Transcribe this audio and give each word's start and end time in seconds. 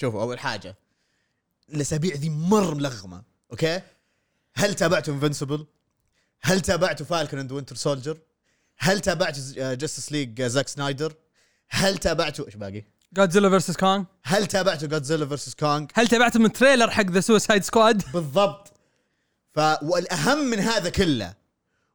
شوفوا 0.00 0.22
أول 0.22 0.38
حاجة 0.38 0.76
الأسابيع 1.74 2.14
ذي 2.14 2.30
مرة 2.30 2.74
ملغمة 2.74 3.22
okay؟ 3.50 3.80
هل 4.54 4.74
تابعتوا 4.74 5.14
Invincible 5.14 5.66
هل 6.40 6.60
تابعتوا 6.60 7.06
Falcon 7.06 7.38
and 7.38 7.52
Winter 7.52 7.76
Soldier 7.76 8.18
هل 8.78 9.00
تابعتوا 9.00 9.74
Justice 9.74 10.12
League 10.12 10.42
زاك 10.42 10.68
سنايدر 10.68 11.14
هل 11.68 11.98
تابعتوا 11.98 12.46
إيش 12.46 12.56
باقي؟ 12.56 12.84
Godzilla 13.12 13.50
versus 13.50 13.76
Kong 13.76 14.04
هل 14.22 14.46
تابعتوا 14.46 14.88
Godzilla 14.88 15.26
versus 15.26 15.54
Kong 15.54 15.86
هل 15.94 16.08
تابعتم 16.08 16.44
ال 16.44 16.50
trailer 16.50 16.90
حق 16.90 17.10
The 17.10 17.20
Suicide 17.20 17.62
Squad؟ 17.62 18.02
بالضبط. 18.12 18.72
ف 19.54 19.58
والأهم 19.82 20.38
من 20.38 20.58
هذا 20.58 20.90
كله 20.90 21.34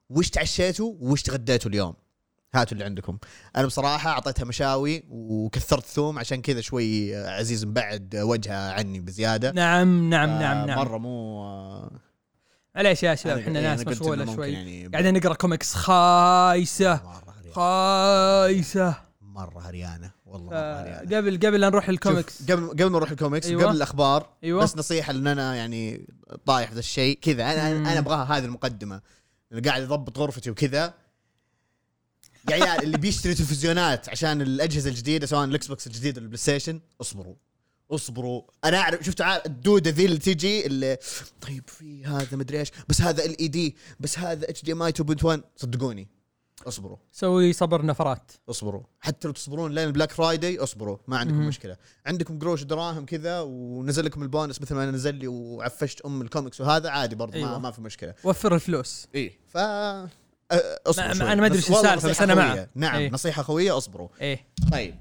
وش 0.10 0.30
تعشيتوا 0.30 0.94
وش 1.00 1.22
تغديتوا 1.22 1.72
اليوم؟ 1.72 1.96
هاتوا 2.56 2.74
اللي 2.74 2.84
عندكم. 2.84 3.18
أنا 3.56 3.66
بصراحة 3.66 4.10
أعطيتها 4.10 4.46
مشاوي 4.46 5.04
وكثرت 5.10 5.86
ثوم 5.86 6.20
عشان 6.20 6.42
كذا 6.42 6.62
شوي 6.62 7.16
عزيز 7.16 7.66
مبعد 7.66 8.16
وجهه 8.16 8.72
عني 8.72 9.00
بزيادة. 9.00 9.52
نعم 9.52 10.10
نعم 10.10 10.30
آه، 10.30 10.40
نعم 10.40 10.68
نعم. 10.68 10.80
مره 10.80 10.98
مو 10.98 11.44
آه، 11.44 11.92
معليش 12.76 13.04
يا 13.04 13.16
شباب 13.16 13.38
إحنا 13.38 13.60
أنا 13.60 13.76
ناس 13.76 13.88
مشغولة 13.88 14.36
شوي. 14.36 14.52
يعني 14.52 14.88
قاعدين 14.88 15.14
نقرأ 15.14 15.34
كوميكس 15.34 15.74
خايسة. 15.74 17.02
خايسة. 17.52 18.96
مرة 19.22 19.60
هريانة. 19.60 20.12
والله 20.26 20.50
مرة 20.50 20.82
هريانة. 20.82 21.18
قبل 21.18 21.38
قبل 21.38 21.60
لا 21.60 21.70
نروح 21.70 21.90
الكوميكس 21.90 22.52
قبل 22.52 22.70
قبل 22.70 22.86
ما 22.86 22.98
نروح 22.98 23.12
الكوميكس 23.12 23.48
أيوة. 23.48 23.64
قبل 23.64 23.76
الأخبار 23.76 24.30
أيوة. 24.44 24.64
بس 24.64 24.78
نصيحة 24.78 25.14
لأن 25.14 25.28
أنا 25.28 25.56
يعني 25.56 26.08
طايح 26.46 26.68
في 26.68 26.74
ذا 26.74 26.80
الشيء. 26.80 27.20
كذا 27.22 27.44
أنا 27.54 27.74
مم. 27.74 27.88
أنا 27.88 28.00
أبغاها 28.00 28.38
هذه 28.38 28.46
المقدمة. 28.46 29.02
قاعد 29.66 29.82
اضبط 29.82 30.18
غرفتي 30.20 30.52
وكذا 30.52 30.94
يا 32.50 32.54
عيال 32.54 32.84
اللي 32.84 32.98
بيشتري 32.98 33.34
تلفزيونات 33.34 34.10
عشان 34.10 34.42
الأجهزة 34.42 34.90
الجديدة 34.90 35.26
سواء 35.28 35.46
ال 35.46 35.68
Xbox 35.68 35.88
الجديد 35.88 36.18
ولا 36.18 36.24
ال 36.24 36.38
PlayStation 36.38 36.80
اصبروا. 37.02 37.36
اصبروا. 37.92 38.42
أنا 38.64 38.78
أعرف 38.78 39.06
شفتوا 39.06 39.26
عارف 39.26 39.46
الدوده 39.46 39.92
ذي 39.92 40.06
اللي 40.06 40.18
تجي 40.18 40.66
اللي 40.66 40.98
طيب 41.42 41.64
في 41.68 42.06
هذا 42.06 42.38
مدري 42.38 42.60
إيش 42.60 42.72
بس 42.90 43.02
هذا 43.02 43.26
ال 43.26 43.40
LED 43.40 43.76
بس 44.00 44.20
هذا 44.20 44.50
HDMI 44.50 44.92
2.1 44.92 45.40
صدقوني. 45.58 46.08
اصبروا. 46.68 46.98
سوي 47.12 47.54
صبر 47.54 47.86
نفرات. 47.86 48.32
اصبروا. 48.50 48.82
حتى 49.00 49.28
لو 49.28 49.34
تصبرون 49.34 49.72
لين 49.72 49.88
ال 49.88 49.92
Black 49.92 50.12
Friday 50.12 50.58
اصبروا. 50.58 50.98
ما 51.08 51.18
عندكم 51.18 51.38
مم. 51.38 51.48
مشكلة. 51.48 51.78
عندكم 52.06 52.40
قروش 52.40 52.64
دراهم 52.64 53.06
كذا 53.06 53.40
ونزل 53.40 54.06
لكم 54.06 54.24
البونس 54.24 54.62
مثل 54.62 54.76
ما 54.76 54.84
أنا 54.84 54.92
نزل 54.92 55.16
لي 55.16 55.28
وعفشت 55.28 56.02
أم 56.02 56.22
الكوميكس 56.22 56.62
وهذا 56.62 56.90
عادي 56.90 57.16
برضه 57.16 57.34
أيوة. 57.34 57.50
ما, 57.52 57.58
ما 57.58 57.72
في 57.72 57.82
مشكلة. 57.82 58.14
وفر 58.24 58.56
الفلوس. 58.56 59.08
اي 59.16 59.34
ف 59.48 59.58
اصبروا 60.88 61.14
ما-. 61.14 61.32
أنا 61.34 61.42
ما 61.50 61.60
شو 61.62 61.74
والله 61.76 61.94
السالفة، 61.94 62.10
بس 62.10 62.18
خوية. 62.32 62.36
معه. 62.36 62.68
نعم 62.76 62.96
إيه. 63.00 63.12
نصيحة 63.12 63.44
خوية 63.44 63.78
أصبروا 63.78 64.10
إيه 64.22 64.46
طيب 64.72 64.96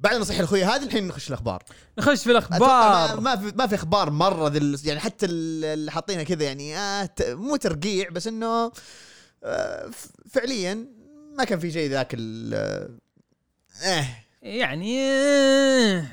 بعد 0.00 0.14
النصيحة 0.14 0.40
الخويه 0.40 0.74
هذه 0.76 0.82
الحين 0.84 1.06
نخش 1.08 1.28
الأخبار 1.28 1.62
نخش 1.98 2.22
في 2.24 2.30
الأخبار 2.30 3.20
ما 3.20 3.36
في 3.36 3.52
ما 3.56 3.66
في 3.66 3.74
أخبار 3.74 4.10
مرة 4.10 4.48
ذي 4.48 4.58
ال- 4.58 4.80
يعني 4.84 5.00
حتى 5.00 5.26
ال- 5.26 5.64
اللي 5.64 5.90
حاطينها 5.90 6.22
كذا 6.22 6.44
يعني 6.44 6.78
آه 6.78 7.10
مو 7.20 7.56
ترقيع 7.56 8.08
بس 8.10 8.26
إنه 8.26 8.72
آه 9.44 9.90
فعليا 10.30 10.86
ما 11.38 11.44
كان 11.44 11.58
في 11.58 11.72
شيء 11.72 11.90
ذاك 11.90 12.14
ال 12.18 12.54
آه 13.84 14.06
يعني 14.42 15.00
آه. 15.02 16.04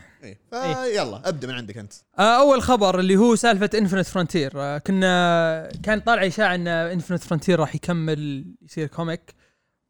فيلا 0.49 1.29
أبدأ 1.29 1.47
من 1.47 1.53
عندك 1.53 1.77
أنت. 1.77 1.93
آه، 2.19 2.39
أول 2.39 2.61
خبر 2.61 2.99
اللي 2.99 3.16
هو 3.17 3.35
سالفة 3.35 3.69
Infinite 3.77 4.05
Frontier 4.05 4.77
كنا 4.77 5.69
كان 5.83 5.99
طالع 5.99 6.27
إشاعة 6.27 6.55
إن 6.55 6.67
Infinite 6.67 7.23
Frontier 7.23 7.59
راح 7.59 7.75
يكمل 7.75 8.45
يصير 8.61 8.88
comic 8.88 9.35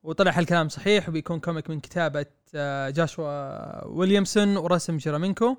وطلع 0.04 0.31
هالكلام 0.31 0.70
صحيح 0.70 1.09
وبيكون 1.09 1.39
comic 1.39 1.70
من 1.70 1.80
كتابة 1.80 2.26
آه، 2.56 2.89
جوشوا 2.89 3.86
ويليامسون 3.88 4.58
ورسم 4.58 4.98
جيرامينكو 4.98 5.58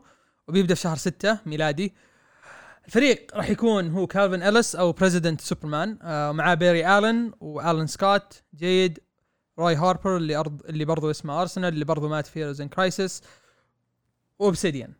وبيبدأ 0.48 0.74
في 0.74 0.80
شهر 0.80 0.96
6 0.96 1.38
ميلادي. 1.46 1.94
الفريق 2.86 3.36
راح 3.36 3.50
يكون 3.50 3.90
هو 3.90 4.06
كالفن 4.06 4.42
اليس 4.42 4.76
أو 4.76 4.92
President 4.92 5.40
Superman 5.40 5.98
آه، 6.02 6.32
معاه 6.32 6.54
بيري 6.54 6.98
الن 6.98 7.32
والن 7.40 7.86
سكوت 7.86 8.42
جيد 8.54 8.98
روي 9.58 9.74
هاربر 9.76 10.16
اللي 10.16 10.36
أرض 10.36 10.62
اللي 10.68 10.84
برضو 10.84 11.10
اسمه 11.10 11.40
ارسنال 11.42 11.74
اللي 11.74 11.84
برضو 11.84 12.08
مات 12.08 12.26
في 12.26 12.40
Heroes 12.40 12.60
in 12.60 12.68
Crisis 12.68 13.22
واوبسيديان 14.38 14.92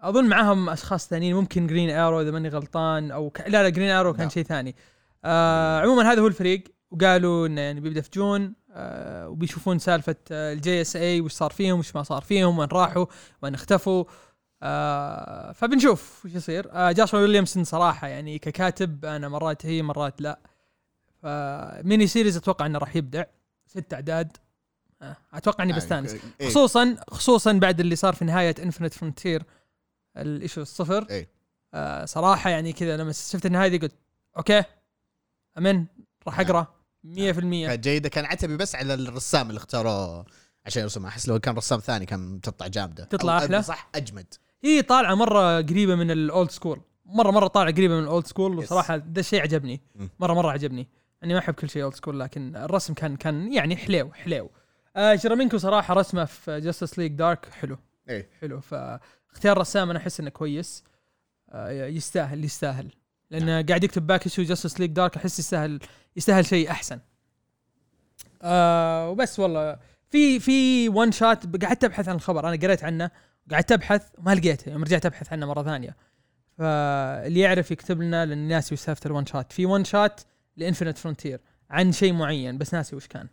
أظن 0.00 0.28
معاهم 0.28 0.70
أشخاص 0.70 1.08
ثانيين 1.08 1.36
ممكن 1.36 1.66
Green 1.66 1.90
Arrow 1.90 2.20
إذا 2.20 2.30
ماني 2.30 2.48
غلطان 2.48 3.10
أو 3.10 3.30
ك... 3.30 3.40
لا 3.40 3.62
لا 3.62 3.68
Green 3.68 3.90
Arrow 3.90 4.12
كان 4.12 4.24
لا. 4.24 4.28
شيء 4.28 4.42
ثاني. 4.44 4.76
آه 5.24 5.80
عموما 5.80 6.12
هذا 6.12 6.20
هو 6.20 6.26
الفريق 6.26 6.64
وقالوا 6.90 7.46
إنه 7.46 7.60
يعني 7.60 7.80
بيبدأ 7.80 8.00
في 8.00 8.10
June 8.14 8.54
آه 8.70 9.28
وبيشوفون 9.28 9.78
سالفة 9.78 10.16
آه 10.32 10.52
ال 10.52 10.80
JSA 10.80 11.20
وش 11.20 11.32
صار 11.32 11.50
فيهم 11.50 11.78
وش 11.78 11.96
ما 11.96 12.02
صار 12.02 12.22
فيهم 12.22 12.58
وين 12.58 12.68
راحوا 12.68 13.06
وين 13.42 13.54
اختفوا. 13.54 14.04
آه 14.62 15.52
فبنشوف 15.52 16.24
وش 16.24 16.34
يصير. 16.34 16.68
آه 16.72 16.92
جوشوا 16.92 17.18
ويليامسون 17.18 17.64
صراحة 17.64 18.08
يعني 18.08 18.38
ككاتب 18.38 19.04
أنا 19.04 19.28
مرات 19.28 19.66
هي 19.66 19.82
مرات 19.82 20.20
لا. 20.20 20.38
ف 21.22 21.39
mini 21.39 22.06
series 22.06 22.36
أتوقع 22.36 22.66
إنه 22.66 22.78
راح 22.78 22.96
يبدع. 22.96 23.24
ست 23.66 23.94
أعداد. 23.94 24.36
أتوقع 25.32 25.64
إني 25.64 25.72
بستأنس. 25.72 26.16
إيه. 26.40 26.48
خصوصا 26.48 26.96
خصوصا 27.08 27.52
بعد 27.52 27.80
اللي 27.80 27.96
صار 27.96 28.14
في 28.14 28.24
نهاية 28.24 28.54
Infinite 28.62 28.94
Frontier 28.94 29.42
ال 30.16 30.24
issue 30.24 30.62
الصفر. 30.62 31.06
إيه. 31.10 31.28
آه 31.74 32.04
صراحة 32.04 32.50
يعني 32.50 32.72
كذا 32.72 32.96
لما 32.96 33.12
شفت 33.12 33.46
النهاية 33.46 33.68
دي 33.68 33.78
قلت 33.78 33.94
okay 34.36 34.62
امن 35.58 35.86
راح 36.26 36.38
نعم. 36.38 36.46
أقرأ 36.46 36.66
100% 37.04 37.66
كانت 37.66 37.84
جيدة. 37.84 38.08
كان 38.08 38.24
عتبي 38.24 38.56
بس 38.56 38.74
على 38.74 38.94
الرسام 38.94 39.48
اللي 39.48 39.58
اختاروه 39.58 40.24
عشان 40.66 40.82
يرسمها 40.82 41.08
أحس 41.08 41.28
لو 41.28 41.38
كان 41.38 41.54
رسام 41.56 41.80
ثاني 41.80 42.06
كان 42.06 42.40
تطلع 42.40 42.66
جامدة. 42.66 43.04
تطلع 43.04 43.38
أو 43.38 43.44
أحلى؟ 43.44 43.62
صح؟ 43.62 43.88
أجمد. 43.94 44.34
هي 44.64 44.82
طالعة 44.82 45.14
مرة 45.14 45.60
قريبة 45.60 45.94
من 45.94 46.10
ال 46.10 46.20
old 46.20 46.50
school 46.50 46.80
مرة 47.04 47.30
مرة 47.30 47.46
طالعة 47.46 47.74
قريبة 47.74 47.94
من 47.94 48.02
ال 48.02 48.08
old 48.08 48.26
school. 48.26 48.58
وصراحة 48.58 48.96
ده 48.96 49.20
الشيء 49.20 49.42
عجبني. 49.42 49.80
مرة 50.20 50.34
مرة 50.34 50.50
عجبني. 50.50 50.88
اني 51.24 51.32
ما 51.32 51.38
أحب 51.38 51.54
كل 51.54 51.70
شيء 51.70 51.82
old 51.82 51.94
school 51.94 52.20
لكن 52.20 52.56
الرسم 52.56 52.94
كان 52.94 53.16
كان 53.16 53.52
يعني 53.52 53.76
حليو 53.76 54.12
حليو 54.12 54.50
آه 54.96 55.14
جيرامينكو 55.14 55.58
صراحة 55.58 55.94
رسمة 55.94 56.24
في 56.24 56.60
Justice 56.60 56.98
League 56.98 57.12
Dark 57.12 57.50
حلو. 57.50 57.78
إيه. 58.08 58.28
حلو. 58.40 58.60
فاختيار 58.60 59.58
رسام 59.58 59.90
أنا 59.90 59.98
أحس 59.98 60.20
إنه 60.20 60.30
كويس. 60.30 60.84
آه، 61.50 61.86
يستاهل 61.86 62.44
يستاهل. 62.44 62.92
لأن 63.30 63.46
نعم. 63.46 63.66
قاعد 63.66 63.84
يكتب 63.84 64.06
باك 64.06 64.28
شو 64.28 64.42
Justice 64.42 64.80
League 64.80 64.90
Dark 64.90 65.16
أحس 65.16 65.38
يستاهل 65.38 65.80
يستاهل 66.16 66.46
شيء 66.46 66.70
أحسن. 66.70 67.00
آه 68.42 69.10
وبس 69.10 69.38
والله. 69.40 69.78
في 70.10 70.40
في 70.40 70.88
one 70.88 71.12
shot 71.12 71.64
قعدت 71.64 71.84
أبحث 71.84 72.08
عن 72.08 72.14
الخبر. 72.14 72.48
أنا 72.48 72.56
قريت 72.56 72.84
عنه 72.84 73.10
قعدت 73.50 73.72
أبحث 73.72 74.08
وما 74.18 74.34
لقيته. 74.34 74.72
يوم 74.72 74.84
رجعت 74.84 75.06
أبحث 75.06 75.32
عنه 75.32 75.46
مرة 75.46 75.62
ثانية. 75.62 75.96
فاللي 76.58 77.40
يعرف 77.40 77.70
يكتب 77.70 78.02
لنا 78.02 78.26
لأن 78.26 78.48
ناسي 78.48 78.74
وش 78.74 78.80
سالفة 78.80 79.06
ال 79.06 79.11
one 79.11 79.26
shot 79.26 79.52
في 79.52 79.66
one 79.66 79.84
shot 79.84 80.20
ل 80.56 80.61
Infinite 80.61 80.98
Frontier 80.98 81.40
عن 81.70 81.92
شيء 81.92 82.12
معين 82.12 82.58
بس 82.58 82.74
ناسي 82.74 82.96
وش 82.96 83.06
كان. 83.06 83.28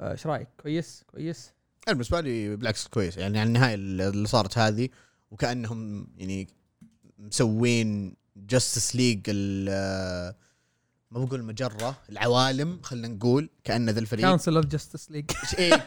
إيش 0.00 0.26
رأيك؟ 0.26 0.48
كويس؟ 0.62 1.04
كويس؟ 1.06 1.52
أنا 1.88 1.94
بالنسبة 1.94 2.20
لي 2.20 2.56
بالعكس 2.56 2.86
كويس. 2.86 3.16
يعني 3.16 3.40
على 3.40 3.46
النهايه 3.46 3.74
اللي 3.74 4.26
صارت 4.26 4.58
هذه 4.58 4.88
وكأنهم 5.30 6.08
يعني 6.16 6.48
مسوين 7.18 8.16
Justice 8.36 8.96
League 8.96 9.30
ما 11.10 11.24
بقول 11.24 11.40
المجره 11.40 11.96
العوالم 12.10 12.82
خلينا 12.82 13.08
نقول 13.08 13.50
كأن 13.64 13.90
ذا 13.90 14.00
الفريق. 14.00 14.28
Council 14.28 14.56
of 14.56 14.66
Justice 14.66 15.10
League 15.10 15.24
إيه، 15.58 15.86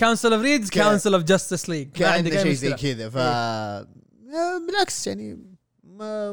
Council 0.00 0.32
of 0.32 0.42
Reeds 0.42 0.70
Council 0.70 1.14
of 1.14 1.22
Justice 1.22 1.68
League 1.68 1.90
كان 1.90 2.42
شيء 2.42 2.52
زي 2.52 2.72
كذا. 2.72 3.10
ف 3.10 3.16
آه، 3.16 3.86
بالعكس 4.68 5.06
يعني 5.06 5.56
ما 5.84 6.32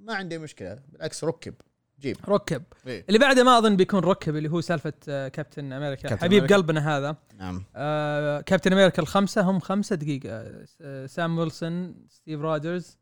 ما 0.00 0.14
عندي 0.14 0.38
مشكلة. 0.38 0.78
بالعكس 0.92 1.24
ركب. 1.24 1.54
جيب. 2.00 2.16
ركب. 2.28 2.62
إيه. 2.86 3.04
اللي 3.08 3.18
بعده 3.18 3.44
ما 3.44 3.58
أظن 3.58 3.76
بيكون 3.76 4.00
ركب 4.00 4.36
اللي 4.36 4.50
هو 4.50 4.60
سالفة 4.60 4.92
آه، 5.08 5.28
كابتن 5.28 5.72
أمريكا. 5.72 6.08
كابتن 6.08 6.24
حبيب 6.24 6.38
أمريكا. 6.38 6.54
قلبنا 6.56 6.96
هذا. 6.98 7.16
نعم. 7.38 7.64
آه، 7.76 8.40
كابتن 8.40 8.72
أمريكا 8.72 9.02
الخمسة 9.02 9.42
هم 9.42 9.60
خمسة 9.60 9.96
دقيقة. 9.96 10.44
آه، 10.82 11.06
سام 11.06 11.38
ويلسون 11.38 11.94
ستيف 12.10 12.40
روجرز 12.40 12.98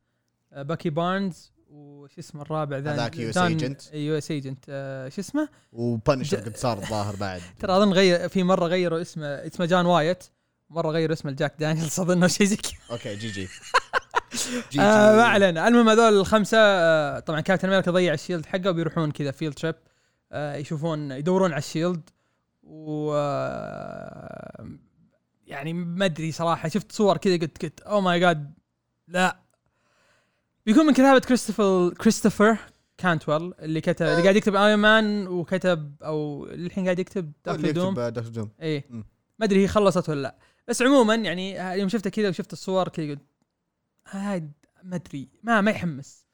آه، 0.53 0.63
باكي 0.63 0.91
بارنز 0.91 1.53
وش 1.71 2.19
اسمه 2.19 2.43
الرابع 2.43 2.79
ذا؟ 2.79 2.95
هذاك 2.95 3.15
US 3.17 3.35
دان- 3.35 3.59
agent. 3.59 3.95
US 3.95 4.31
Agent 4.31 4.65
شو 5.15 5.21
اسمه؟ 5.21 5.49
وبنشر 5.73 6.37
قد 6.37 6.57
صار 6.57 6.79
الظاهر 6.79 7.17
بعد. 7.17 7.41
ترى 7.61 7.77
أظن 7.77 7.93
غير 7.93 8.29
في 8.29 8.43
مرة 8.43 8.67
غيروا 8.67 9.01
اسمه 9.01 9.27
اسمه 9.27 9.67
جون 9.67 9.87
ووكر 9.87 10.25
مرة 10.71 10.91
غيروا 10.91 11.13
اسمه 11.15 11.31
لجاك 11.31 11.55
دانييلز 11.59 12.01
أظن 12.01 12.23
أو 12.23 12.29
شيء 12.29 12.47
زي 12.47 12.57
كذا. 12.57 12.73
okay 12.91 13.17
GG. 13.17 13.49
آه 14.81 15.17
ما 15.17 15.25
علينا. 15.25 15.69
المهم 15.69 15.89
هذول 15.89 16.21
الخمسة 16.21 16.59
آه 16.61 17.19
طبعا 17.19 17.41
كابتن 17.41 17.69
أمريكا 17.69 17.91
ضيع 17.91 18.15
ال 18.15 18.19
shield 18.19 18.47
حقه 18.47 18.71
وبيروحون 18.71 19.11
كذا 19.11 19.31
field 19.31 19.55
trip 19.55 19.75
آه 20.33 20.57
يشوفون 20.57 21.11
يدورون 21.11 21.53
على 21.53 21.59
ال 21.59 21.65
shield. 21.65 22.11
و 22.67 23.13
آه، 23.15 24.69
يعني 25.47 25.73
ما 25.73 26.05
أدري 26.05 26.33
صراحة 26.33 26.69
شفت 26.69 26.93
صور 26.93 27.17
كذا 27.17 27.37
قلت 27.37 27.63
قلت 27.65 27.81
oh 27.81 28.01
my 28.01 28.21
God 28.21 28.55
لا. 29.09 29.37
بيكون 30.67 30.87
من 30.87 30.93
كتابة 30.93 31.19
كريستوفر 31.19 31.95
كريستوفر 31.95 32.57
كانتويل 32.99 33.55
اللي 33.59 33.81
كتب 33.81 34.07
اللي 34.07 34.23
قاعد 34.23 34.37
يكتب 34.37 34.55
Iron 34.57 34.79
Man 34.81 35.29
وكتب 35.29 35.95
أو 36.03 36.47
الحين 36.47 36.85
قاعد 36.85 36.99
يكتب 36.99 37.33
Doctor 37.47 37.71
Doom 37.71 37.95
Doctor 37.95 38.33
Doom 38.33 38.51
مم. 38.61 39.05
ما 39.39 39.47
أدري 39.47 39.63
هي 39.63 39.69
خلصت 39.69 40.09
ولا 40.09 40.23
لا. 40.23 40.37
بس 40.69 40.83
عموما 40.83 41.15
يعني 41.15 41.61
آه، 41.61 41.73
يوم 41.75 41.89
شفته 41.89 42.11
كذا 42.11 42.29
وشفت 42.29 42.53
الصور 42.53 42.89
كذا 42.89 43.11
قلت 43.11 43.23
هاي 44.11 44.51
ما 44.83 44.97
أدري. 44.97 45.29
ما 45.43 45.61
ما 45.61 45.71
يحمس. 45.71 46.27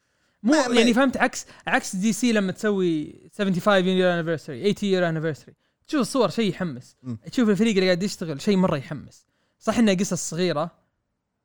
مو 0.43 0.53
ما- 0.53 0.79
يعني 0.81 0.95
فهمت؟ 0.95 1.17
عكس 1.17 1.47
عكس 1.67 1.97
DC 1.97 2.33
لما 2.33 2.53
تسوي 2.53 3.21
75 3.39 3.87
year 3.97 4.15
anniversary 4.15 4.73
80 4.75 4.93
year 4.93 5.09
anniversary 5.09 5.55
تشوف 5.89 6.01
الصور 6.01 6.29
شيء 6.29 6.51
يحمس. 6.51 6.97
مم. 7.03 7.17
تشوف 7.33 7.49
الفريق 7.49 7.75
اللي 7.75 7.85
قاعد 7.87 8.03
يشتغل 8.03 8.41
شيء 8.41 8.57
مرة 8.57 8.77
يحمس. 8.77 9.27
صح 9.59 9.79
إنها 9.79 9.95
قصص 9.95 10.31
صغيرة. 10.31 10.71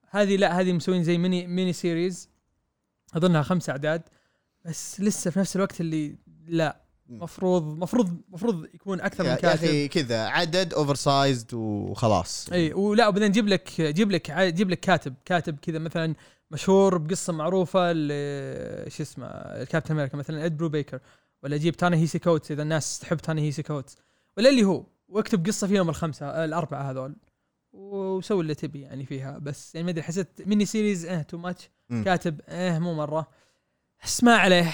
هذه 0.09 0.35
لا 0.37 0.59
هذه 0.59 0.73
مسوين 0.73 1.03
زي 1.03 1.17
mini 1.17 1.47
mini 1.47 1.73
series 1.73 2.29
أظنها 3.15 3.41
خمس 3.41 3.69
أعداد. 3.69 4.01
بس 4.65 5.01
لسه 5.01 5.31
في 5.31 5.39
نفس 5.39 5.55
الوقت 5.55 5.81
اللي 5.81 6.15
لا. 6.47 6.81
مفروض 7.09 7.77
مفروض 7.77 8.17
مفروض 8.29 8.65
يكون 8.73 9.01
أكثر 9.01 9.23
من 9.23 9.29
يا 9.29 9.35
يا 9.35 9.39
كاتب 9.41 9.63
أخي 9.63 9.87
كذا 9.87 10.27
عدد 10.27 10.73
oversized 10.73 11.53
وخلاص. 11.53 12.49
إي 12.51 12.73
ولا 12.73 13.07
وبعدين 13.07 13.31
جيب 13.31 13.47
لك 13.47 13.81
جيب 13.81 14.11
لك 14.11 14.31
جيب 14.31 14.69
لك 14.69 14.79
كاتب. 14.79 15.13
كاتب 15.25 15.57
كذا 15.61 15.79
مثلا 15.79 16.15
مشهور 16.51 16.97
بقصة 16.97 17.33
معروفة 17.33 17.91
ل- 17.91 18.91
شو 18.91 19.03
اسمه 19.03 19.25
الكابتن 19.27 19.93
أمريكا 19.93 20.17
مثلا 20.17 20.45
إد 20.45 20.57
بروبيكر 20.57 20.99
ولا 21.43 21.57
جيب 21.57 21.77
تانيهيسي 21.77 22.19
كوتس 22.19 22.51
إذا 22.51 22.61
الناس 22.63 22.99
تحب 22.99 23.17
تانيهيسي 23.17 23.63
كوتس 23.63 23.97
ولا 24.37 24.49
اللي 24.49 24.63
هو 24.63 24.83
واكتب 25.09 25.45
قصة 25.47 25.67
فيهم 25.67 25.89
الخمسة 25.89 26.45
الأربعة 26.45 26.91
هذول. 26.91 27.15
وسوي 27.73 28.41
اللي 28.41 28.55
تبي 28.55 28.81
يعني 28.81 29.05
فيها. 29.05 29.37
بس 29.37 29.75
يعني 29.75 29.85
ما 29.85 29.91
أدري 29.91 30.03
حسيت 30.03 30.27
mini 30.45 30.65
series 30.65 31.05
آه 31.05 31.21
too 31.21 31.37
much. 31.37 31.69
كاتب 32.05 32.41
آه 32.47 32.79
مو 32.79 32.93
مرة. 32.93 33.27
بس 34.03 34.23
ما 34.23 34.35
عليه. 34.35 34.73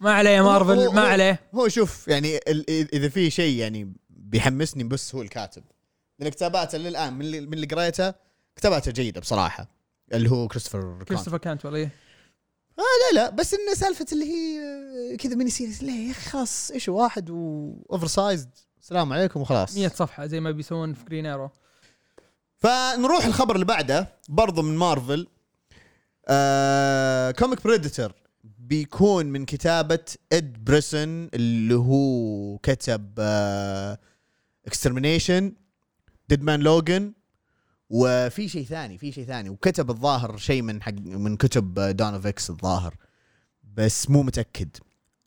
ما 0.00 0.12
عليه 0.12 0.30
يا 0.30 0.42
مارفل 0.42 0.78
هو- 0.78 0.92
ما 0.92 1.00
عليه. 1.00 1.40
هو 1.54 1.68
شوف 1.68 2.08
يعني 2.08 2.38
اذا 2.68 3.08
في 3.08 3.30
شيء 3.30 3.58
يعني 3.58 3.92
بيحمسني 4.10 4.84
بس 4.84 5.14
هو 5.14 5.22
الكاتب. 5.22 5.62
لأن 6.18 6.28
كتاباته 6.30 6.78
للآن 6.78 7.12
من 7.14 7.20
اللي, 7.20 7.40
من 7.40 7.52
اللي 7.54 7.66
قريته 7.66 8.14
كتاباته 8.56 8.90
جيدة 8.92 9.20
بصراحة. 9.20 9.68
اللي 10.12 10.30
هو 10.30 10.48
كريستوفر 10.48 10.80
كريستوفر 10.80 11.04
كريستوفر 11.04 11.38
كانتويل 11.38 11.74
إيه. 11.74 11.90
لا 12.78 12.84
لا 13.20 13.30
بس 13.30 13.54
انه 13.54 13.74
سالفة 13.74 14.06
اللي 14.12 14.24
هي 14.24 14.58
آه، 15.12 15.16
كذا 15.16 15.34
mini 15.34 15.50
series 15.50 15.82
ليه 15.84 16.06
يا 16.06 16.10
أخي 16.12 16.30
خلاص 16.30 16.70
إيش 16.70 16.88
واحد 16.88 17.30
و 17.30 18.06
oversized 18.06 18.50
السلام 18.80 19.12
عليكم 19.12 19.40
وخلاص. 19.40 19.76
100 19.76 19.88
صفحة 19.88 20.26
زي 20.26 20.40
ما 20.40 20.50
بيسوون 20.50 20.94
في 20.94 21.04
Green 21.04 21.26
Arrow 21.26 21.50
فنروح 22.56 23.24
الخبر 23.24 23.54
اللي 23.54 23.66
بعده 23.66 24.08
برضو 24.28 24.62
من 24.62 24.76
مارفل 24.76 25.26
آه 26.28 27.30
comic 27.30 27.64
Predator 27.64 28.14
بيكون 28.74 29.26
من 29.26 29.44
كتابة 29.44 30.04
إد 30.32 30.64
بريسون 30.64 31.28
اللي 31.34 31.74
هو 31.74 32.58
كتب 32.58 33.14
آه 33.18 33.98
Extermination 34.66 35.52
Dead 36.28 36.42
Man 36.42 36.60
Logan 36.60 37.12
وفي 37.90 38.48
شيء 38.48 38.64
ثاني 38.64 38.98
في 38.98 39.12
شيء 39.12 39.24
ثاني 39.24 39.50
وكتب 39.50 39.90
الظاهر 39.90 40.36
شيء 40.36 40.62
من 40.62 40.82
حق 40.82 40.92
من 40.92 41.36
كتب 41.36 41.74
Dawn 41.74 42.14
of 42.14 42.26
X 42.26 42.50
الظاهر 42.50 42.94
بس 43.74 44.10
مو 44.10 44.22
متأكد. 44.22 44.68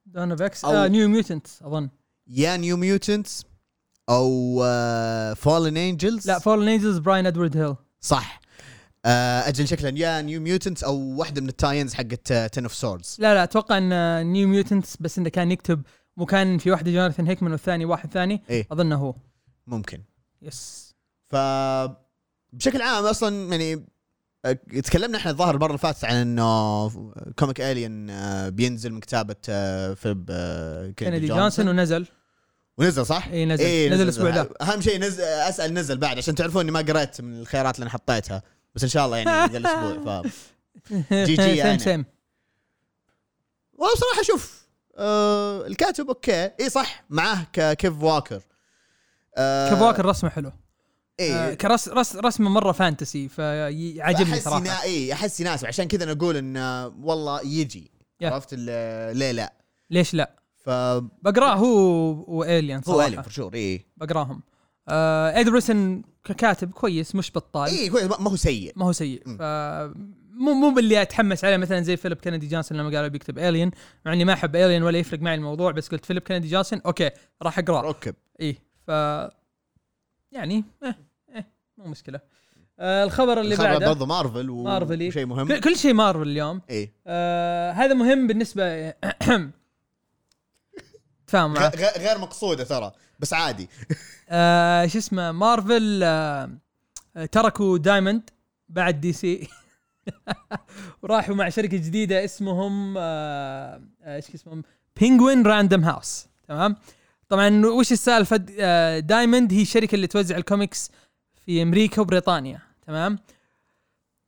Dawn 0.06 0.32
of 0.32 0.42
X 0.42 0.66
آه 0.66 0.88
New 0.88 1.08
Mutant 1.10 1.48
أظن. 1.62 1.90
يا 2.28 2.58
New 2.58 2.78
Mutants 2.78 3.46
أو 4.10 4.56
Fallen 5.36 5.78
Angels 5.78 6.28
لا 6.28 6.40
Fallen 6.40 6.68
Angels 6.68 6.98
براين 6.98 7.26
إدوارد 7.26 7.58
هيل 7.58 7.76
صح. 8.02 8.42
آه، 8.44 8.47
أجل 9.48 9.68
شكلا 9.68 9.90
يا 10.00 10.22
New 10.22 10.42
Mutants 10.42 10.84
أو 10.84 10.96
واحدة 10.98 11.42
من 11.42 11.50
ال 11.50 11.55
tie-ins 11.55 11.94
حقت 11.94 12.34
Ten 12.34 12.64
of 12.64 12.74
Swords 12.74 13.18
لا 13.20 13.34
لا 13.34 13.44
أتوقع 13.44 13.78
إن 13.78 14.26
New 14.26 14.48
Mutant 14.48 14.86
بس 15.00 15.18
إنه 15.18 15.30
كان 15.30 15.52
يكتب 15.52 15.82
مو 16.18 16.26
كان 16.26 16.58
في 16.58 16.72
واحدة 16.72 16.92
جوناثان 16.92 17.28
هيكمان 17.28 17.52
والثاني 17.52 17.86
واحد 17.86 18.12
ثاني 18.14 18.44
إيه. 18.50 18.68
أظنه 18.72 18.96
هو. 18.96 19.16
ممكن. 19.68 20.02
yes. 20.42 20.96
ف 21.30 21.36
بشكل 22.54 22.82
عام 22.82 23.06
أصلا 23.06 23.50
يعني 23.52 23.86
آه، 24.46 24.52
تكلمنا 24.84 25.18
إحنا 25.18 25.32
الظاهر 25.32 25.56
المرة 25.56 25.68
اللي 25.68 25.78
فاتت 25.78 26.06
عن 26.06 26.16
إنه 26.16 26.90
comic 27.40 27.62
Alien 27.62 28.12
بينزل 28.50 28.94
من 28.94 29.00
كتابة 29.00 29.36
آه، 29.50 29.94
فيليب 29.94 30.26
آه، 30.30 30.90
كينيدي 30.90 31.28
جونسون 31.28 31.68
ونزل. 31.68 32.08
ونزل 32.78 33.06
صح؟ 33.06 33.28
اي 33.28 33.46
نزل. 33.46 33.94
نزل 33.94 34.04
الأسبوع 34.04 34.30
ذا 34.30 34.50
أهم 34.62 34.82
شيء 34.82 35.00
نزل 35.00 35.24
أسأل 35.24 35.74
نزل 35.74 35.98
بعد 35.98 36.18
عشان 36.18 36.36
تعرفون 36.36 36.62
إني 36.62 36.72
ما 36.72 36.80
قريت 36.80 37.22
من 37.22 37.40
الخيارات 37.40 37.76
اللي 37.76 37.84
أنا 37.84 37.92
حطيتها. 37.92 38.42
بس 38.76 38.84
إن 38.84 38.90
شاء 38.90 39.06
الله 39.06 39.18
يعني 39.18 39.52
ذا 39.52 39.58
الأسبوع 39.58 40.22
ف 40.22 40.28
GG 41.14 41.56
يعني. 41.56 41.80
same 41.80 42.06
والله 43.74 43.96
بصراحة 43.96 44.22
شوف 44.24 44.68
آه 44.98 45.68
الكاتب 45.68 46.08
أوكي. 46.08 46.50
إي 46.60 46.70
صح 46.70 47.04
معاه 47.10 47.44
كيف 47.54 48.04
واكر. 48.04 48.42
آه 49.38 49.70
كيف 49.70 49.82
واكر 49.82 50.06
رسمه 50.06 50.30
حلو. 50.30 50.48
آه 50.50 50.54
إيه 51.20 51.54
كرس 51.54 51.88
رس 51.90 52.16
رسمه 52.16 52.50
مرة 52.50 52.72
fantasy 52.72 53.30
فيعجبني 53.30 54.34
احس 54.34 54.44
صراحة. 54.44 54.60
ينا... 54.60 54.82
إي 54.82 55.14
أحس 55.14 55.40
يناسب. 55.40 55.68
عشان 55.68 55.88
كذا 55.88 56.14
نقول 56.14 56.38
انه 56.38 56.88
والله 56.88 57.42
يجي. 57.42 57.92
عرفت 58.22 58.54
ليه 58.54 59.32
لا. 59.32 59.54
ليش 59.90 60.14
لا؟ 60.14 60.32
فهو 60.66 61.02
بقراه 61.22 61.56
هو 61.56 62.26
و 62.28 62.37
Alien 62.37 62.82
صراحة. 62.82 63.08
Alien 63.08 63.22
for 63.22 63.32
sure 63.32 63.54
إي. 63.54 63.86
بقراهم. 63.98 64.42
آه 64.90 65.40
ادرسن 65.40 66.02
ككاتب 66.28 66.72
كويس 66.72 67.16
مش 67.16 67.32
بطال. 67.36 67.70
اي 67.70 67.90
كويس 67.90 68.06
ما 68.06 68.32
هو 68.32 68.36
سيء. 68.36 68.74
ما 68.76 68.86
هو 68.86 68.92
سيء. 68.92 69.22
ف 69.40 69.42
مو 70.40 70.54
مو 70.54 70.74
باللي 70.74 71.02
أتحمس 71.02 71.46
عليه 71.46 71.58
مثلا 71.58 71.82
زي 71.82 71.98
فيليب 71.98 72.18
كندي 72.18 72.48
جونسون 72.48 72.78
لما 72.78 72.90
قالوا 72.96 73.08
بيكتب 73.08 73.40
Alien 73.40 73.72
مع 74.06 74.14
إني 74.14 74.26
ما 74.26 74.34
أحب 74.34 74.56
Alien 74.56 74.84
ولا 74.84 74.98
يفرق 74.98 75.20
معي 75.20 75.36
الموضوع 75.36 75.72
بس 75.72 75.88
قلت 75.90 76.06
فيليب 76.06 76.24
كندي 76.24 76.48
جونسون 76.48 76.82
أوكي 76.86 77.10
راح 77.42 77.60
اقراه 77.60 77.82
ركب. 77.82 78.16
اي 78.42 78.58
ف 78.88 78.92
يعني 80.32 80.64
إيه، 80.86 80.88
إيه، 81.38 81.42
مو 81.78 81.86
مشكلة. 81.88 82.20
آه 82.80 83.04
الخبر 83.04 83.42
اللي 83.42 83.54
الخبر 83.54 83.70
بعده. 83.70 83.88
برضه 83.88 84.06
مارفل 84.06 84.50
و... 84.50 84.64
مارفل، 84.64 85.00
إيه. 85.00 85.08
وشيء 85.08 85.26
مهم. 85.26 85.48
كل- 85.48 85.60
كل 85.60 85.76
شيء 85.78 85.94
مارفل 85.94 86.22
اليوم. 86.28 86.62
اي 86.70 86.92
آه 87.08 87.72
هذا 87.72 87.94
مهم 87.94 88.28
بالنسبة 88.28 88.64
تفاهم 91.28 91.54
غير 91.98 92.18
مقصودة 92.18 92.64
ترى 92.64 92.92
بس 93.20 93.34
عادي. 93.34 93.70
آه 94.30 94.86
شو 94.86 94.98
اسمه 94.98 95.32
مارفل 95.32 96.02
آه 96.04 96.50
آه، 97.18 97.26
تركوا 97.26 97.78
دايموند 97.78 98.30
بعد 98.70 99.02
DC. 99.02 99.48
وراحوا 101.04 101.36
مع 101.36 101.50
شركة 101.50 101.78
جديدة 101.78 102.26
اسمهم 102.26 102.96
آه 102.98 103.82
آه، 104.04 104.16
إيش 104.16 104.26
اسمهم؟ 104.36 104.64
Penguin 105.00 105.46
Random 105.46 105.84
House 105.84 106.26
تمام؟ 106.48 106.76
طبعا 107.30 107.66
وش 107.66 107.92
السالفة؟ 107.92 108.46
آه 108.60 109.00
دايموند 109.00 109.54
هي 109.54 109.62
الشركة 109.62 109.96
اللي 109.96 110.08
توزع 110.08 110.38
الكوميكس 110.38 110.92
في 111.46 111.62
أمريكا 111.62 112.02
وبريطانيا. 112.02 112.60
تمام؟ 112.88 113.20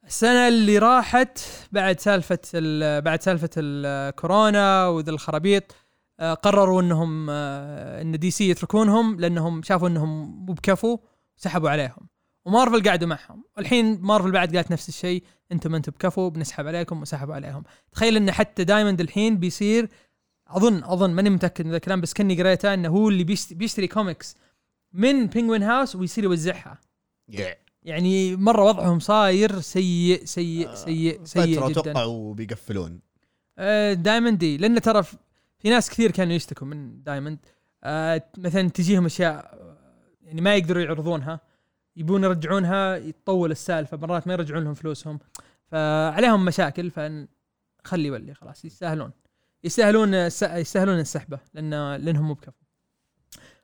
السنة 0.07 0.47
اللي 0.47 0.77
راحت 0.77 1.39
بعد 1.71 1.99
سالفة 1.99 2.39
ال- 2.53 3.01
بعد 3.01 3.21
سالفة 3.21 3.49
الكورونا 3.57 4.87
وذا 4.87 5.11
الخرابيط 5.11 5.63
آه، 5.71 5.75
قرروا 6.19 6.81
إنهم 6.81 7.27
آه، 7.29 8.01
إن 8.01 8.19
DC 8.19 8.49
يتركونهم 8.49 9.19
لأنهم 9.19 9.63
شافوا 9.63 9.87
إنهم 9.87 10.45
مو 10.45 10.53
بكفو 10.53 10.99
سحبوا 11.37 11.69
عليهم. 11.69 12.09
ومارفل 12.45 12.89
قعدوا 12.89 13.07
معهم. 13.07 13.43
والحين 13.57 14.01
مارفل 14.01 14.31
بعد 14.31 14.55
قالت 14.55 14.71
نفس 14.71 14.89
الشيء 14.89 15.23
أنتم 15.51 15.75
أنتم 15.75 15.91
بكفو 15.91 16.29
بنسحب 16.29 16.67
عليكم 16.67 17.01
وسحبوا 17.01 17.35
عليهم. 17.35 17.63
تخيل 17.91 18.15
إن 18.15 18.31
حتى 18.31 18.63
دايموند 18.63 19.01
الحين 19.01 19.37
بيصير 19.37 19.89
أظن 20.47 20.83
أظن 20.83 21.09
ماني 21.09 21.29
متأكد 21.29 21.65
من 21.65 21.75
الكلام 21.75 22.01
بس 22.01 22.13
كني 22.13 22.41
قريته 22.41 22.73
إنه 22.73 22.89
هو 22.89 23.09
اللي 23.09 23.23
بيشتري, 23.51 23.87
كوميكس 23.87 24.35
من 24.93 25.27
Penguin 25.27 25.63
House 25.63 25.95
ويصير 25.95 26.23
يوزعها. 26.23 26.77
يعني 27.83 28.35
مرة 28.35 28.63
وضعهم 28.63 28.99
صاير 28.99 29.59
سيء 29.59 30.25
سيء 30.25 30.73
سيء 30.73 31.19
سيء 31.23 31.55
فتره 31.55 31.69
جدا. 31.69 31.81
أتوقع 31.81 32.03
وبيقفلون 32.03 32.99
آه، 33.57 33.93
دايموند 33.93 34.37
دي 34.37 34.57
لأن 34.57 34.81
ترى 34.81 35.03
في- 35.59 35.69
ناس 35.69 35.89
كثير 35.89 36.11
كانوا 36.11 36.33
يشتكوا 36.33 36.67
من 36.67 37.03
دايموند. 37.03 37.39
آه، 37.83 38.23
مثلا 38.37 38.69
تجيهم 38.69 39.05
أشياء 39.05 39.33
آه، 39.61 39.77
يعني 40.21 40.41
ما 40.41 40.55
يقدروا 40.55 40.81
يعرضونها 40.83 41.39
يبون 41.95 42.23
يرجعونها 42.23 42.95
يطول 42.95 43.51
السالفة 43.51 43.97
مرات 43.97 44.27
ما 44.27 44.33
يرجعون 44.33 44.63
لهم 44.63 44.73
فلوسهم. 44.73 45.19
فعليهم 45.71 46.45
مشاكل 46.45 46.91
فخلي 46.91 48.07
يولي 48.07 48.33
خلاص 48.33 48.65
يستاهلون. 48.65 49.11
يستاهلون 49.63 50.13
يستاهلون 50.13 50.99
السحبة 50.99 51.39
لأن 51.53 51.95
لأنهم 51.95 52.27
مو 52.27 52.33
بكفو. 52.33 52.51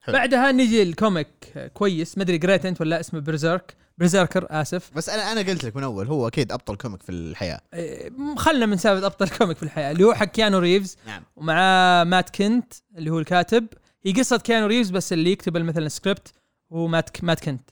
حلو. 0.05 0.15
بعدها 0.15 0.51
نجي 0.51 0.83
ال 0.83 0.90
comic. 0.90 1.27
آه، 1.55 1.67
كويس. 1.67 2.17
ما 2.17 2.23
أدري 2.23 2.37
قريت 2.37 2.65
أنت 2.65 2.81
ولا 2.81 2.99
اسمه 2.99 3.19
Berzerk 3.19 3.75
Berzerker 3.97 4.47
آسف. 4.49 4.91
بس 4.95 5.09
أنا 5.09 5.31
أنا 5.31 5.41
قلت 5.41 5.63
لك 5.63 5.75
من 5.75 5.83
أول 5.83 6.07
هو 6.07 6.27
أكيد 6.27 6.51
أبطل 6.51 6.75
comic 6.75 7.03
في 7.03 7.11
الحياة. 7.11 7.61
إيه، 7.73 8.11
خلنا 8.37 8.65
من 8.65 8.77
سالفة 8.77 9.05
أبطل 9.05 9.29
comic 9.29 9.57
في 9.57 9.63
الحياة 9.63 9.91
اللي 9.91 10.03
هو 10.03 10.13
حق 10.13 10.25
كيانو 10.25 10.59
ريفز 10.59 10.97
نعم. 11.07 11.23
ومع 11.35 12.03
مات 12.03 12.29
كنت 12.35 12.73
اللي 12.97 13.09
هو 13.09 13.19
الكاتب. 13.19 13.67
هي 14.05 14.11
قصة 14.11 14.37
كيانو 14.37 14.67
ريفز 14.67 14.89
بس 14.89 15.13
اللي 15.13 15.31
يكتب 15.31 15.57
مثلا 15.57 15.85
السكريبت 15.85 16.33
هو 16.73 16.87
مات 16.87 17.23
مات 17.23 17.39
كنت. 17.39 17.69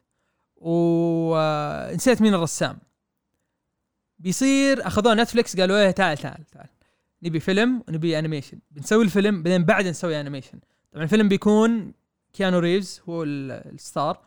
ونسيت 0.55 2.21
مين 2.21 2.33
الرسام. 2.33 2.77
بيصير 4.19 4.87
أخذوه 4.87 5.13
نتفلكس 5.13 5.59
قالوا 5.59 5.77
إيه 5.77 5.91
تعال 5.91 6.17
تعال 6.17 6.43
تعال. 6.51 6.67
نبي 7.23 7.39
فيلم 7.39 7.83
ونبي 7.87 8.19
animation 8.19 8.59
بنسوي 8.71 9.03
الفيلم 9.03 9.43
بعدين 9.43 9.65
بعد 9.65 9.87
نسوي 9.87 10.19
animation 10.19 10.59
طبعا 10.91 11.03
الفيلم 11.03 11.27
بيكون 11.27 11.93
كيانو 12.33 12.59
ريفز 12.59 13.01
هو 13.09 13.23
ال- 13.23 13.51
ال 13.51 13.65
star 13.65 14.19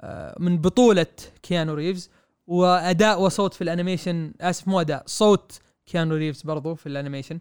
آه، 0.00 0.36
من 0.40 0.58
بطولة 0.58 1.06
كيانو 1.42 1.74
ريفز 1.74 2.10
وأداء 2.46 3.20
وصوت 3.22 3.54
في 3.54 3.62
ال 3.62 3.69
animation 3.69 4.34
آسف 4.40 4.68
مو 4.68 4.80
أداء 4.80 5.02
صوت 5.06 5.60
كيانو 5.86 6.14
ريفز 6.14 6.42
برضو 6.42 6.74
في 6.74 6.86
ال 6.86 6.91
animation. 6.91 7.40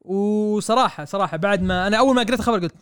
وصراحة 0.00 1.04
صراحة 1.04 1.36
بعد 1.36 1.62
ما 1.62 1.86
أنا 1.86 1.96
أول 1.98 2.14
ما 2.14 2.22
قريت 2.22 2.40
الخبر 2.40 2.58
قلت 2.58 2.74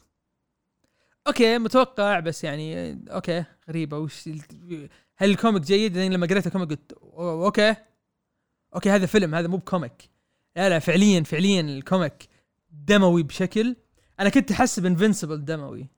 أوكي 1.26 1.58
متوقع 1.58 2.20
بس 2.20 2.44
يعني 2.44 2.92
أوكي 3.14 3.44
غريبة 3.68 3.98
وش 3.98 4.28
هل 5.16 5.30
ال 5.30 5.36
comic 5.36 5.62
جيد؟ 5.62 5.96
لأن 5.96 6.12
لما 6.12 6.26
قريت 6.26 6.46
ال 6.46 6.50
comic 6.50 6.70
قلت 6.70 6.92
أوكي 7.18 7.74
أوكي 8.74 8.90
هذا 8.90 9.06
فيلم 9.06 9.34
هذا 9.34 9.48
مو 9.48 9.56
ب 9.56 9.64
comic. 9.64 10.10
لا 10.56 10.68
لا 10.68 10.78
فعليا 10.78 11.22
فعليا 11.22 11.60
ال 11.60 11.72
comic 11.72 12.28
دموي 12.70 13.22
بشكل 13.22 13.76
أنا 14.20 14.28
كنت 14.28 14.52
احسب 14.52 14.86
Invincible 14.86 15.44
دموي. 15.44 15.88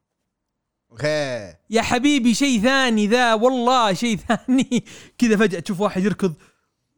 okay 0.94 1.54
يا 1.70 1.82
حبيبي 1.82 2.34
شيء 2.34 2.60
ثاني 2.60 3.06
ذا 3.06 3.34
والله 3.34 3.92
شيء 3.92 4.16
ثاني. 4.28 4.84
كذا 5.18 5.36
فجأة 5.36 5.60
تشوف 5.60 5.80
واحد 5.80 6.04
يركض 6.04 6.34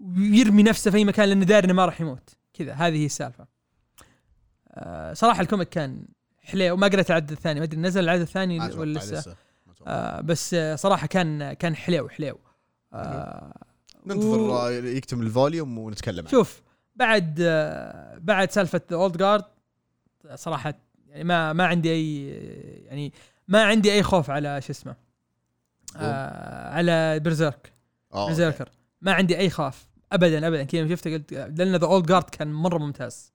ويرمي 0.01 0.63
نفسه 0.63 0.91
في 0.91 0.97
أي 0.97 1.05
مكان 1.05 1.29
لأنه 1.29 1.45
داري 1.45 1.65
إنه 1.65 1.73
ما 1.75 1.85
راح 1.87 2.01
يموت. 2.01 2.31
كذا 2.55 2.73
هذه 2.73 2.97
هي 2.99 3.07
السالفة. 3.07 3.47
آه 4.71 5.13
صراحة 5.13 5.41
ال 5.41 5.46
comic 5.46 5.69
كان 5.69 6.05
حليو. 6.43 6.75
وما 6.75 6.87
قريت 6.87 7.11
العدد 7.11 7.31
الثاني 7.33 7.61
ما 7.61 7.65
أدري 7.67 7.81
نزل 7.81 8.05
العدد 8.05 8.21
الثاني 8.21 8.61
ولا 8.61 8.99
لسه. 8.99 9.37
آه 9.87 10.21
بس 10.21 10.57
صراحة 10.75 11.07
كان 11.07 11.53
كان 11.53 11.77
حليو 11.77 12.09
حليو. 12.09 12.39
آه 12.93 13.55
ننتظر 14.07 14.39
و- 14.41 14.57
آه، 14.57 14.71
يكتمل 14.71 15.27
ال 15.27 15.34
volume 15.34 15.79
ونتكلم 15.79 16.19
عنه. 16.21 16.29
شوف 16.31 16.63
بعد 16.97 17.39
آه 17.41 18.19
بعد 18.19 18.51
سالفة 18.51 18.81
Old 18.93 19.17
Guard 19.17 19.45
صراحة 20.35 20.75
يعني 21.09 21.25
ما 21.25 21.53
ما 21.53 21.67
عندي 21.67 21.91
أي 21.93 22.27
يعني 22.87 23.13
ما 23.49 23.65
عندي 23.65 23.93
أي 23.93 24.03
خوف 24.03 24.31
على 24.31 24.61
شو 24.61 24.73
اسمه 24.73 24.97
آه 25.97 26.75
على 26.75 27.21
Berserk 27.21 27.73
آه،. 28.13 28.27
Berserker 28.27 28.69
ما 29.01 29.13
عندي 29.13 29.39
أي 29.39 29.51
خوف. 29.51 29.87
ابدا 30.13 30.49
ابدا. 30.49 30.65
كذا 30.65 30.89
شفته 30.89 31.13
قلت 31.13 31.33
لأن 31.33 31.77
The 31.77 31.87
Old 31.87 32.07
Guard 32.07 32.31
كان 32.31 32.53
مرة 32.53 32.79
ممتاز. 32.79 33.33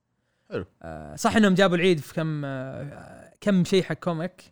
حلو. 0.50 0.64
آه 0.82 1.16
صح 1.16 1.36
إنهم 1.36 1.54
جابوا 1.54 1.76
العيد 1.76 1.98
في 2.00 2.14
كم 2.14 2.44
آه 2.44 3.32
كم 3.40 3.64
شيء 3.64 3.82
حق 3.82 3.94
comic 3.94 4.42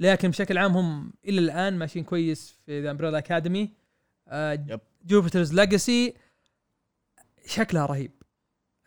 لكن 0.00 0.30
بشكل 0.30 0.58
عام 0.58 0.76
هم 0.76 1.12
إلى 1.24 1.38
الآن 1.38 1.78
ماشيين 1.78 2.04
كويس 2.04 2.58
في 2.66 2.82
The 2.82 2.90
Umbrella 2.90 3.18
Academy. 3.18 3.72
Jupiter's 5.04 5.54
Legacy 5.54 6.14
شكلها 7.46 7.86
رهيب. 7.86 8.12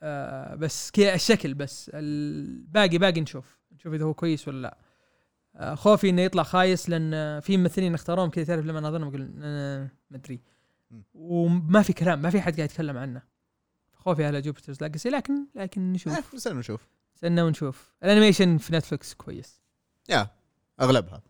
آه 0.03 0.55
بس 0.55 0.91
كذا 0.91 1.13
الشكل 1.13 1.53
بس 1.53 1.91
الباقي 1.93 2.97
باقي 2.97 3.21
نشوف. 3.21 3.57
نشوف 3.71 3.93
إذا 3.93 4.05
هو 4.05 4.13
كويس 4.13 4.47
ولا 4.47 4.61
لا. 4.61 4.77
خوفي 5.73 6.09
إنه 6.09 6.21
يطلع 6.21 6.43
خايس 6.43 6.89
لأن 6.89 7.13
آه، 7.13 7.39
في 7.39 7.57
ممثلين 7.57 7.93
اختاروهم 7.93 8.29
كذا 8.29 8.43
تعرف 8.43 8.65
لما 8.65 8.79
نظرنا 8.79 9.07
أقول 9.07 9.33
آه 9.41 9.89
ما 10.09 10.17
أدري. 10.17 10.41
وما 11.13 11.81
في 11.81 11.93
كلام 11.93 12.21
ما 12.21 12.29
في 12.29 12.41
حد 12.41 12.55
قاعد 12.55 12.69
يتكلم 12.69 12.97
عنه. 12.97 13.21
خوفي 13.93 14.25
على 14.25 14.41
Jupiter's 14.41 14.81
Legacy 14.81 15.09
لكن 15.09 15.33
لكن 15.55 15.93
نشوف. 15.93 16.13
آه، 16.13 16.23
نستنى 16.35 16.59
نشوف 16.59 16.87
استنى 17.15 17.41
ونشوف. 17.41 17.93
ال 18.03 18.08
animation 18.08 18.57
في 18.57 18.73
Netflix 18.73 19.13
كويس. 19.13 19.61
يا 20.09 20.27
أغلبها. 20.81 21.21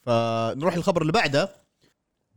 فنروح 0.00 0.74
الخبر 0.74 1.02
اللي 1.02 1.12
بعده. 1.12 1.52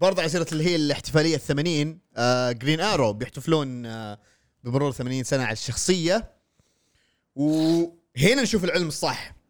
برضه 0.01 0.21
على 0.21 0.29
سيرة 0.29 0.47
اللي 0.51 0.65
هي 0.65 0.75
الاحتفالية 0.75 1.35
ال 1.35 1.41
80 1.41 1.99
آه 2.17 2.51
Green 2.51 2.79
Arrow 2.81 3.13
بيحتفلون 3.13 3.85
آه 3.85 4.19
بمرور 4.63 4.91
80 4.91 5.23
سنة 5.23 5.43
على 5.43 5.53
الشخصية. 5.53 6.31
وهنا 7.35 8.41
نشوف 8.41 8.63
العلم 8.63 8.87
الصح. 8.87 9.40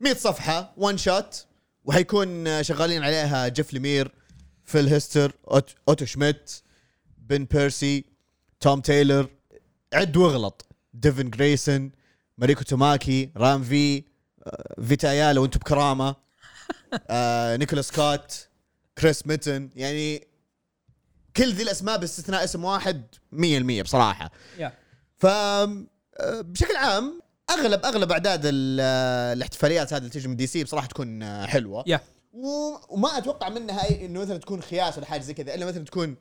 100 0.00 0.14
صفحة 0.14 0.74
one 0.76 0.98
shot 0.98 1.46
وحيكون 1.84 2.46
آه، 2.46 2.62
شغالين 2.62 3.02
عليها 3.04 3.48
جيف 3.48 3.72
ليمير 3.72 4.12
فيل 4.64 4.88
هيستر 4.88 5.32
أوت- 5.50 5.74
أوتو 5.88 6.04
شميت 6.04 6.50
بن 7.18 7.44
بيرسي 7.44 8.04
توم 8.60 8.80
تايلور 8.80 9.28
عد 9.92 10.16
واغلط. 10.16 10.66
ديفن 10.94 11.30
جريسون 11.30 11.92
ماريكو 12.38 12.62
توماكي 12.62 13.30
رام 13.36 13.62
في 13.64 14.04
فيتا 14.88 15.12
يالا 15.12 15.40
وأنتم 15.40 15.58
بكرامة. 15.58 16.16
آه، 17.10 17.56
نيكولا 17.56 17.82
سكوت 17.82 18.48
كريس 18.98 19.26
ميتن. 19.26 19.70
يعني 19.76 20.26
كل 21.36 21.52
ذي 21.52 21.62
الأسماء 21.62 21.98
باستثناء 21.98 22.44
اسم 22.44 22.64
واحد 22.64 23.06
100% 23.32 23.82
بصراحة. 23.82 24.30
يا 24.58 24.72
ف 25.16 25.26
آه، 25.26 25.86
بشكل 26.40 26.76
عام 26.76 27.20
اغلب 27.50 27.84
أغلب 27.84 28.12
أعداد 28.12 28.40
ال- 28.44 28.80
الاحتفاليات 29.36 29.92
هذه 29.92 29.98
اللي 29.98 30.10
تجي 30.10 30.28
من 30.28 30.36
DC 30.36 30.64
بصراحة 30.64 30.86
تكون 30.86 31.24
حلوة. 31.46 31.84
و- 32.32 32.76
وما 32.88 33.18
أتوقع 33.18 33.48
منها 33.48 34.04
إنه 34.04 34.20
مثلا 34.20 34.38
تكون 34.38 34.62
خياس 34.62 34.98
ولا 34.98 35.06
حاجة 35.06 35.20
زي 35.20 35.34
كذا 35.34 35.54
إلا 35.54 35.66
مثلا 35.66 35.84
تكون 35.84 36.16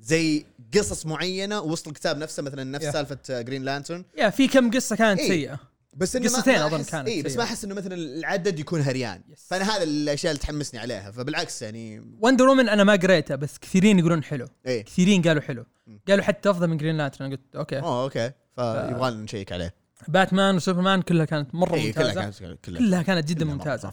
زي 0.00 0.46
قصص 0.74 1.06
معينة 1.06 1.60
وسط 1.60 1.88
الكتاب 1.88 2.18
نفسه 2.18 2.42
مثلا 2.42 2.64
نفس 2.64 2.84
يا. 2.84 2.90
سالفة 2.90 3.18
Green 3.40 3.62
Lantern 3.62 4.04
يا 4.18 4.30
في 4.30 4.48
كم 4.48 4.70
قصة 4.70 4.96
كانت 4.96 5.20
إيه. 5.20 5.28
سيئة. 5.28 5.58
بس 5.94 6.16
إنه 6.16 6.28
قصتين 6.28 6.54
أحس- 6.70 6.90
كانت 6.90 7.08
اي 7.08 7.22
بس. 7.22 7.36
ما 7.36 7.42
أحس 7.42 7.64
إنه 7.64 7.74
مثلا 7.74 7.94
العدد 7.94 8.58
يكون 8.58 8.80
هريان. 8.80 9.20
yes. 9.32 9.46
فأنا 9.48 9.76
هذا 9.76 9.82
الأشياء 9.82 10.32
اللي 10.32 10.42
تحمسني 10.42 10.80
عليها. 10.80 11.10
فبالعكس 11.10 11.62
يعني 11.62 12.02
Wonder 12.20 12.48
Woman 12.48 12.68
أنا 12.68 12.84
ما 12.84 12.92
قريته 12.96 13.34
بس 13.34 13.58
كثيرين 13.58 13.98
يقولون 13.98 14.24
حلو. 14.24 14.46
إيه. 14.66 14.84
كثيرين 14.84 15.22
قالوا 15.22 15.42
حلو. 15.42 15.64
م. 15.86 15.96
قالوا 16.08 16.24
حتى 16.24 16.50
أفضل 16.50 16.68
من 16.68 16.76
Green 16.76 16.96
Lantern 16.96 17.30
قلت 17.30 17.40
okay. 17.56 17.78
أوه 17.78 18.02
okay. 18.04 18.32
فيبغى 18.56 19.10
لنا 19.10 19.22
نشيك 19.24 19.52
عليه. 19.52 19.74
باتمان 20.08 20.56
وسوبرمان 20.56 21.02
كلها 21.02 21.24
كانت 21.24 21.54
مرة 21.54 21.70
كلها 21.70 21.86
ممتازة. 21.86 22.20
كانت 22.20 22.64
كلها 22.64 22.78
كلها 22.78 23.02
كانت 23.02 23.28
جدا 23.28 23.44
كلها 23.44 23.54
ممتازة. 23.54 23.92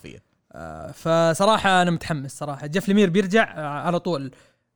آه 0.51 0.92
فصراحة 0.92 1.82
أنا 1.82 1.92
متحمس 1.92 2.38
صراحة. 2.38 2.68
جيف 2.68 2.88
ليمير 2.88 3.10
بيرجع 3.10 3.58
آه 3.58 3.68
على 3.68 4.00
طول. 4.00 4.32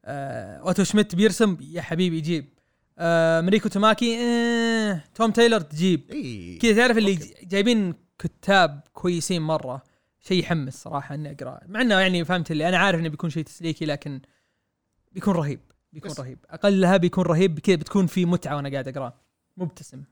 آه 0.05 0.57
أوتو 0.57 0.83
شميت 0.83 1.15
بيرسم 1.15 1.57
يا 1.61 1.81
حبيبي 1.81 2.17
يجيب 2.17 2.49
آه 2.97 3.41
ماريكو 3.41 3.69
توماكي 3.69 4.17
آه 4.19 5.03
توم 5.15 5.31
تايلور 5.31 5.59
تجيب. 5.61 6.11
اي 6.11 6.57
كذا 6.61 6.75
تعرف 6.75 6.97
اللي 6.97 7.15
جايبين 7.43 7.93
كتاب 8.19 8.81
كويسين 8.93 9.41
مرة. 9.41 9.83
شيء 10.19 10.39
يحمس 10.39 10.83
صراحة 10.83 11.15
إني 11.15 11.31
أقرأ. 11.31 11.59
مع 11.67 11.81
إنه 11.81 11.99
يعني 11.99 12.25
فهمت 12.25 12.51
اللي 12.51 12.69
أنا 12.69 12.77
عارف 12.77 12.99
إنه 12.99 13.09
بيكون 13.09 13.29
شيء 13.29 13.43
تسليكي 13.43 13.85
لكن 13.85 14.21
بيكون 15.11 15.33
رهيب 15.33 15.59
بيكون 15.93 16.11
بس. 16.11 16.19
رهيب. 16.19 16.37
أقلها 16.49 16.97
بيكون 16.97 17.25
رهيب 17.25 17.59
كذا 17.59 17.75
بتكون 17.75 18.07
في 18.07 18.25
متعة 18.25 18.55
وأنا 18.55 18.69
قاعد 18.69 18.87
اقراه 18.87 19.13
مبتسم. 19.57 20.03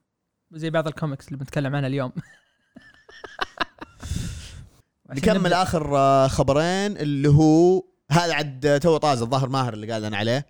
زي 0.53 0.69
بعض 0.69 0.87
الكوميكس 0.87 1.27
اللي 1.27 1.37
بنتكلم 1.37 1.75
عنها 1.75 1.87
اليوم. 1.87 2.11
نكمل. 5.09 5.53
آخر 5.53 5.97
خبرين 6.29 6.97
اللي 6.97 7.29
هو 7.29 7.83
هذا 8.11 8.33
عد 8.33 8.79
تو 8.81 8.97
طاز 8.97 9.21
الظاهر 9.21 9.49
ماهر 9.49 9.73
اللي 9.73 9.93
قال 9.93 10.01
لنا 10.01 10.17
عليه. 10.17 10.45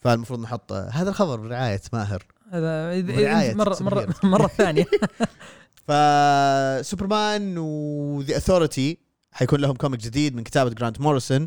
فالمفروض 0.00 0.40
نحط 0.40 0.72
هذا 0.72 1.10
الخبر 1.10 1.36
برعاية 1.36 1.80
ماهر. 1.92 2.26
هذا 2.50 3.02
مره 3.54 3.74
هيرو. 3.80 4.12
مره 4.22 4.46
ثانية. 4.46 4.84
فسوبرمان 5.88 7.58
وذا 7.58 8.36
اثورتي 8.36 8.98
حيكون 9.32 9.60
لهم 9.60 9.76
كوميك 9.76 10.00
جديد 10.00 10.36
من 10.36 10.42
كتابة 10.42 10.70
جرانت 10.70 11.00
موريسون 11.00 11.46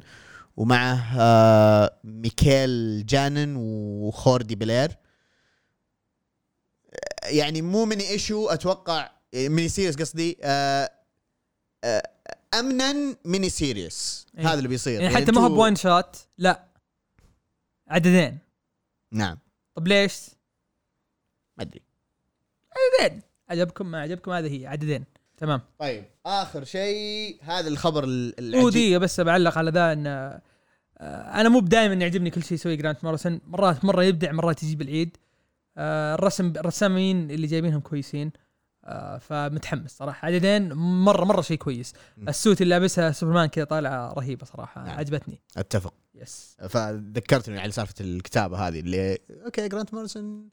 ومعه 0.57 1.15
آه، 1.19 1.93
ميكيل 2.03 3.05
جانن 3.05 3.55
وخوردي 3.57 4.55
بلير. 4.55 4.91
يعني 7.24 7.62
مو 7.62 7.86
ميني 7.86 8.10
ايشو 8.10 8.50
أتوقع 8.50 9.12
ميني 9.36 9.70
سيريس 9.70 9.96
قصدي 9.96 10.38
آه، 10.44 10.92
آه، 11.84 12.10
امنا 12.60 13.16
mini 13.25 13.50
series 13.50 14.27
إيه. 14.38 14.48
هذا 14.48 14.58
اللي 14.58 14.68
بيصير. 14.68 15.01
يعني 15.01 15.16
حتى 15.16 15.32
ما 15.32 15.42
هو 15.42 15.50
ب 15.50 15.56
one 15.56 15.75
shot 15.75 16.15
لا. 16.38 16.66
عددين. 17.88 18.38
نعم. 19.12 19.38
طب 19.75 19.88
ليش؟ 19.88 20.13
ما 21.58 21.63
أدري. 21.63 21.82
عددين. 23.01 23.22
عجبكم؟ 23.50 23.86
ما 23.86 24.01
عجبكم؟ 24.01 24.32
هذه 24.32 24.62
هي. 24.62 24.68
عددين. 24.68 25.04
تمام. 25.38 25.62
طيب 25.80 26.06
آخر 26.25 26.63
شيء 26.63 27.38
هذا 27.42 27.68
الخبر 27.68 28.04
ال- 28.04 28.40
العجيب. 28.40 28.63
ودي 28.66 29.00
بس 29.00 29.20
بعلق 29.22 29.58
على 29.58 29.72
ذا 29.72 29.94
إن 29.94 30.08
آه، 30.08 30.42
أنا 31.42 31.50
مو 31.50 31.60
بدائما 31.60 31.94
يعجبني 31.94 32.30
كل 32.30 32.44
شيء 32.44 32.54
يسويه 32.54 32.75
جرانت 32.75 33.04
موريسون 33.04 33.42
مرات 33.48 33.86
مرة 33.86 34.04
يبدع 34.04 34.32
مرات 34.32 34.63
يجيب 34.63 34.82
العيد. 34.82 35.18
الرسم 35.78 36.54
الرسامين 36.58 37.32
اللي 37.32 37.48
جايبينهم 37.48 37.80
كويسين. 37.80 38.32
آه، 38.84 39.18
فمتحمس 39.18 39.98
صراحة. 39.98 40.25
عددين 40.25 40.74
مره 40.74 41.25
مرة 41.25 41.42
شيء 41.42 41.58
كويس. 41.58 41.94
ال 42.27 42.34
suit 42.34 42.62
اللي 42.62 42.75
لابسها 42.75 43.12
سوبرمان 43.12 43.46
كذا 43.46 43.63
طالعة 43.63 44.13
رهيبة 44.13 44.46
صراحة. 44.46 44.84
نعم. 44.84 44.98
عجبتني. 44.98 45.42
أتفق. 45.58 45.94
yes 46.15 46.58
فذكرتني 46.70 47.60
على 47.60 47.72
سالفة 47.72 47.94
الكتابة 48.01 48.68
هذه 48.68 48.80
اللي 48.80 49.18
okay 49.46 49.67
جرانت 49.68 49.94
موريسون. 49.94 50.50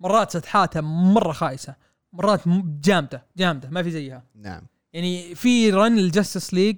مرات 0.00 0.30
سطحاتها 0.30 0.80
مرة 0.80 1.32
خايسة. 1.32 1.74
مرات 2.12 2.40
جامدة 2.80 3.26
جامدة 3.36 3.70
ما 3.70 3.82
في 3.82 3.90
زيها. 3.90 4.24
نعم. 4.34 4.62
يعني 4.92 5.34
في 5.34 5.70
run 5.70 5.98
ال 5.98 6.05
Justice 6.05 6.54
League 6.54 6.76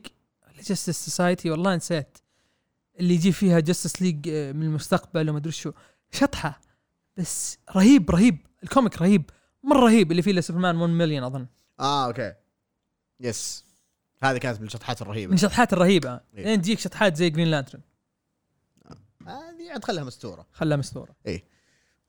ال 0.59 0.65
Justice 0.65 1.05
Society 1.05 1.51
والله 1.51 1.77
نسيت. 1.77 2.19
اللي 3.01 3.15
يجي 3.15 3.33
فيها 3.33 3.61
Justice 3.61 4.03
League 4.03 4.29
من 4.29 4.63
المستقبل 4.63 5.31
وما 5.31 5.39
أدري 5.39 5.53
شو. 5.53 5.73
شطحة. 6.15 6.61
بس 7.17 7.59
رهيب 7.77 8.11
رهيب. 8.11 8.39
ال 8.63 8.70
comic 8.70 9.03
رهيب. 9.03 9.31
مره 9.63 9.81
رهيب 9.81 10.11
اللي 10.11 10.23
فيه 10.23 10.41
سوبرمان 10.41 10.77
1 10.77 10.93
مليون 10.93 11.25
أظن. 11.25 11.47
آه 11.81 12.07
okay. 12.07 12.35
yes 13.21 13.65
هذه 14.23 14.39
كانت 14.39 14.61
من 14.61 14.67
الشطحات 14.67 15.03
الرهيبة. 15.03 15.31
من 15.31 15.35
الشطحات 15.35 15.73
الرهيبة. 15.73 16.21
إيه. 16.35 16.45
لين 16.45 16.63
تجيك 16.63 16.79
شطحات 16.79 17.17
زي 17.17 17.31
Green 17.31 17.49
Lantern 17.49 17.81
هذه 19.27 19.73
عاد 19.73 19.85
خلها 19.85 20.05
مستورة. 20.05 20.47
خلها 20.53 20.77
مستورة. 20.77 21.17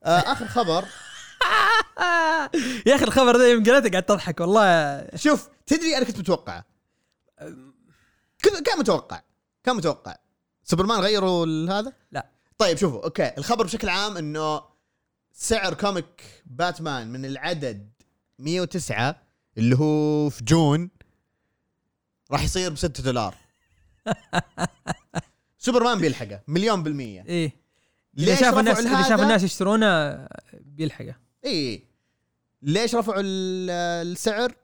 آه 0.03 0.19
آخر 0.19 0.47
خبر. 0.47 0.85
يا 2.87 2.95
أخي 2.95 3.03
الخبر 3.03 3.37
ذا 3.37 3.51
يوم 3.51 3.63
قريته 3.63 3.89
قاعد 3.89 4.03
تضحك 4.03 4.39
والله. 4.39 5.07
شوف 5.15 5.49
تدري 5.65 5.97
أنا 5.97 6.05
كنت 6.05 6.19
متوقعه 6.19 6.65
كان 8.43 8.79
متوقع. 8.79 9.21
كان 9.63 9.75
متوقع. 9.75 10.15
سوبرمان 10.63 10.99
غيروا 10.99 11.45
هذا؟ 11.69 11.93
لا. 12.11 12.34
طيب 12.57 12.77
شوفوا 12.77 13.03
okay 13.03 13.31
الخبر 13.37 13.63
بشكل 13.65 13.89
عام 13.89 14.17
إنه 14.17 14.61
سعر 15.33 15.73
comic 15.73 16.21
باتمان 16.45 17.07
من 17.07 17.25
العدد 17.25 17.89
109 18.39 19.15
اللي 19.57 19.75
هو 19.79 20.29
في 20.29 20.43
June 20.43 20.89
راح 22.31 22.43
يصير 22.43 22.71
ب 22.71 22.75
6 22.77 23.03
دولار. 23.03 23.35
سوبرمان 25.57 25.99
بيلحقه 25.99 26.41
مليون 26.47 26.83
بالمية. 26.83 27.25
إيه. 27.27 27.51
ليش 28.13 28.39
شاف 28.39 28.47
رفعوا 28.47 28.59
الناس 28.59 28.79
اذا 28.79 29.09
شاف؟ 29.09 29.19
الناس 29.19 29.43
يشترونه 29.43 30.27
بيلحقه. 30.53 31.15
اي 31.45 31.83
ليش 32.61 32.95
رفعوا 32.95 33.21
ال- 33.21 33.69
السعر؟ 34.11 34.55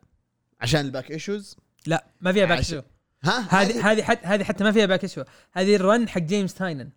عشان 0.62 0.81
ال 0.86 0.91
back 0.91 1.12
issues؟ 1.12 1.58
لا 1.86 2.05
ما 2.21 2.33
فيها 2.33 2.45
back 2.46 2.58
عشان- 2.60 2.81
شو 2.81 2.86
ها؟ 3.24 3.62
هذه 3.62 3.91
هذه؟ 3.91 4.03
حتى 4.03 4.25
هذه 4.27 4.43
حتى 4.43 4.63
ما 4.63 4.71
فيها 4.71 4.86
back 4.86 5.05
شو 5.05 5.24
هذه 5.51 5.75
ال 5.75 5.84
run 5.84 6.10
حق 6.10 6.21
جيمس 6.21 6.53
تاينن. 6.53 6.89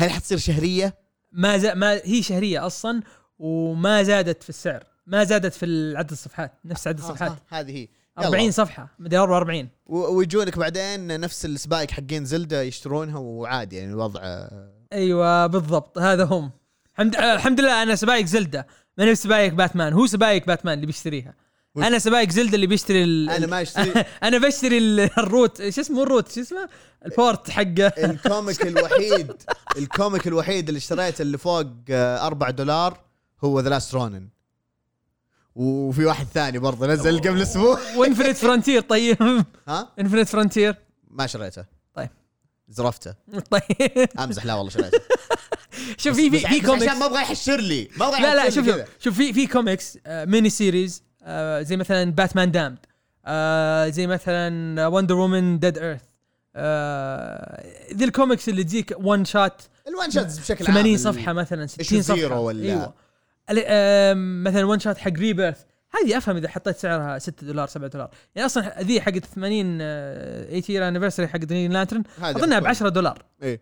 هل 0.00 0.10
حتصير 0.10 0.38
شهرية؟ 0.38 0.94
ما 1.32 1.58
زا 1.58 1.74
ما 1.74 2.00
هي 2.04 2.22
شهرية 2.22 2.66
أصلا 2.66 3.02
وما 3.38 4.02
زادت 4.02 4.42
في 4.42 4.48
السعر. 4.48 4.84
ما 5.06 5.24
زادت 5.24 5.54
في 5.54 5.94
عدد 5.96 6.10
الصفحات 6.10 6.52
نفس 6.64 6.86
عدد 6.88 7.00
آه، 7.00 7.02
الصفحات. 7.04 7.30
آه، 7.32 7.58
هذه 7.60 7.70
هي. 7.76 7.88
يلا. 8.18 8.26
40 8.28 8.50
صفحة 8.50 8.88
مدري 8.98 9.18
44 9.18 9.68
و- 9.86 10.14
ويجونك 10.16 10.58
بعدين 10.58 11.20
نفس 11.20 11.44
السبايك 11.44 11.90
حقين 11.90 12.24
زلدة 12.24 12.62
يشترونها 12.62 13.18
وعادي 13.18 13.76
يعني 13.76 13.90
الوضع. 13.92 14.20
أيوه 14.92 15.46
بالضبط. 15.46 15.98
هذا 15.98 16.24
هم. 16.24 16.50
الحمد 16.92 17.16
الحمد 17.16 17.60
لله 17.60 17.82
أنا 17.82 17.94
سبايك 17.94 18.26
زلدة. 18.26 18.66
ماني 18.98 19.14
سبايك 19.14 19.52
باتمان. 19.52 19.92
هو 19.92 20.06
سبايك 20.06 20.46
باتمان 20.46 20.74
اللي 20.74 20.86
بيشتريها. 20.86 21.34
أنا 21.76 21.98
سبايك 21.98 22.30
زلدة 22.30 22.54
اللي 22.54 22.66
بيشتري 22.66 23.04
ال... 23.04 23.30
أنا 23.30 23.46
ما 23.46 23.62
أشتري. 23.62 24.04
أنا 24.22 24.38
بشتري 24.38 24.78
ال- 24.78 25.00
الروت. 25.18 25.68
شو 25.68 25.80
اسمه 25.80 26.02
الروت؟ 26.02 26.32
شو 26.32 26.40
اسمه؟ 26.40 26.68
ال 27.06 27.15
port 27.15 27.50
حقه. 27.50 27.86
ال 27.86 27.99
comic 27.99 28.66
الوحيد. 28.66 29.32
ال 29.76 29.84
comic 29.84 30.26
الوحيد 30.26 30.68
اللي 30.68 30.78
اشتريته 30.78 31.22
اللي 31.22 31.38
فوق 31.38 31.66
4 31.90 32.50
دولار 32.50 33.00
هو 33.44 33.60
The 33.60 33.68
Last 33.68 33.94
Ronin 33.94 34.28
وفي 35.54 36.04
واحد 36.04 36.26
ثاني 36.34 36.58
برضه 36.58 36.86
نزل 36.86 37.18
قبل 37.18 37.42
أسبوع. 37.42 37.78
و 37.96 38.00
Infinite 38.00 38.36
Frontier 38.36 38.80
طيب. 38.80 39.44
ها؟ 39.68 39.92
Infinite 40.00 40.28
Frontier. 40.28 40.74
ما 41.10 41.26
شريته. 41.26 41.64
طيب. 41.94 42.10
زرفته. 42.68 43.14
طيب. 43.50 44.08
أمزح. 44.18 44.44
لا 44.46 44.54
والله 44.54 44.70
شريته. 44.70 45.00
شوف 45.98 46.16
في 46.16 46.30
في 46.30 46.60
كوميكس 46.60 46.88
عشان 46.88 46.98
ما 46.98 47.06
أبغى 47.06 47.22
يحشر 47.22 47.60
لي. 47.60 47.88
ما 47.96 48.08
أبغى 48.08 48.20
لا 48.22 48.34
لا 48.34 48.50
شوف 48.50 48.66
شوف 49.04 49.16
في 49.16 49.32
في 49.32 49.46
كوميكس 49.46 49.98
آه، 50.06 50.24
mini 50.24 50.50
series 50.50 51.02
آه، 51.22 51.62
زي 51.62 51.76
مثلا 51.76 52.10
Batman 52.12 52.50
Damned 52.50 52.78
آه، 53.26 53.88
زي 53.88 54.06
مثلا 54.06 54.86
Wonder 54.86 55.14
Woman 55.14 55.58
Dead 55.58 55.78
Earth 55.78 56.02
ذي 57.94 58.04
الكوميكس 58.04 58.48
اللي 58.48 58.64
تجيك 58.64 58.94
one 58.98 59.24
shot 59.24 59.68
ال 59.88 59.94
one 59.94 60.10
shots 60.10 60.38
بشكل 60.38 60.64
عام. 60.66 60.74
80 60.74 60.94
ال- 60.94 61.00
صفحة 61.00 61.32
مثلا 61.32 61.66
60 61.66 61.98
issue 61.98 62.00
صفحة. 62.08 62.20
zero 62.20 62.42
ولا- 62.42 62.62
أيوه. 62.64 62.94
آم، 63.66 64.44
مثلا 64.44 64.64
one 64.64 64.78
shot 64.80 64.98
حق 64.98 65.12
Rebirth 65.12 65.62
هذه 65.90 66.16
أفهم 66.18 66.36
إذا 66.36 66.48
حطيت 66.48 66.76
سعرها 66.76 67.18
6 67.18 67.44
دولار 67.46 67.66
7 67.66 67.88
دولار. 67.88 68.10
يعني 68.34 68.46
أصلا 68.46 68.82
ذي 68.82 69.00
حقت 69.00 69.24
80 69.24 69.78
8 69.78 70.64
year 70.68 70.88
anniversary 70.88 71.28
حق 71.28 71.36
Green 71.38 71.72
Lantern 71.72 72.02
أظنها 72.18 72.58
ب 72.58 72.62
حتكون- 72.62 72.68
10 72.70 72.88
دولار. 72.88 73.24
إيه. 73.42 73.60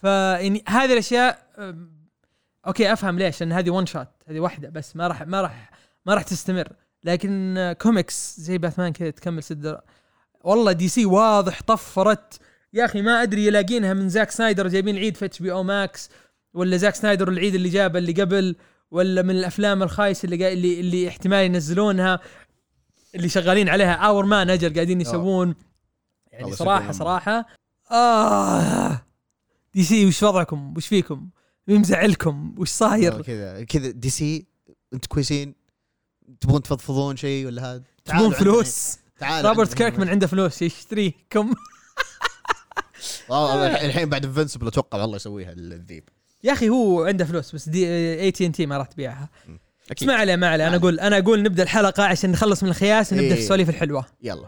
فيعني 0.00 0.64
هذه 0.68 0.92
الأشياء 0.92 1.38
okay 2.66 2.92
أفهم 2.92 3.18
ليش 3.18 3.40
لأن 3.40 3.52
هذه 3.52 3.70
one 3.70 3.86
shot 3.86 4.08
هذه 4.28 4.40
واحدة 4.40 4.68
بس 4.68 4.96
ما 4.96 5.08
راح 5.08 5.22
ما 5.22 5.40
راح 5.40 5.70
ما 6.06 6.14
راح 6.14 6.22
تستمر. 6.22 6.68
لكن 7.04 7.54
آه، 7.58 7.72
كوميكس 7.72 8.40
زي 8.40 8.58
باتمان 8.58 8.92
كذا 8.92 9.10
تكمل 9.10 9.42
ست 9.42 9.52
دولار 9.52 9.82
والله 10.44 10.72
DC 10.72 11.04
واضح 11.06 11.62
طفرت. 11.62 12.40
يا 12.72 12.84
أخي 12.84 13.02
ما 13.02 13.22
أدري 13.22 13.46
يلاقينها 13.46 13.94
من 13.94 14.08
زاك 14.08 14.30
سنايدر 14.30 14.68
جايبين 14.68 14.96
العيد 14.96 15.16
في 15.16 15.24
HBO 15.24 15.52
Max 15.52 16.10
ولا 16.54 16.76
زاك 16.76 16.94
سنايدر 16.94 17.28
العيد 17.28 17.54
اللي 17.54 17.68
جابه 17.68 17.98
اللي 17.98 18.12
قبل 18.12 18.56
ولا 18.90 19.22
من 19.22 19.30
الأفلام 19.30 19.82
الخايسة 19.82 20.26
اللي 20.26 20.44
قا... 20.44 20.52
اللي 20.52 20.80
اللي 20.80 21.08
احتمال 21.08 21.44
ينزلونها 21.44 22.20
اللي 23.14 23.28
شغالين 23.28 23.68
عليها 23.68 23.94
Hourman 23.94 24.50
أجل 24.50 24.74
قاعدين 24.74 25.00
يسوون. 25.00 25.54
يعني 26.32 26.44
والله 26.44 26.56
صراحة 26.56 26.92
صراحة 26.92 27.46
آه. 27.90 29.02
DC 29.74 30.06
وش 30.06 30.22
وضعكم؟ 30.22 30.74
وش 30.76 30.86
فيكم؟ 30.86 31.28
مين 31.68 31.80
مزعلكم؟ 31.80 32.54
وش 32.58 32.70
آه، 32.70 32.74
صاير 32.74 33.22
كذا 33.22 33.64
كذا. 33.64 33.90
DC 33.90 34.46
أنتم 34.92 35.08
كويسين؟ 35.08 35.59
تبغون 36.40 36.62
تفضفضون 36.62 37.16
شيء 37.16 37.46
ولا 37.46 37.62
هذا 37.72 37.82
تبون 38.04 38.20
عندنا- 38.20 38.38
فلوس. 38.38 38.98
تعال 39.20 39.44
روبرت 39.44 39.74
كيركمان 39.74 40.08
عنده 40.08 40.26
فلوس 40.26 40.62
يشتريكم 40.62 41.54
الحين 43.30 44.08
بعد 44.08 44.24
Invincible 44.24 44.66
أتوقع 44.66 45.00
والله 45.00 45.16
يسويها 45.16 45.52
الذيب. 45.52 46.08
يا 46.44 46.52
أخي 46.52 46.68
هو 46.68 47.04
عنده 47.04 47.24
فلوس 47.24 47.54
بس 47.54 47.68
دي 47.68 47.86
اي 48.20 48.30
تي 48.30 48.46
ان 48.46 48.52
تي 48.52 48.66
ما 48.66 48.78
راح 48.78 48.86
تبيعها. 48.86 49.28
ما 50.02 50.14
عليه 50.14 50.36
ما 50.36 50.48
عليه. 50.48 50.68
أنا. 50.68 50.76
أقول 50.76 51.00
أنا 51.00 51.18
أقول 51.18 51.42
نبدأ 51.42 51.62
الحلقة 51.62 52.04
عشان 52.04 52.30
نخلص 52.32 52.62
من 52.62 52.68
الخياس 52.68 53.12
ونبدأ 53.12 53.26
إيه. 53.28 53.34
في 53.34 53.40
السواليف 53.40 53.68
الحلوة. 53.68 54.04
يلا. 54.22 54.46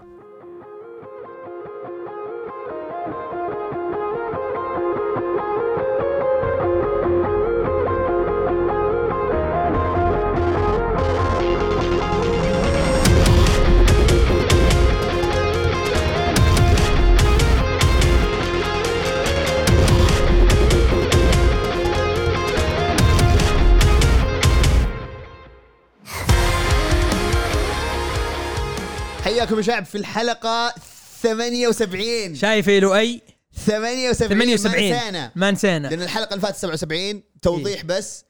حياكم 29.43 29.57
يا 29.57 29.63
شعب 29.63 29.85
في 29.85 29.99
الحلقة 29.99 30.75
78 31.23 32.35
شايف 32.35 32.67
يا 32.67 32.81
لؤي؟ 32.81 33.21
78 33.67 34.57
78 34.57 34.93
ما 34.93 35.01
نسينا 35.01 35.33
ما 35.37 35.51
نسينا 35.51 35.89
لأن 35.89 36.03
الحلقة 36.03 36.35
اللي 36.35 36.43
فاتت 36.43 36.57
77 36.57 37.23
توضيح 37.43 37.85
بس 37.85 38.25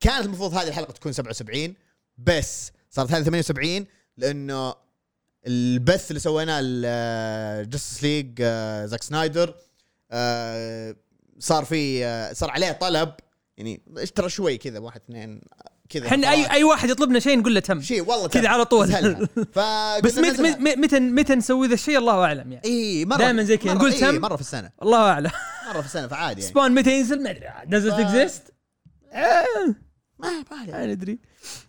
كانت 0.00 0.26
المفروض 0.26 0.54
هذه 0.54 0.68
الحلقة 0.68 0.92
تكون 0.92 1.12
77 1.12 1.74
بس 2.18 2.72
صارت 2.90 3.12
هذه 3.12 3.22
78 3.22 3.86
لأنه 4.16 4.74
البث 5.46 6.10
اللي 6.10 6.20
سويناه 6.20 6.60
ال 6.62 6.80
Justice 6.80 8.02
League 8.02 8.42
زاك 8.84 9.02
سنايدر 9.02 9.54
صار 11.38 11.64
في 11.64 12.04
آه، 12.04 12.32
صار 12.32 12.50
عليه 12.50 12.72
طلب 12.72 13.14
يعني 13.56 13.82
ترى 14.14 14.28
شوي 14.28 14.58
كذا 14.58 14.78
واحد 14.78 15.00
اثنين 15.00 15.40
كذا 15.90 16.06
إحنا 16.06 16.30
اي 16.30 16.50
أي 16.50 16.64
واحد 16.64 16.90
يطلبنا 16.90 17.18
شيء 17.18 17.38
نقول 17.38 17.54
له 17.54 17.60
تم 17.60 17.80
شيء 17.80 18.00
والله 18.02 18.28
كذا. 18.28 18.48
على 18.48 18.64
طول. 18.64 18.86
بس 20.04 20.18
مت 20.18 20.24
ننزلها. 20.24 20.56
مت 20.58 20.78
متى 20.78 21.00
متى 21.00 21.34
نسوي 21.34 21.68
ذا 21.68 21.74
الشيء 21.74 21.98
الله 21.98 22.24
أعلم 22.24 22.52
يعني 22.52 22.64
إي 22.64 23.04
مرة 23.04 23.16
دايماً 23.18 23.42
زي 23.42 23.56
كذا. 23.56 23.74
نقول 23.74 23.92
تم. 23.92 24.14
مرة 24.20 24.34
في 24.36 24.40
السنة 24.40 24.70
الله 24.82 24.98
أعلم 25.10 25.30
مرة 25.68 25.80
في 25.80 25.86
السنة 25.86 26.06
فعادي 26.08 26.40
يعني 26.40 26.52
Spawn 26.52 26.72
متى 26.74 26.98
ينزل 26.98 27.22
ما 27.22 27.30
أدري 27.30 28.28
exist؟ 28.28 28.40
آه، 29.12 29.44
ما 30.18 30.28
عليه. 30.52 30.72
ما 30.72 30.86
ندري 30.86 31.18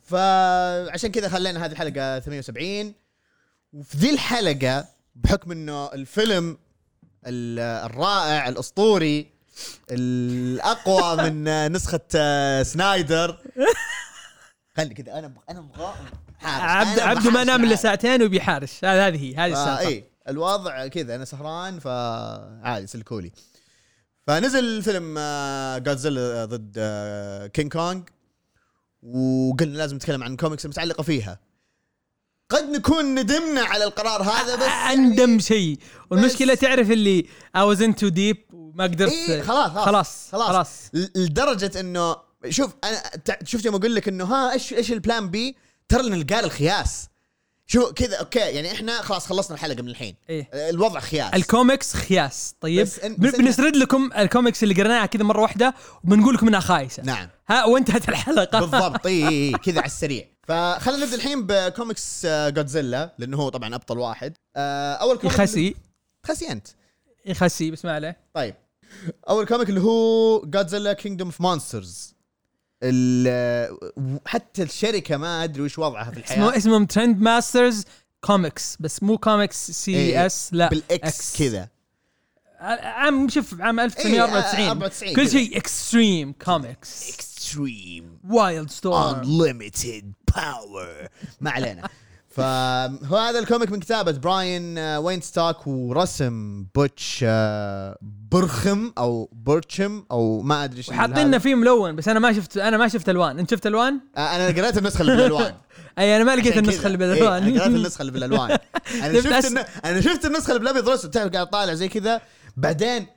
فعشان 0.04 1.12
كذا 1.12 1.30
خلينا 1.30 1.66
هذه 1.66 1.72
الحلقة 1.72 2.20
78 2.20 2.94
وفي 3.74 3.98
ذي 3.98 4.10
الحلقة 4.10 4.86
بحكم 5.16 5.52
إنه 5.52 5.86
الفيلم 5.94 6.58
ال- 7.28 7.60
الرائع 7.92 8.48
الأسطوري 8.50 9.32
الأقوى 9.92 11.16
من 11.32 11.72
نسخة 11.72 12.00
آه، 12.16 12.64
سنايدر 12.64 13.38
خلي 14.78 14.94
كذا 14.94 15.20
أنا 15.20 15.34
أنا 15.50 15.68
حارس. 16.40 16.90
عبد 16.90 17.00
عبده 17.00 17.32
ما 17.32 17.44
نام 17.44 17.64
إلا. 17.64 17.76
ساعتين 17.76 18.24
وبيحارش 18.24 18.86
هذه 18.86 19.24
هي 19.24 19.36
هذه 19.36 19.56
آه 19.58 19.74
السالفة. 19.74 19.88
اي 19.88 20.04
الوضع 20.30 20.88
كذا 20.88 21.16
أنا 21.16 21.26
سهران 21.26 21.80
فعادي 21.80 22.88
سلكولي. 22.88 23.32
فنزل 24.28 24.60
الفيلم 24.64 25.16
جودزيلا 25.84 26.46
ضد 26.46 26.74
آه، 26.78 27.48
كينج 27.48 27.72
كونج 27.72 28.10
وقلنا 29.04 29.78
لازم 29.78 29.96
نتكلم 29.96 30.24
عن 30.24 30.36
كوميكس 30.36 30.66
المتعلقة 30.66 31.04
فيها. 31.04 31.40
قد 32.50 32.64
نكون 32.64 33.16
ندمنا 33.16 33.62
على 33.62 33.84
القرار 33.84 34.22
هذا 34.24 34.56
بس 34.56 34.64
أندم 34.92 35.40
شيء. 35.40 35.80
والمشكلة 36.10 36.56
تعرف 36.56 36.92
اللي 36.92 37.26
was 37.58 37.78
in 37.78 37.92
too 37.92 38.12
deep 38.14 38.54
وما 38.54 38.84
قدرت 38.84 39.12
إيه 39.12 39.42
خلاص 39.42 39.72
خلاص 39.72 39.86
خلاص 39.86 40.32
خلاص. 40.32 40.50
خلاص. 40.50 40.90
لدرجة 41.16 41.80
إنه 41.80 42.16
شوف 42.50 42.72
أنا 42.84 43.04
شفت 43.44 43.66
يوم 43.66 43.76
أقول 43.76 43.96
لك 43.96 44.08
إنه 44.08 44.26
ها 44.26 44.52
إيش 44.52 44.74
إيش 44.74 44.92
ال 44.92 44.99
plan 44.99 45.30
B 45.30 45.56
ترى 45.90 46.10
نلقى 46.10 46.40
الخياس. 46.40 47.08
شو 47.68 47.94
كذا 47.94 48.16
أوكي 48.18 48.40
يعني 48.40 48.72
إحنا 48.72 49.02
خلاص 49.02 49.26
خلصنا 49.28 49.56
الحلقة 49.56 49.82
من 49.82 49.90
الحين. 49.90 50.16
إيه. 50.30 50.50
الوضع 50.54 51.00
خياس. 51.00 51.34
الكوميكس 51.34 51.94
خياس. 51.96 52.56
طيب. 52.62 52.82
بس 52.82 53.00
إن- 53.00 53.06
بس 53.20 53.34
إن- 53.34 53.38
بنسرد 53.38 53.76
لكم 53.76 54.10
الكوميكس 54.18 54.64
اللي 54.64 54.74
قريناها 54.74 55.06
كذا 55.06 55.24
مرة 55.24 55.42
واحدة 55.42 55.74
وبنقول 56.04 56.36
لكم 56.36 56.48
إنها 56.48 56.60
خايسة. 56.60 57.04
نعم. 57.04 57.30
ها 57.50 57.66
وانتهت 57.66 58.10
الحلقة. 58.10 58.60
بالضبط. 58.60 59.06
إي 59.06 59.52
كذا 59.66 59.78
على 59.80 59.86
السريع. 59.86 60.26
فخلينا 60.48 61.06
نبدأ 61.06 61.16
الحين 61.16 61.46
بكوميكس 61.48 62.26
آه، 62.26 62.50
جودزيلا 62.50 63.16
لأنه 63.18 63.38
هو 63.38 63.50
طبعا 63.50 63.76
أبطل 63.76 63.98
واحد. 63.98 64.38
آه، 64.56 64.94
أول 64.94 65.18
comic 65.18 65.36
يخسي. 65.36 65.76
خسي 66.26 66.52
أنت. 66.52 66.68
يخسي 67.26 67.72
بس 67.72 67.86
ما 67.86 67.92
عليه. 67.94 68.18
طيب. 68.34 68.56
أول 69.30 69.46
comic 69.46 69.70
اللي 69.70 69.82
هو 69.82 70.42
Godzilla 70.46 70.94
Kingdom 70.94 71.28
of 71.28 71.42
Monsters 71.42 72.16
حتى 74.26 74.64
الشركة 74.64 75.18
ما 75.18 75.44
أدري 75.44 75.62
وش 75.64 75.80
وضعها 75.80 76.12
في 76.12 76.18
الحياة. 76.18 76.38
اسمه 76.38 76.58
اسمهم 76.58 76.86
Trendmasters 76.86 77.86
comics 78.22 78.78
بس 78.80 79.04
مو 79.04 79.18
comics 79.18 79.72
C 79.72 79.96
إيه، 79.96 80.26
S 80.26 80.50
لا 80.52 80.70
بال 80.70 81.15
X 81.15 81.38
كذا. 81.38 81.70
عام 82.60 83.30
شوف 83.30 83.62
عام 83.62 83.80
إيه، 83.80 83.86
1994 83.86 84.68
94 84.70 85.16
كل 85.16 85.22
كذا. 85.24 85.32
شيء 85.32 85.58
extreme 85.58 86.34
comics 86.46 87.14
extreme 87.14 88.20
WildStorm 88.30 89.22
unlimited 89.24 90.34
power. 90.34 91.10
ما 91.42 91.52
علينا. 91.52 91.90
فهو 92.32 93.18
هذا 93.18 93.40
ال 93.40 93.45
comic 93.45 93.72
من 93.72 93.80
كتابة 93.80 94.12
براين 94.12 94.78
آه، 94.78 95.00
وين 95.00 95.22
ستاك 95.22 95.68
ورسم 95.68 96.66
بوتش 96.76 97.20
آه، 97.28 97.98
برخم 98.02 98.94
أو 98.98 99.30
برشم 99.34 100.06
أو 100.12 100.42
ما 100.42 100.64
أدري 100.64 100.78
إيش 100.78 100.90
وحاطيننا 100.90 101.40
فيه 101.40 101.56
ملون 101.56 101.96
بس 101.96 102.08
أنا 102.08 102.20
ما 102.20 102.34
شفت 102.34 102.58
أنا 102.58 102.78
ما 102.78 102.88
شفت 102.88 103.10
ألوان. 103.10 103.40
أنت 103.40 103.52
شفت 103.52 103.68
ألوان؟ 103.68 104.00
آه، 104.18 104.36
أنا 104.36 104.48
قريت 104.48 104.78
النسخة 104.78 105.02
اللي 105.02 105.16
بالألوان. 105.16 105.56
أي 106.00 106.16
أنا 106.16 106.24
ما 106.24 106.36
لقيت 106.36 106.52
عشان 106.52 106.64
النسخة. 106.66 106.88
اللي 106.88 107.06
إيه، 107.06 107.12
بالألوان. 107.12 107.44
أنا 107.44 107.62
قريت 107.62 107.76
النسخة 107.76 108.02
اللي 108.02 108.12
بالألوان. 108.12 108.50
أنا 109.04 109.22
شفت 109.22 109.46
الن... 109.46 109.64
أنا 109.86 110.02
شفت 110.02 110.26
النسخة 110.26 110.48
اللي 110.48 110.60
بالأبيض 110.60 110.88
والأسود. 110.88 111.12
تعرف 111.12 111.32
قاعد 111.32 111.50
طالع 111.50 111.74
زي 111.74 111.88
كذا. 111.88 112.22
بعدين 112.58 113.08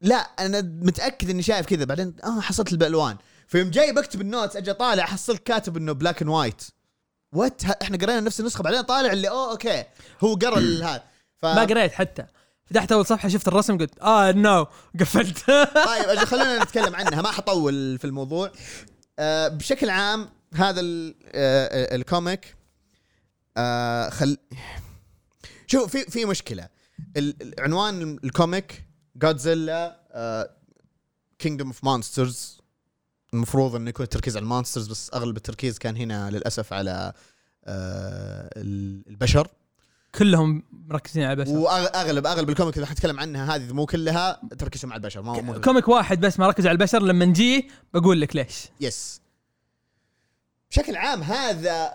لا 0.00 0.16
أنا 0.16 0.60
متأكد 0.60 1.30
إني 1.30 1.42
شايف 1.42 1.66
كذا. 1.66 1.84
بعدين 1.84 2.14
آه 2.24 2.40
حصلت 2.40 2.74
بالالوان 2.74 3.16
فيوم 3.46 3.70
جاي 3.70 3.92
بكتب 3.92 4.20
ال 4.20 4.26
notes 4.26 4.56
أجي 4.56 4.72
طالع 4.72 5.04
حصلت 5.04 5.42
كاتب 5.46 5.76
إنه 5.76 5.92
black 5.92 6.22
and 6.22 6.30
white 6.30 6.62
what 7.32 7.64
إحنا 7.64 7.96
قرينا 7.96 8.20
نفس 8.20 8.40
النسخة 8.40 8.62
بعدين 8.62 8.82
طالع 8.82 9.12
اللي 9.12 9.28
أوه 9.28 9.50
okay. 9.50 9.84
هو 10.24 10.34
قرا 10.34 10.58
هذا. 10.58 11.02
ف... 11.38 11.44
ما 11.46 11.60
قريت 11.64 11.92
حتى. 11.92 12.26
فتحت 12.66 12.92
أول 12.92 13.06
صفحة 13.06 13.28
شفت 13.28 13.48
الرسم 13.48 13.78
قلت 13.78 13.98
آه 13.98 14.32
no 14.32 14.66
قفلت. 15.00 15.46
طيب 15.46 16.08
أجل 16.08 16.26
خلينا 16.26 16.62
نتكلم 16.64 16.94
عنها 16.96 17.22
ما 17.22 17.30
حطول 17.30 17.98
في 17.98 18.04
الموضوع. 18.04 18.52
آه 19.18 19.48
بشكل 19.48 19.90
عام 19.90 20.28
هذا 20.54 20.80
ال 20.80 21.14
آه 21.26 21.94
ال 21.96 22.06
comic 22.06 22.56
آه 23.56 24.08
خل 24.10 24.38
شوف 25.66 25.90
في 25.96 26.04
في 26.10 26.24
مشكلة. 26.24 26.68
عنوان 27.58 28.18
ال 28.24 28.34
comic 28.34 28.84
Godzilla 29.16 30.00
Kingdom 31.38 31.66
of 31.68 31.84
Monsters 31.84 32.61
المفروض 33.34 33.74
إنه 33.74 33.88
يكون 33.90 34.04
التركيز 34.04 34.36
على 34.36 34.42
ال 34.42 34.47
monsters 34.47 34.86
بس 34.88 35.10
أغلب 35.14 35.36
التركيز 35.36 35.78
كان 35.78 35.96
هنا 35.96 36.30
للأسف 36.30 36.72
على 36.72 37.12
آه 37.64 38.50
ال- 38.56 39.02
البشر. 39.08 39.48
كلهم 40.14 40.62
مركزين 40.72 41.22
على 41.24 41.32
البشر. 41.32 41.56
واغلب 41.58 42.26
أغلب 42.26 42.50
ال 42.50 42.54
comic 42.54 42.76
اللي 42.76 42.86
حنتكلم 42.86 43.20
عنها 43.20 43.56
هذه 43.56 43.72
مو 43.72 43.86
كلها 43.86 44.40
تركيزهم 44.58 44.92
على 44.92 45.00
البشر 45.00 45.22
ما 45.22 45.40
مو 45.40 45.60
comic 45.60 45.88
واحد 45.88 46.20
بس 46.20 46.38
ما 46.38 46.48
ركز 46.48 46.66
على 46.66 46.72
البشر 46.72 47.02
لما 47.02 47.24
نجي 47.24 47.70
بقول 47.94 48.20
لك 48.20 48.36
ليش. 48.36 48.68
yes 48.80 49.20
بشكل 50.70 50.96
عام 50.96 51.22
هذا 51.22 51.94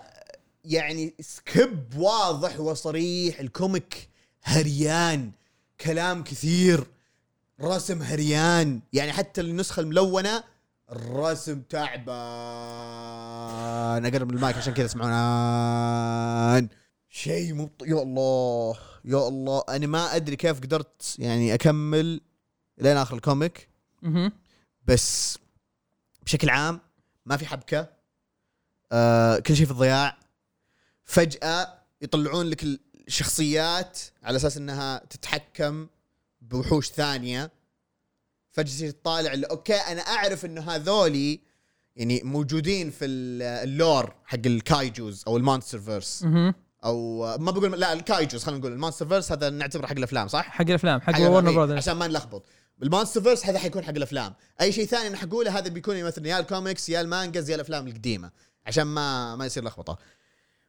يعني 0.64 1.14
skip 1.20 1.94
واضح 1.96 2.60
وصريح 2.60 3.40
ال 3.40 3.51
comic 3.51 4.08
هريان 4.44 5.30
كلام 5.80 6.22
كثير 6.24 6.86
رسم 7.60 8.02
هريان. 8.02 8.80
يعني 8.92 9.12
حتى 9.12 9.40
النسخة 9.40 9.80
الملونة 9.80 10.44
الرسم 10.92 11.62
تعبان. 11.62 12.06
أقرب 14.06 14.30
المايك 14.30 14.56
عشان 14.56 14.74
كذا 14.74 14.86
يسمعون 14.86 16.68
شيء 17.08 17.54
مو 17.54 17.70
يا 17.82 18.02
الله. 18.02 18.78
يا 19.04 19.28
الله. 19.28 19.62
أنا 19.68 19.86
ما 19.86 20.16
أدري 20.16 20.36
كيف 20.36 20.60
قدرت 20.60 21.16
يعني 21.18 21.54
أكمل 21.54 22.20
لين 22.78 22.96
آخر 22.96 23.14
الكوميك. 23.14 23.68
بس 24.86 25.38
بشكل 26.22 26.50
عام 26.50 26.80
ما 27.26 27.36
في 27.36 27.46
حبكة. 27.46 27.88
آه 28.92 29.38
كل 29.38 29.56
شيء 29.56 29.66
في 29.66 29.72
الضياع. 29.72 30.18
فجأة 31.04 31.78
يطلعون 32.02 32.46
لك 32.46 32.64
الشخصيات 33.08 33.98
على 34.22 34.36
أساس 34.36 34.56
إنها 34.56 34.98
تتحكم 34.98 35.88
بوحوش 36.40 36.90
ثانية. 36.90 37.57
فجاه 38.58 38.74
تصير 38.74 38.90
تطالع 38.90 39.32
اللي 39.32 39.46
okay 39.46 39.74
أنا 39.74 40.00
أعرف 40.00 40.44
إنه 40.44 40.60
هذولي 40.60 41.40
يعني 41.96 42.22
موجودين 42.24 42.90
في 42.90 43.04
ال- 43.04 43.42
ال 43.42 43.56
lore 43.56 44.14
حق 44.24 44.38
ال 44.46 44.57
kaijus 44.57 45.24
أو 45.26 45.36
ال 45.36 45.78
MonsterVerse. 45.78 46.24
أو 46.84 47.26
ما 47.38 47.50
بقول 47.50 47.80
لا 47.80 47.92
ال 47.92 47.99
kaijus 47.99 48.44
خلينا 48.44 48.60
نقول. 48.60 48.72
ال 48.72 49.08
MonsterVerse 49.08 49.32
هذا 49.32 49.50
نعتبره 49.50 49.86
حق 49.86 49.96
الأفلام 49.96 50.28
صح؟ 50.28 50.50
حق 50.50 50.64
الأفلام 50.68 51.00
حق 51.00 51.12
حق 51.12 51.20
Warner 51.30 51.52
Brothers 51.52 51.76
عشان 51.76 51.92
ما 51.96 52.06
نلخبط. 52.06 52.44
بال 52.78 53.22
MonsterVerse 53.22 53.46
هذا 53.46 53.58
حيكون 53.58 53.84
حق 53.84 53.90
الأفلام. 53.90 54.34
أي 54.60 54.72
شيء 54.72 54.86
ثاني 54.86 55.08
أنا 55.08 55.16
حقوله 55.16 55.58
هذا 55.58 55.68
بيكون 55.68 56.04
مثلا 56.04 56.28
يا 56.28 56.38
الكوميكس 56.38 56.88
يا 56.88 57.00
ال 57.00 57.07
mangas 57.07 57.50
يا 57.50 57.54
الأفلام 57.54 57.86
القديمة 57.86 58.30
عشان 58.66 58.82
ما 58.84 59.36
ما 59.36 59.46
يصير 59.46 59.64
لخبطة. 59.64 59.98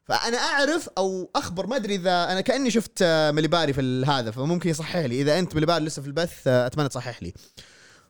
فأنا 0.04 0.38
أعرف 0.38 0.90
أو 0.98 1.32
أخبر 1.36 1.68
ما 1.68 1.76
أدري 1.76 1.96
اذا 1.96 2.32
أنا 2.32 2.42
كأني 2.42 2.72
شفت 2.72 3.00
آه، 3.02 3.32
مليباري 3.32 3.74
في 3.74 4.04
هذا 4.08 4.32
فممكن 4.32 4.70
يصحح 4.70 4.96
لي. 4.98 5.22
إذا 5.22 5.40
أنت 5.40 5.56
مليباري 5.56 5.86
لسه 5.86 6.02
في 6.02 6.08
البث 6.08 6.48
آه، 6.48 6.66
أتمنى 6.68 6.90
تصحح 6.90 7.24
لي. 7.24 7.34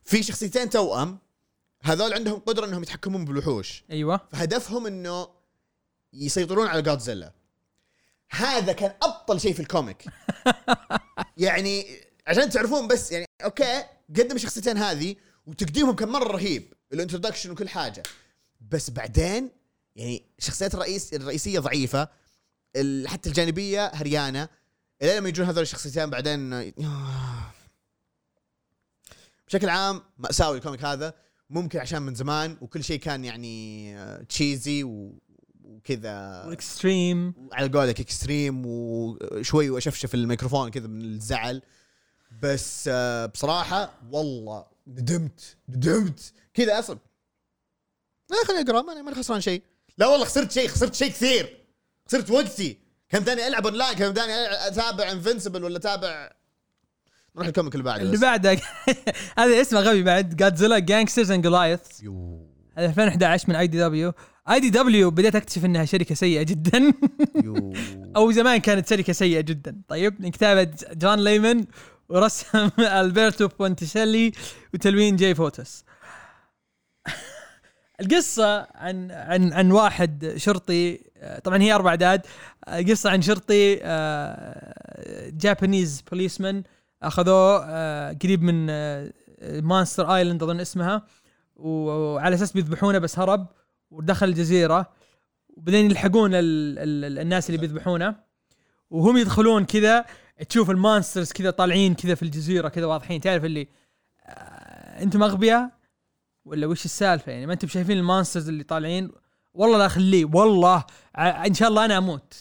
في 0.10 0.24
شخصيتين 0.24 0.70
توأم 0.70 1.18
هذول 1.82 2.14
عندهم 2.14 2.40
قدرة 2.40 2.66
إنهم 2.66 2.84
يتحكمون 2.84 3.26
بالوحوش. 3.26 3.84
أيوه. 3.92 4.22
فهدفهم 4.32 4.88
إنه 4.88 5.28
يسيطرون 6.14 6.68
على 6.68 6.82
جودزيلا 6.82 7.34
هذا 8.30 8.74
كان 8.74 8.94
أبطل 9.02 9.40
شيء 9.40 9.54
في 9.54 9.60
ال 9.60 9.66
comic. 9.66 10.06
يعني 11.38 11.86
عشان 12.28 12.50
تعرفون 12.50 12.88
بس 12.88 13.12
يعني 13.12 13.26
okay 13.44 13.84
قدم 14.18 14.36
الشخصيتين 14.36 14.78
هذه 14.78 15.16
وتقديمهم 15.46 15.96
كان 15.96 16.10
مرة 16.10 16.32
رهيب 16.32 16.74
ال 16.94 16.98
introduction 16.98 17.52
وكل 17.52 17.70
حاجة. 17.70 18.04
بس 18.72 18.90
بعدين 18.90 19.50
يعني 19.96 20.24
الشخصيات 20.40 20.74
الرئيس 20.74 21.14
الرئيسية 21.14 21.60
ضعيفة 21.60 22.10
حتى 23.06 23.30
الجانبية 23.30 23.88
هريانة. 23.88 24.50
إلى 25.02 25.18
لما 25.18 25.30
يجون 25.30 25.46
هذول 25.46 25.62
الشخصيتين 25.62 26.10
بعدين 26.10 26.72
بشكل 29.50 29.70
عام 29.70 30.02
مأساوي 30.18 30.58
ال 30.58 30.62
comic 30.62 30.86
هذا 30.86 31.14
ممكن 31.50 31.80
عشان 31.80 32.02
من 32.02 32.16
زمان 32.16 32.58
وكل 32.62 32.84
شيء 32.84 33.00
كان 33.00 33.26
يعني 33.26 34.26
cheesy 34.26 34.84
وكذا. 35.64 36.44
extreme 36.52 37.34
على 37.54 37.70
قولك 37.70 38.00
extreme 38.00 38.66
وشوي 38.66 39.70
وأشفشف 39.70 40.14
الميكروفون 40.14 40.72
كذا 40.72 40.88
من 40.88 41.02
الزعل. 41.02 41.62
بس 42.44 42.90
آه، 42.92 43.26
بصراحة 43.26 43.94
والله 44.12 44.66
ندمت 44.88 45.58
ندمت. 45.70 46.34
كذا 46.54 46.80
أصلا. 46.80 46.98
لا 48.30 48.38
خليني 48.48 48.70
أقرأ 48.70 48.82
ماني 48.82 49.04
ماني 49.04 49.16
خسران 49.16 49.42
شيء. 49.42 49.64
لا 49.98 50.08
والله 50.08 50.26
خسرت 50.26 50.52
شيء 50.52 50.68
خسرت 50.68 50.96
شيء 50.96 51.10
كثير. 51.10 51.66
خسرت 52.08 52.32
وقتي. 52.32 52.78
كان 53.10 53.20
أمداني 53.20 53.48
ألعب 53.48 53.68
اونلاين 53.68 53.94
كم 53.94 54.14
ثاني 54.14 54.34
أتابع 54.68 55.12
Invincible 55.12 55.64
ولا 55.64 55.78
أتابع 55.78 56.39
نروح 57.36 57.48
ال 57.48 57.52
comic 57.52 57.76
اللي 57.76 57.84
بعده 57.84 58.02
اللي. 58.04 58.18
بعده. 58.28 58.58
هذا 59.38 59.62
اسمه 59.62 59.80
غبي 59.80 60.04
بعد. 60.04 60.36
Godzilla 60.36 60.80
Gangsters 60.80 61.32
and 61.32 61.44
Goliaths 61.44 61.80
هذا 62.78 62.86
2011 62.90 63.50
من 63.50 63.56
اي 63.56 63.68
دي 63.68 63.78
دبليو 63.80 64.14
اي 64.50 64.60
دي 64.60 64.70
دبليو 64.70 65.12
بديت 65.12 65.36
أكتشف 65.36 65.66
إنها 65.66 65.86
شركة 65.86 66.16
سيئة 66.16 66.44
جدا. 66.44 66.94
أو 68.16 68.32
زمان 68.32 68.58
كانت 68.58 68.90
شركة 68.90 69.14
سيئة 69.14 69.42
جدا. 69.42 69.82
طيب 69.88 70.22
من 70.22 70.32
كتابة 70.32 70.72
John 70.94 71.20
Layman 71.24 71.66
ورسم 72.10 72.70
Alberto 72.80 73.48
Ponticelli 73.48 74.32
وتلوين 74.74 75.16
Jay 75.16 75.36
Fotos 75.36 75.86
القصة 78.02 78.68
عن 78.76 79.12
عن 79.12 79.54
عن 79.54 79.72
واحد 79.72 80.34
شرطي 80.38 81.00
آه، 81.18 81.40
طبعا 81.40 81.62
هي 81.62 81.74
أربع 81.74 81.90
أعداد. 81.90 82.22
آه، 82.68 82.82
قصة 82.82 83.10
عن 83.10 83.22
شرطي 83.22 83.76
Japanese 85.34 86.02
policeman 86.12 86.64
أخذوه 87.04 87.66
آه، 87.66 88.14
قريب 88.24 88.42
من 88.44 88.66
Monster 89.64 90.16
Island 90.16 90.44
أظن 90.44 90.60
اسمها. 90.60 91.06
وعلى 91.56 92.36
أساس 92.36 92.52
بيذبحونه 92.52 92.98
بس 92.98 93.20
هرب 93.20 93.48
ودخل 93.92 94.28
الجزيرة. 94.28 94.90
وبعدين 95.50 95.86
يلحقون 95.86 96.32
ال 96.34 96.80
ال 96.80 97.20
الناس 97.20 97.50
اللي 97.50 97.62
بيذبحونه. 97.62 98.16
وهم 98.90 99.18
يدخلون 99.18 99.66
كذا 99.66 100.06
تشوف 100.50 100.70
ال 100.70 100.77
monsters 100.77 101.32
كذا 101.32 101.50
طالعين 101.52 101.94
كذا 101.94 102.16
في 102.16 102.24
الجزيرة 102.24 102.70
كذا 102.70 102.86
واضحين. 102.86 103.22
تعرف 103.22 103.46
اللي 103.46 103.68
آه، 104.26 105.04
أنتم 105.04 105.24
أغبياء؟ 105.24 105.70
ولا 106.46 106.68
وش 106.68 106.86
السالفة 106.86 107.32
يعني؟ 107.32 107.46
ما 107.46 107.54
أنتم 107.54 107.68
شايفين 107.68 107.98
ال 107.98 108.04
monsters 108.04 108.50
اللي 108.50 108.64
طالعين؟ 108.64 109.12
والله 109.54 109.78
لا 109.78 109.86
أخليه 109.86 110.26
والله. 110.26 110.84
إن 111.18 111.54
شاء 111.54 111.70
الله 111.70 111.86
أنا 111.86 111.98
أموت. 111.98 112.34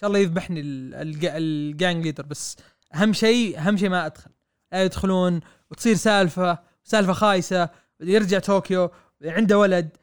شاء 0.00 0.08
الله 0.08 0.18
يذبحني 0.20 0.60
ال- 0.60 0.94
ال 0.94 1.06
g- 1.06 1.30
ال 1.32 1.46
gang 1.46 2.04
leader 2.04 2.22
بس. 2.22 2.56
أهم 2.94 3.12
شيء 3.12 3.58
أهم 3.58 3.76
شيء 3.76 3.88
ما 3.88 4.06
أدخل. 4.06 4.30
لا 4.72 4.84
يدخلون 4.84 5.40
وتصير 5.70 5.96
سالفة 5.96 6.58
سالفة 6.84 7.12
خايسة 7.12 7.68
يرجع 8.00 8.38
طوكيو 8.38 8.90
عنده 9.24 9.58
ولد. 9.58 9.96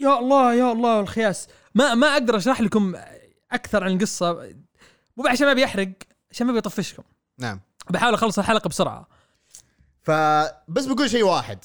يا 0.00 0.18
الله 0.18 0.54
يا 0.54 0.72
الله 0.72 1.00
الخياس. 1.00 1.48
ما 1.74 1.94
ما 1.94 2.06
أقدر 2.06 2.36
أشرح 2.36 2.60
لكم 2.60 2.94
أكثر 3.52 3.84
عن 3.84 3.92
القصة. 3.92 4.54
مو 5.16 5.26
عشان 5.26 5.46
ما 5.46 5.52
بيحرق 5.52 5.92
عشان 6.30 6.46
ما 6.46 6.52
بيطفشكم. 6.52 7.02
نعم. 7.38 7.60
بحاول 7.90 8.14
أخلص 8.14 8.38
الحلقة 8.38 8.68
بسرعة. 8.68 9.08
فبس 10.02 10.84
بقول 10.86 11.10
شيء 11.10 11.22
واحد. 11.22 11.58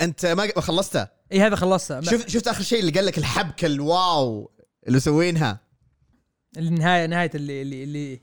أنت 0.00 0.26
ما 0.26 0.60
خلصته؟ 0.60 1.08
اي 1.32 1.40
هذا 1.40 1.56
خلصها 1.56 2.00
شفت 2.00 2.28
شفت 2.28 2.48
آخر 2.48 2.62
شيء 2.62 2.80
اللي 2.80 2.92
قال 2.92 3.06
لك 3.06 3.18
الحبكة 3.18 3.66
الواو 3.66 4.50
اللي 4.86 4.96
مسوينها 4.96 5.60
النهايه 6.58 7.06
نهاية 7.06 7.30
اللي 7.34 7.62
اللي, 7.62 7.84
اللي 7.84 8.20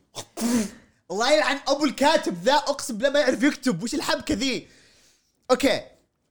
الله 1.12 1.32
يلعن 1.32 1.60
أبو 1.68 1.86
الكاتب 1.86 2.44
ذا 2.44 2.54
أقسم 2.54 2.98
بالله 2.98 3.10
ما 3.10 3.20
يعرف 3.20 3.44
يكتب 3.44 3.84
وش 3.84 3.94
الحبكة 3.96 4.36
ذي؟ 4.36 4.68
okay 5.52 5.82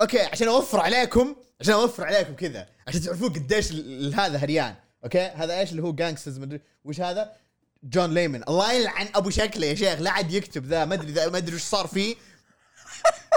okay 0.01 0.21
عشان 0.21 0.49
أوفر 0.49 0.81
عليكم 0.81 1.37
عشان 1.61 1.75
أوفر 1.75 2.05
عليكم 2.05 2.35
كذا 2.35 2.69
عشان 2.89 3.01
تعرفون 3.01 3.29
قديش 3.33 3.73
هذا 4.15 4.39
هريان. 4.39 4.75
okay 5.05 5.19
هذا 5.21 5.59
إيش 5.61 5.71
اللي 5.71 5.83
هو 5.83 5.93
Gangsters 5.93 6.39
مدري 6.39 6.61
وش 6.85 7.01
هذا؟ 7.01 7.33
John 7.83 8.15
Layman 8.15 8.43
الله 8.49 8.73
يلعن 8.73 9.09
أبو 9.15 9.31
شكله 9.31 9.67
يا 9.67 9.75
شيخ 9.75 10.01
لا 10.01 10.11
عاد 10.11 10.33
يكتب 10.33 10.67
ذا 10.67 10.85
ما 10.85 10.95
أدري 10.95 11.13
ذا- 11.13 11.29
ما 11.31 11.39
أدري 11.39 11.55
وش 11.57 11.63
صار 11.63 11.87
فيه. 11.87 12.17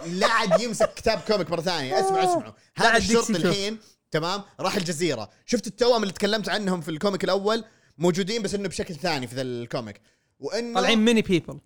لا 0.05 0.27
عاد 0.27 0.61
يمسك 0.61 0.93
كتاب 0.93 1.19
comic 1.27 1.49
مرة 1.51 1.61
ثانية. 1.61 1.99
اسمعوا 1.99 2.23
اسمعوا. 2.23 2.53
هذا 2.77 2.97
الشرطي 2.97 3.33
شوف. 3.33 3.45
الحين 3.45 3.77
تمام؟ 4.11 4.41
راح 4.59 4.75
الجزيرة. 4.75 5.29
شفت 5.45 5.67
التوأم 5.67 6.03
اللي 6.03 6.13
تكلمت 6.13 6.49
عنهم 6.49 6.81
في 6.81 6.91
ال 6.91 6.97
comic 6.97 7.23
الأول؟ 7.23 7.63
موجودين 7.97 8.41
بس 8.41 8.55
إنه 8.55 8.67
بشكل 8.67 8.95
ثاني 8.95 9.27
في 9.27 9.35
ذا 9.35 9.41
ال 9.41 9.50
comic. 9.50 10.01
وإنه 10.39 10.75
طالعين 10.75 11.05
mini 11.05 11.21
people 11.21 11.59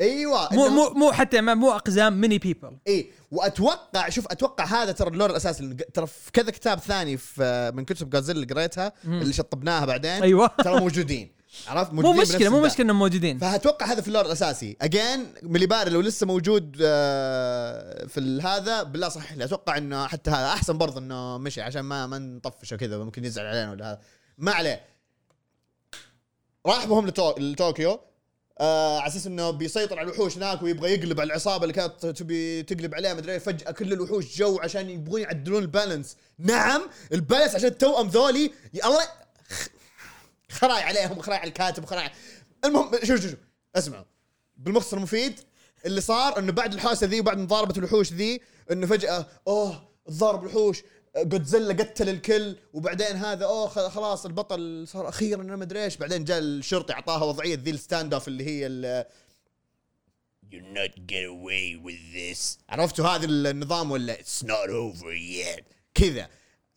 أيوه 0.00 0.52
مو 0.52 0.68
مو 0.68 0.90
مو 0.90 1.12
حتى 1.12 1.40
ما 1.40 1.54
مو 1.54 1.72
أقزام 1.72 2.20
mini 2.20 2.38
people 2.38 2.76
اي 2.88 3.10
وأتوقع 3.30 4.08
شوف 4.08 4.26
أتوقع 4.26 4.64
هذا 4.64 4.92
ترى 4.92 5.08
ال 5.08 5.12
lore 5.12 5.30
الأساسي 5.30 5.74
ترى 5.74 6.06
في 6.06 6.32
كذا 6.32 6.50
كتاب 6.50 6.78
ثاني 6.78 7.16
في 7.16 7.72
من 7.74 7.84
كتب 7.84 8.10
جازيلا 8.10 8.42
اللي 8.42 8.54
قريتها 8.54 8.92
اللي 9.04 9.32
شطبناها 9.32 9.86
بعدين 9.86 10.22
أيوه. 10.22 10.46
ترى 10.46 10.80
موجودين 10.80 11.36
عرفت؟ 11.66 11.92
مو 11.92 12.02
موجودين 12.02 12.22
مشكلة 12.22 12.38
بنفس 12.38 12.52
مو. 12.52 12.60
مشكلة 12.60 12.84
إنهم 12.84 12.98
موجودين. 12.98 13.38
فأتوقع 13.38 13.86
هذا 13.86 14.00
في 14.00 14.08
ال 14.08 14.12
lore 14.12 14.26
الأساسي. 14.26 14.76
again 14.80 15.26
مليباري 15.42 15.90
لو 15.90 16.00
لسه 16.00 16.26
موجود 16.26 16.76
آه، 16.82 18.06
في 18.06 18.40
هذا 18.42 18.82
بالله 18.82 19.08
صحح 19.08 19.32
لي. 19.32 19.44
أتوقع 19.44 19.76
إنه 19.76 20.06
حتى 20.06 20.30
هذا 20.30 20.46
أحسن 20.46 20.78
برضه 20.78 21.00
إنه 21.00 21.38
مشي 21.38 21.62
عشان 21.62 21.80
ما 21.80 22.06
ما 22.06 22.18
نطفش 22.18 22.72
وكذا 22.72 22.98
ممكن 22.98 23.24
يزعل 23.24 23.46
علينا 23.46 23.70
ولا 23.70 23.90
هذا. 23.90 24.00
ما 24.38 24.52
عليه. 24.52 24.95
راح 26.66 26.86
بهم 26.86 27.06
لطوكيو. 27.38 28.00
آه 28.60 28.98
على 28.98 29.06
أساس 29.06 29.26
إنه 29.26 29.50
بيسيطر 29.50 29.98
على 29.98 30.08
الوحوش 30.08 30.36
هناك 30.36 30.62
ويبغى 30.62 30.94
يقلب 30.94 31.20
على 31.20 31.26
العصابة 31.26 31.62
اللي 31.62 31.72
كانت 31.72 32.06
تبي 32.06 32.62
تقلب 32.62 32.94
عليها 32.94 33.14
مدري. 33.14 33.40
فجأة 33.40 33.70
كل 33.70 33.92
الوحوش 33.92 34.36
جو 34.38 34.58
عشان 34.60 34.90
يبغون 34.90 35.20
يعدلون 35.20 35.62
البالانس. 35.62 36.16
نعم 36.38 36.82
البالانس 37.12 37.54
عشان 37.54 37.68
التوأم 37.68 38.08
ذولي 38.08 38.52
الله 38.84 39.08
خراي 40.50 40.82
عليهم 40.82 41.20
خراي 41.20 41.38
على 41.38 41.48
الكاتب 41.48 41.84
خراي. 41.84 42.10
المهم 42.64 42.90
شوف 42.92 43.20
شوف 43.20 43.30
شوف. 43.30 43.38
اسمعوا. 43.76 44.04
بالمختصر 44.56 44.96
المفيد 44.96 45.40
اللي 45.86 46.00
صار 46.00 46.38
إنه 46.38 46.52
بعد 46.52 46.74
الحاسه 46.74 47.06
ذي 47.06 47.20
وبعد 47.20 47.38
مضاربة 47.38 47.74
الوحوش 47.78 48.12
ذي 48.12 48.40
إنه 48.70 48.86
فجأة 48.86 49.26
أوه 49.48 49.88
تضارب 50.06 50.42
الوحوش. 50.42 50.82
جودزيلا 51.16 51.74
قتل 51.74 52.08
الكل 52.08 52.56
وبعدين 52.72 53.16
هذا 53.16 53.44
أوه 53.44 53.68
خلاص 53.68 54.26
البطل 54.26 54.84
صار 54.88 55.08
أخيرا 55.08 55.42
أنا 55.42 55.56
مدري 55.56 55.84
إيش. 55.84 55.96
بعدين 55.96 56.24
جاء 56.24 56.38
الشرطي 56.38 56.92
أعطاها 56.92 57.24
وضعية 57.24 57.54
ذي 57.54 57.70
ال 57.70 58.14
standoff 58.14 58.28
اللي 58.28 58.46
هي 58.46 58.66
ال 58.66 59.04
You 60.52 60.60
not 60.60 60.94
get 61.12 61.26
away 61.26 61.76
with 61.86 62.02
this. 62.14 62.58
عرفتوا 62.68 63.06
هذا 63.06 63.26
النظام 63.26 63.90
ولا؟ 63.90 64.16
It's 64.16 64.44
not 64.44 64.70
over 64.70 65.12
yet. 65.12 65.62
كذا. 65.94 66.28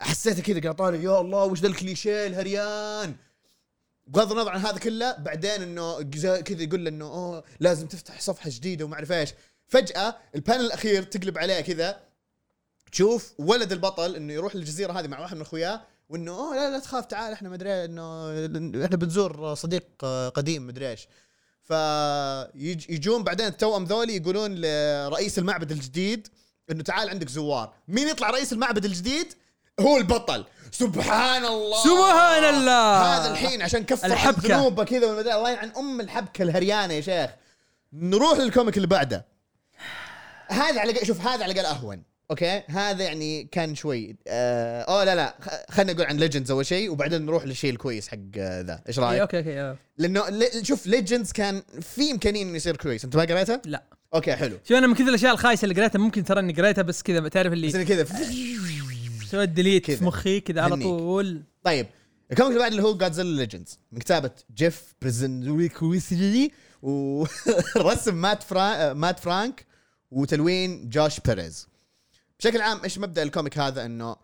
حسيته 0.02 0.42
كذا 0.42 0.62
قاعد 0.62 0.76
طالع 0.76 0.98
يا 0.98 1.22
الله 1.22 1.44
وش 1.46 1.60
ذا 1.60 1.68
الكليشيه 1.68 2.28
الهريان؟ 2.28 3.16
بغض 4.08 4.32
النظر 4.32 4.50
عن 4.50 4.60
هذا 4.60 4.78
كله 4.78 5.18
بعدين 5.18 5.62
إنه 5.62 6.02
كذا 6.02 6.64
يقول 6.64 6.86
له 6.86 6.90
إنه 6.90 7.06
أوه 7.06 7.44
لازم 7.60 7.88
تفتح 7.88 8.22
صفحة 8.22 8.50
جديدة 8.54 8.86
وما 8.86 8.96
أعرف 8.96 9.12
إيش. 9.12 9.34
فجأة 9.68 10.16
ال 10.36 10.41
panel 10.41 10.66
الأخير 10.66 11.04
تقلب 11.04 11.38
عليه 11.38 11.62
كذا. 11.62 12.09
تشوف 12.92 13.34
ولد 13.38 13.72
البطل 13.72 14.16
إنه 14.16 14.34
يروح 14.34 14.56
للجزيرة 14.56 15.00
هذه 15.00 15.08
مع 15.08 15.20
واحد 15.20 15.36
من 15.36 15.42
أخوياه 15.42 15.82
وإنه 16.10 16.32
أوه 16.32 16.56
لا 16.56 16.70
لا 16.70 16.80
تخاف 16.80 17.06
تعال 17.06 17.34
إحنا 17.34 17.50
مدري 17.50 17.86
إنه 17.86 18.30
إحنا 18.86 18.98
بنزور 18.98 19.56
صديق 19.56 20.06
قديم 20.36 20.68
مدري 20.68 20.90
إيش. 20.90 21.08
فيجون 21.64 23.24
بعدين 23.24 23.48
التوأم 23.48 23.84
ذولي 23.84 24.16
يقولون 24.16 24.56
لرئيس 24.56 25.40
المعبد 25.40 25.72
الجديد 25.72 26.28
إنه 26.72 26.84
تعال 26.84 27.10
عندك 27.10 27.30
زوار. 27.30 27.74
مين 27.88 28.08
يطلع 28.08 28.30
رئيس 28.30 28.54
المعبد 28.54 28.86
الجديد؟ 28.86 29.34
هو 29.80 29.98
البطل. 29.98 30.46
سبحان 30.72 31.46
الله. 31.46 31.84
سبحان 31.84 32.44
الله. 32.56 33.18
هذا 33.18 33.32
الحين 33.32 33.62
عشان 33.62 33.84
كفر 33.84 34.06
عن 34.06 34.12
الحبكة. 34.12 34.58
ذنوبه 34.58 34.84
كذا 34.84 35.08
والمدري 35.08 35.34
الله 35.34 35.50
يلعن 35.52 35.72
أم 35.78 36.02
الحبكة 36.02 36.44
الهريانة 36.44 36.94
يا 36.94 37.02
شيخ. 37.02 37.32
نروح 37.94 38.40
لل 38.40 38.51
comic 38.51 38.78
اللي 38.78 38.88
بعده. 38.88 39.26
هذا 40.48 40.80
على 40.80 41.06
شوف 41.06 41.22
هذا 41.22 41.44
على 41.44 41.54
الأقل 41.54 41.66
أهون. 41.66 42.04
okay 42.32 42.64
هذا 42.68 43.04
يعني 43.04 43.44
كان 43.44 43.76
شوي 43.76 44.16
آه 44.28 44.82
أوه 44.82 45.04
لا 45.04 45.16
لا 45.16 45.36
خلينا 45.70 45.94
نقول 45.94 46.06
عن 46.06 46.18
Legends 46.18 46.52
أول 46.52 46.66
شيء 46.66 46.92
وبعدين 46.92 47.26
نروح 47.26 47.46
للشيء 47.46 47.70
الكويس 47.70 48.08
حق 48.08 48.18
آه، 48.38 48.62
ذا 48.62 48.84
إيش 48.88 49.00
إيه، 49.00 49.06
رأيك؟ 49.06 49.22
okay 49.22 49.38
okay 49.38 49.60
آه. 49.60 49.78
لأنه 49.98 50.24
شوف 50.64 50.88
Legends 50.88 51.32
كان 51.32 51.62
في 51.82 52.12
إمكانية 52.12 52.44
إنه 52.44 52.56
يصير 52.56 52.78
كويس 52.78 53.06
أنت 53.06 53.16
ما 53.16 53.22
قريته؟ 53.22 53.62
لا 53.66 53.84
okay 54.14 54.36
حلو 54.36 54.58
شوف 54.68 54.78
أنا 54.78 54.88
من 54.88 54.96
كذا 54.96 55.10
الأشياء 55.10 55.34
الخايسة 55.34 55.64
اللي 55.66 55.76
قريتها 55.76 56.00
ممكن 56.00 56.24
ترى 56.24 56.40
إني 56.40 56.54
قريتها 56.54 56.82
بس 56.82 57.04
كذا 57.04 57.28
تعرف 57.28 57.52
بس 57.52 57.54
اللي 57.54 57.76
إنه 57.76 57.84
كذا 57.84 58.08
سويت 59.32 59.50
delete. 59.50 59.92
في 59.92 60.04
مخي 60.04 60.40
كذا 60.40 60.62
على. 60.62 60.76
طول 60.76 61.42
طيب 61.64 61.88
ال 62.32 62.35
comic 62.35 62.52
اللي 62.52 62.60
بعد 62.60 62.72
اللي 62.72 62.84
هو 62.84 62.98
Godzilla 62.98 63.36
Legends 63.36 63.80
من 63.92 64.00
كتابة 64.00 64.32
جيف 64.56 64.94
بريزنويكويسلي 65.02 66.52
ورسم 66.82 68.16
مات 68.16 68.44
فرا... 68.44 68.94
مات 68.94 69.20
فرانك 69.20 69.66
وتلوين 70.12 70.90
جوش 70.90 71.20
بيريز 71.20 71.69
بشكل 72.40 72.62
عام 72.62 72.84
إيش 72.84 72.98
مبدأ 73.00 73.24
ال 73.24 73.30
comic 73.30 73.60
هذا؟ 73.60 73.86
إنه 73.86 74.16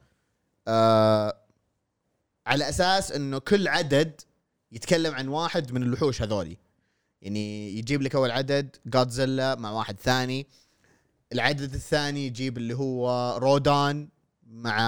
آه 0.67 1.37
على 2.47 2.69
أساس 2.69 3.11
إنه 3.11 3.39
كل 3.39 3.67
عدد 3.67 4.21
يتكلم 4.71 5.15
عن 5.15 5.27
واحد 5.27 5.71
من 5.71 5.83
الوحوش 5.83 6.21
هذولي. 6.21 6.57
يعني 7.21 7.77
يجيب 7.77 8.01
لك 8.01 8.15
أول 8.15 8.31
عدد 8.31 8.75
جادزيلا 8.85 9.55
مع 9.55 9.71
واحد 9.71 9.99
ثاني. 9.99 10.47
العدد 11.33 11.73
الثاني 11.73 12.25
يجيب 12.27 12.57
اللي 12.57 12.73
هو 12.73 13.37
رودان 13.37 14.09
مع 14.47 14.79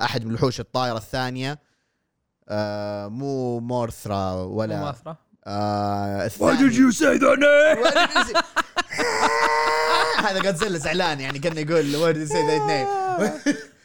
أحد 0.00 0.24
من 0.24 0.30
الوحوش 0.30 0.60
الطائره 0.60 0.98
الثانية. 0.98 1.58
آه 2.48 3.08
مو 3.08 3.60
مورثرا 3.60 4.32
ولا 4.32 4.80
مواثرة 4.80 5.18
آه 5.46 6.28
Why 6.28 6.56
did 6.56 6.74
you 6.74 6.92
say 6.92 7.18
that 7.18 7.38
name? 7.38 7.86
هذا 10.26 10.42
جودزيلا 10.42 10.78
زعلان 10.78 11.20
يعني 11.20 11.38
كان 11.38 11.58
يقول 11.58 11.92
why 11.92 12.16
did 12.16 12.28
you 12.28 12.32
say 12.32 12.42
that 12.42 12.66
name 12.68 12.88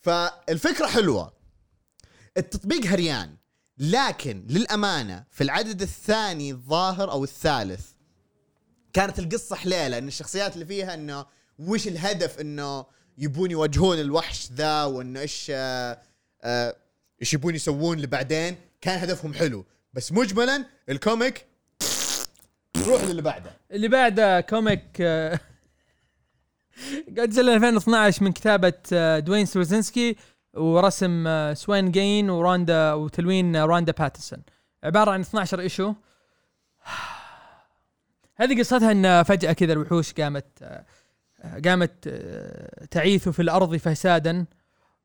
فالفكرة 0.00 0.86
حلوة. 0.86 1.32
التطبيق 2.36 2.86
هريان 2.86 3.36
لكن 3.78 4.46
للأمانة 4.48 5.24
في 5.30 5.44
العدد 5.44 5.82
الثاني 5.82 6.50
الظاهر 6.50 7.10
أو 7.10 7.24
الثالث 7.24 7.86
كانت 8.92 9.18
القصة 9.18 9.56
حليلة 9.56 9.98
إن 9.98 10.08
الشخصيات 10.08 10.54
اللي 10.54 10.66
فيها 10.66 10.94
إنه 10.94 11.26
وش 11.58 11.88
الهدف 11.88 12.40
إنه 12.40 12.86
يبون 13.18 13.50
يواجهون 13.50 14.00
الوحش 14.00 14.48
ذا 14.52 14.84
وإنه 14.84 15.20
إيش 15.20 15.46
آه، 15.54 15.98
آه، 16.42 16.76
إيش 17.20 17.34
يبون 17.34 17.54
يسوون 17.54 17.96
اللي 17.96 18.06
بعدين 18.06 18.56
كان 18.80 18.98
هدفهم 18.98 19.34
حلو. 19.34 19.64
بس 19.98 20.12
مجملا 20.12 20.64
ال 20.88 20.98
comic 20.98 21.46
روح 22.86 23.04
للي 23.04 23.22
بعده. 23.22 23.50
اللي 23.70 23.88
بعده 23.88 24.40
comic 24.40 24.82
آه، 25.00 25.40
جودزيلا 27.16 27.54
2012 27.54 28.24
من 28.24 28.32
كتابة 28.32 28.72
آه، 28.92 29.18
دوين 29.18 29.46
ستروزنسكي 29.46 30.16
ورسم 30.54 31.26
آه، 31.26 31.54
سوين 31.54 31.90
جين 31.90 32.30
وراندا 32.30 32.92
وتلوين 32.92 33.56
آه، 33.56 33.64
راندا 33.64 33.92
باترسون. 33.92 34.42
عبارة 34.84 35.10
عن 35.10 35.20
12 35.20 35.60
issue 35.60 35.94
هذه 38.40 38.58
قصتها 38.58 38.92
إن 38.92 39.22
فجأة 39.22 39.52
كذا 39.52 39.72
الوحوش 39.72 40.12
قامت 40.12 40.46
آه، 40.62 40.84
قامت 41.64 41.94
آه، 42.06 42.84
تعيث 42.90 43.28
في 43.28 43.42
الأرض 43.42 43.76
فسادا 43.76 44.46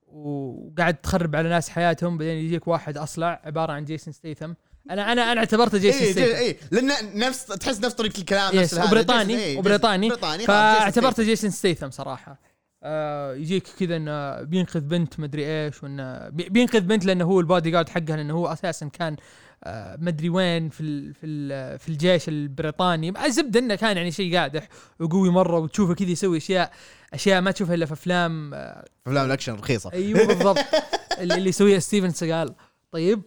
وقاعد 0.07 0.93
تخرب 0.93 1.35
على 1.35 1.49
ناس 1.49 1.69
حياتهم 1.69 2.17
بعدين 2.17 2.37
يجيك 2.37 2.67
واحد 2.67 2.97
أصلع 2.97 3.41
عبارة 3.43 3.71
عن 3.73 3.85
جيسون 3.85 4.13
ستيثم. 4.13 4.53
أنا 4.91 5.11
أنا 5.11 5.31
أنا 5.31 5.39
اعتبرته 5.39 5.77
جيسون 5.77 6.01
اي 6.01 6.11
ستيثم 6.11 6.35
اي 6.35 6.57
لأن 6.71 7.19
نفس 7.19 7.45
تحس 7.45 7.79
نفس 7.79 7.95
طريقة 7.95 8.17
الكلام 8.19 8.55
نفس. 8.55 8.73
وبريطاني 8.73 9.37
إيه، 9.37 9.57
وبريطاني. 9.57 10.09
فاعتبرته. 10.45 11.23
جيسون 11.23 11.49
ستيثم 11.49 11.89
صراحة. 11.89 12.39
آه 12.83 13.33
يجيك 13.35 13.67
كذا 13.79 13.95
إنه 13.95 14.41
بينقذ 14.41 14.79
بنت 14.79 15.19
مدري 15.19 15.45
إيش 15.65 15.83
وإنه 15.83 16.29
بي- 16.29 16.49
بينقذ 16.49 16.79
بنت 16.79 17.05
لأنه 17.05 17.25
هو 17.25 17.39
البادي 17.39 17.71
جارد 17.71 17.89
حقها 17.89 18.15
لأنه 18.17 18.33
هو 18.33 18.47
أساسا 18.47 18.87
كان 18.87 19.15
آه 19.63 19.97
مدري 20.01 20.29
وين 20.29 20.69
في 20.69 20.81
ال 20.83 21.13
في 21.13 21.25
ال 21.25 21.79
في 21.79 21.89
الجيش 21.89 22.29
البريطاني. 22.29 23.13
الزبدة 23.25 23.59
إنه 23.59 23.75
كان 23.75 23.97
يعني 23.97 24.11
شيء 24.11 24.37
قادح 24.37 24.67
وقوي 24.99 25.29
مرة 25.29 25.59
وتشوفه 25.59 25.93
كذا 25.95 26.09
يسوي 26.09 26.37
اشياء 26.37 26.71
أشياء 27.13 27.41
ما 27.41 27.51
تشوفها 27.51 27.75
إلا 27.75 27.85
في 27.85 27.93
أفلام 27.93 28.53
آه 28.53 28.85
أفلام 29.07 29.25
الأكشن 29.25 29.53
رخيصة. 29.53 29.91
أيوه 29.93 30.27
بالضبط. 30.27 30.57
اللي 31.21 31.35
اللي 31.35 31.49
يسويها 31.49 31.79
ستيفن 31.79 32.09
سيجال 32.11 32.55
طيب. 32.91 33.21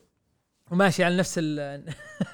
وماشي 0.71 1.05
على 1.05 1.17
نفس 1.17 1.35
ال 1.39 1.85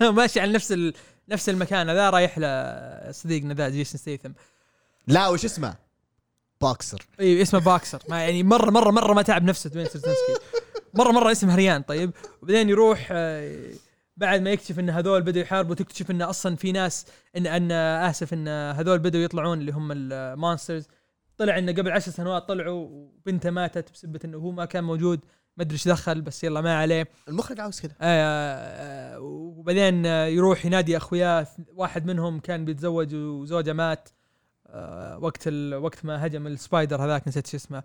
ماشي 0.17 0.41
على 0.41 0.53
نفس 0.53 0.73
ال 0.73 0.95
نفس 1.29 1.49
المكان 1.49 1.91
ذا 1.91 2.11
رايح 2.11 2.39
لصديقنا 2.39 3.55
ذا 3.55 3.69
جيسون 3.69 3.99
ستيثم. 3.99 4.33
لا 5.07 5.29
وش 5.29 5.45
اسمه؟ 5.45 5.75
بوكسر. 6.61 7.03
أيوه 7.21 7.43
اسمه 7.43 7.61
باكسر 7.61 8.03
ما 8.09 8.21
يعني 8.21 8.43
مرة 8.43 8.71
مرة 8.71 8.91
مرة 8.91 9.15
ما 9.15 9.23
تعب 9.23 9.45
نفسه 9.45 9.71
دوين 9.71 9.87
سيرتنسكي 9.87 10.35
مرة 10.95 11.13
مرة 11.13 11.33
اسم 11.33 11.51
هريان 11.51 11.83
طيب. 11.83 12.11
وبعدين 12.43 12.69
يروح 12.69 13.09
آه، 13.11 13.71
بعد 14.17 14.43
ما 14.43 14.51
يكتشف 14.51 14.79
إن 14.79 14.91
هذول 14.91 15.23
بدأوا 15.23 15.45
يحاربوا 15.45 15.75
تكتشف 15.75 16.11
إن 16.11 16.23
أصلا 16.23 16.57
في 16.57 16.73
ناس 16.73 17.07
إن 17.37 17.47
إن 17.47 17.73
آسف 18.03 18.33
إن 18.33 18.49
هذول 18.49 18.99
بدأوا 18.99 19.25
يطلعون 19.25 19.61
اللي 19.61 19.73
هم 19.73 19.93
ال 19.93 20.03
monsters 20.03 20.89
طلع 21.39 21.59
انه 21.59 21.73
قبل 21.73 21.93
عشر 21.93 22.11
سنوات 22.11 22.49
طلعوا 22.49 22.89
وبنته 22.91 23.51
ماتت 23.51 23.93
بسبه 23.93 24.21
إنه 24.25 24.39
هو 24.39 24.51
ما 24.51 24.65
كان 24.65 24.85
موجود. 24.85 25.21
ما 25.57 25.63
أدري 25.65 25.75
إيش 25.75 25.89
دخل 25.89 26.21
بس 26.21 26.45
يلا 26.45 26.61
ما 26.61 26.79
عليه. 26.79 27.09
المخرج 27.29 27.61
عاوز 27.61 27.81
كذا 27.81 27.93
آه، 28.01 29.21
وبعدين 29.21 30.07
آه، 30.07 30.27
يروح 30.27 30.67
ينادي 30.67 30.97
أخوياه. 30.97 31.47
واحد 31.75 32.07
منهم 32.07 32.41
كان 32.41 32.65
بيتزوج 32.65 33.15
وزوجة 33.15 33.73
مات. 33.73 34.09
آه، 34.67 35.19
وقت 35.19 35.43
ال... 35.47 35.75
وقت 35.75 36.05
ما 36.05 36.27
هجم 36.27 36.47
ال 36.47 36.55
spider 36.55 37.05
هذاك 37.05 37.29
نسيت 37.29 37.47
شو 37.47 37.57
اسمه. 37.57 37.83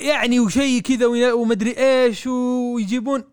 يعني 0.00 0.40
وشيء 0.40 0.80
كذا 0.82 1.06
ومدري 1.32 1.76
إيش 1.78 2.26
ويجيبون 2.26 3.24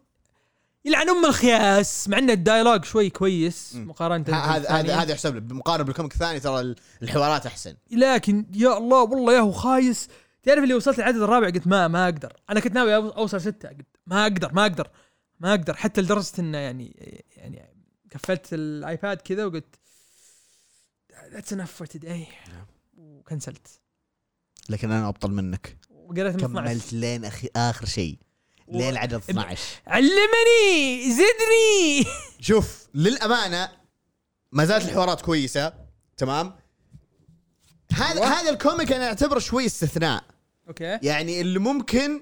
يلعن 0.86 1.10
أم 1.10 1.26
الخياس 1.26 2.10
مع 2.10 2.18
إن 2.18 2.30
ال 2.30 2.36
dialogue 2.36 2.86
شوي 2.86 3.10
كويس. 3.10 3.76
مقارنة 3.76 4.26
هذا. 4.30 4.70
هذا 4.70 4.96
هذا 4.96 5.12
يحسب 5.12 5.34
له 5.34 5.40
بمقارنة 5.40 5.84
بال 5.84 5.93
comic 5.93 6.14
الثاني 6.14 6.40
ترى 6.40 6.60
ال- 6.60 6.76
الحوارات 7.04 7.46
أحسن. 7.46 7.76
لكن 7.92 8.46
يا 8.56 8.78
الله 8.78 9.04
والله 9.04 9.34
يا 9.34 9.40
هو 9.40 9.52
خايس. 9.52 10.10
تعرف 10.44 10.64
اللي 10.64 10.74
وصلت 10.74 11.00
العدد 11.00 11.22
الرابع؟ 11.22 11.50
قلت 11.50 11.68
ما 11.68 11.88
ما 11.88 12.06
أقدر. 12.06 12.34
أنا 12.50 12.60
كنت 12.60 12.74
ناوي 12.74 12.96
أوصل 12.96 13.42
ستة. 13.42 13.70
قلت 13.70 13.88
ما 14.08 14.24
أقدر 14.24 14.54
ما 14.54 14.62
أقدر 14.62 14.90
ما 15.40 15.50
أقدر. 15.54 15.74
حتى 15.76 16.02
لدرجة 16.02 16.32
إنه 16.40 16.58
يعني 16.58 16.96
يعني 17.36 17.76
قفلت 18.14 18.54
الآيباد 18.54 19.18
كذا 19.18 19.46
وقلت 19.46 19.76
that's 21.32 21.54
enough 21.54 21.72
for 21.72 21.88
today 21.88 22.28
وكنسلت. 22.98 23.68
لكن 24.70 24.92
أنا 24.92 25.08
أبطل 25.08 25.32
منك. 25.32 25.78
وقريت 25.90 26.36
من 26.36 26.44
12 26.44 26.48
كملت 26.48 26.94
لين 26.94 27.26
أخي 27.26 27.50
آخر 27.56 27.86
شيء. 27.86 28.18
لين 28.68 28.98
عدد 28.98 29.14
12 29.14 29.82
علمني! 29.88 31.12
زدني! 31.12 32.12
شوف 32.40 32.88
للأمانة 32.94 33.72
ما 34.52 34.66
زالت 34.66 34.86
الحوارات 34.86 35.22
كويسة. 35.22 35.74
تمام؟ 36.18 36.56
هذا 37.94 38.26
هذا 38.26 38.50
ال 38.50 38.57
comic 38.57 38.92
أنا 38.92 39.06
أعتبره 39.08 39.40
شوي 39.40 39.66
استثناء. 39.66 40.24
okay. 40.68 41.00
يعني 41.04 41.42
اللي 41.42 41.60
ممكن 41.60 42.22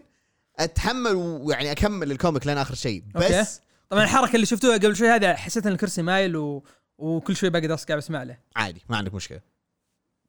أتحمل 0.60 1.14
ويعني 1.16 1.72
أكمل 1.72 2.12
ال 2.12 2.18
comic 2.18 2.48
لين 2.48 2.58
آخر 2.58 2.76
شيء. 2.76 3.04
بس 3.16 3.24
okay. 3.32 3.46
طبعا 3.90 4.04
الحركة 4.04 4.36
اللي 4.36 4.46
شفتوها 4.46 4.74
قبل 4.78 4.96
شوي 4.96 5.10
هذا 5.10 5.36
حسيت 5.36 5.66
إن 5.66 5.72
الكرسي 5.72 6.02
مايل 6.02 6.38
و... 6.38 6.64
وكل 6.98 7.36
شوي 7.36 7.50
بقعد 7.50 7.72
اصقع 7.72 7.96
بسمع 7.96 8.24
له. 8.24 8.38
عادي 8.56 8.82
ما 8.90 8.98
عندك 8.98 9.14
مشكلة. 9.14 9.42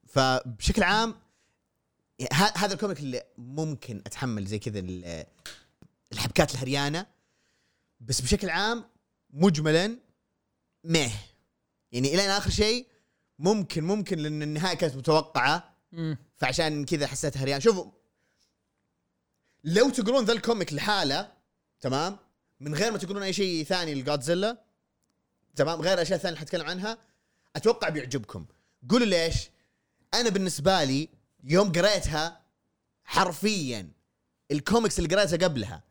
فبشكل 0.09 0.83
عام 0.83 1.15
ه- 2.33 2.53
هذا 2.57 2.75
ال 2.75 2.79
comic 2.79 3.01
اللي 3.01 3.23
ممكن 3.39 4.03
أتحمل 4.07 4.45
زي 4.47 4.59
كذا 4.59 4.79
ال- 4.79 5.25
الحبكات 6.13 6.55
الهريانة 6.55 7.07
بس 8.01 8.21
بشكل 8.21 8.51
عام 8.51 8.85
مجملا 9.31 9.97
meh. 10.85 11.11
يعني 11.93 12.15
إلى 12.15 12.23
آخر 12.23 12.51
شيء 12.51 12.87
ممكن 13.41 13.85
ممكن 13.85 14.19
لأن 14.19 14.43
النهاية 14.43 14.77
كانت 14.77 14.97
متوقعة. 14.97 15.77
مم. 15.93 16.19
فعشان 16.37 16.85
كذا 16.85 17.07
حسيت 17.07 17.37
هريان. 17.37 17.61
شوفوا 17.61 17.91
لو 19.65 19.91
تقرون 19.91 20.25
ذا 20.25 20.33
ال 20.33 20.39
comic 20.39 20.73
لحاله 20.73 21.33
تمام؟ 21.81 22.17
من 22.61 22.75
غير 22.75 22.93
ما 22.93 22.99
تقرون 22.99 23.23
أي 23.23 23.33
شيء 23.33 23.65
ثاني 23.65 23.95
لجودزيلا 23.95 24.65
تمام؟ 25.57 25.81
غير 25.81 25.95
الاشياء 25.95 26.17
الثانية 26.17 26.35
اللي 26.35 26.41
حتكلم 26.47 26.67
عنها 26.67 26.99
أتوقع 27.57 27.89
بيعجبكم. 27.89 28.47
قولوا 28.91 29.07
ليش؟ 29.07 29.51
أنا 30.15 30.29
بالنسبة 30.29 30.85
لي 30.85 31.09
يوم 31.45 31.73
قريتها 31.73 32.41
حرفيا 33.05 33.91
الكوميكس 34.51 34.99
اللي 34.99 35.17
قريتها 35.17 35.49
قبلها 35.49 35.83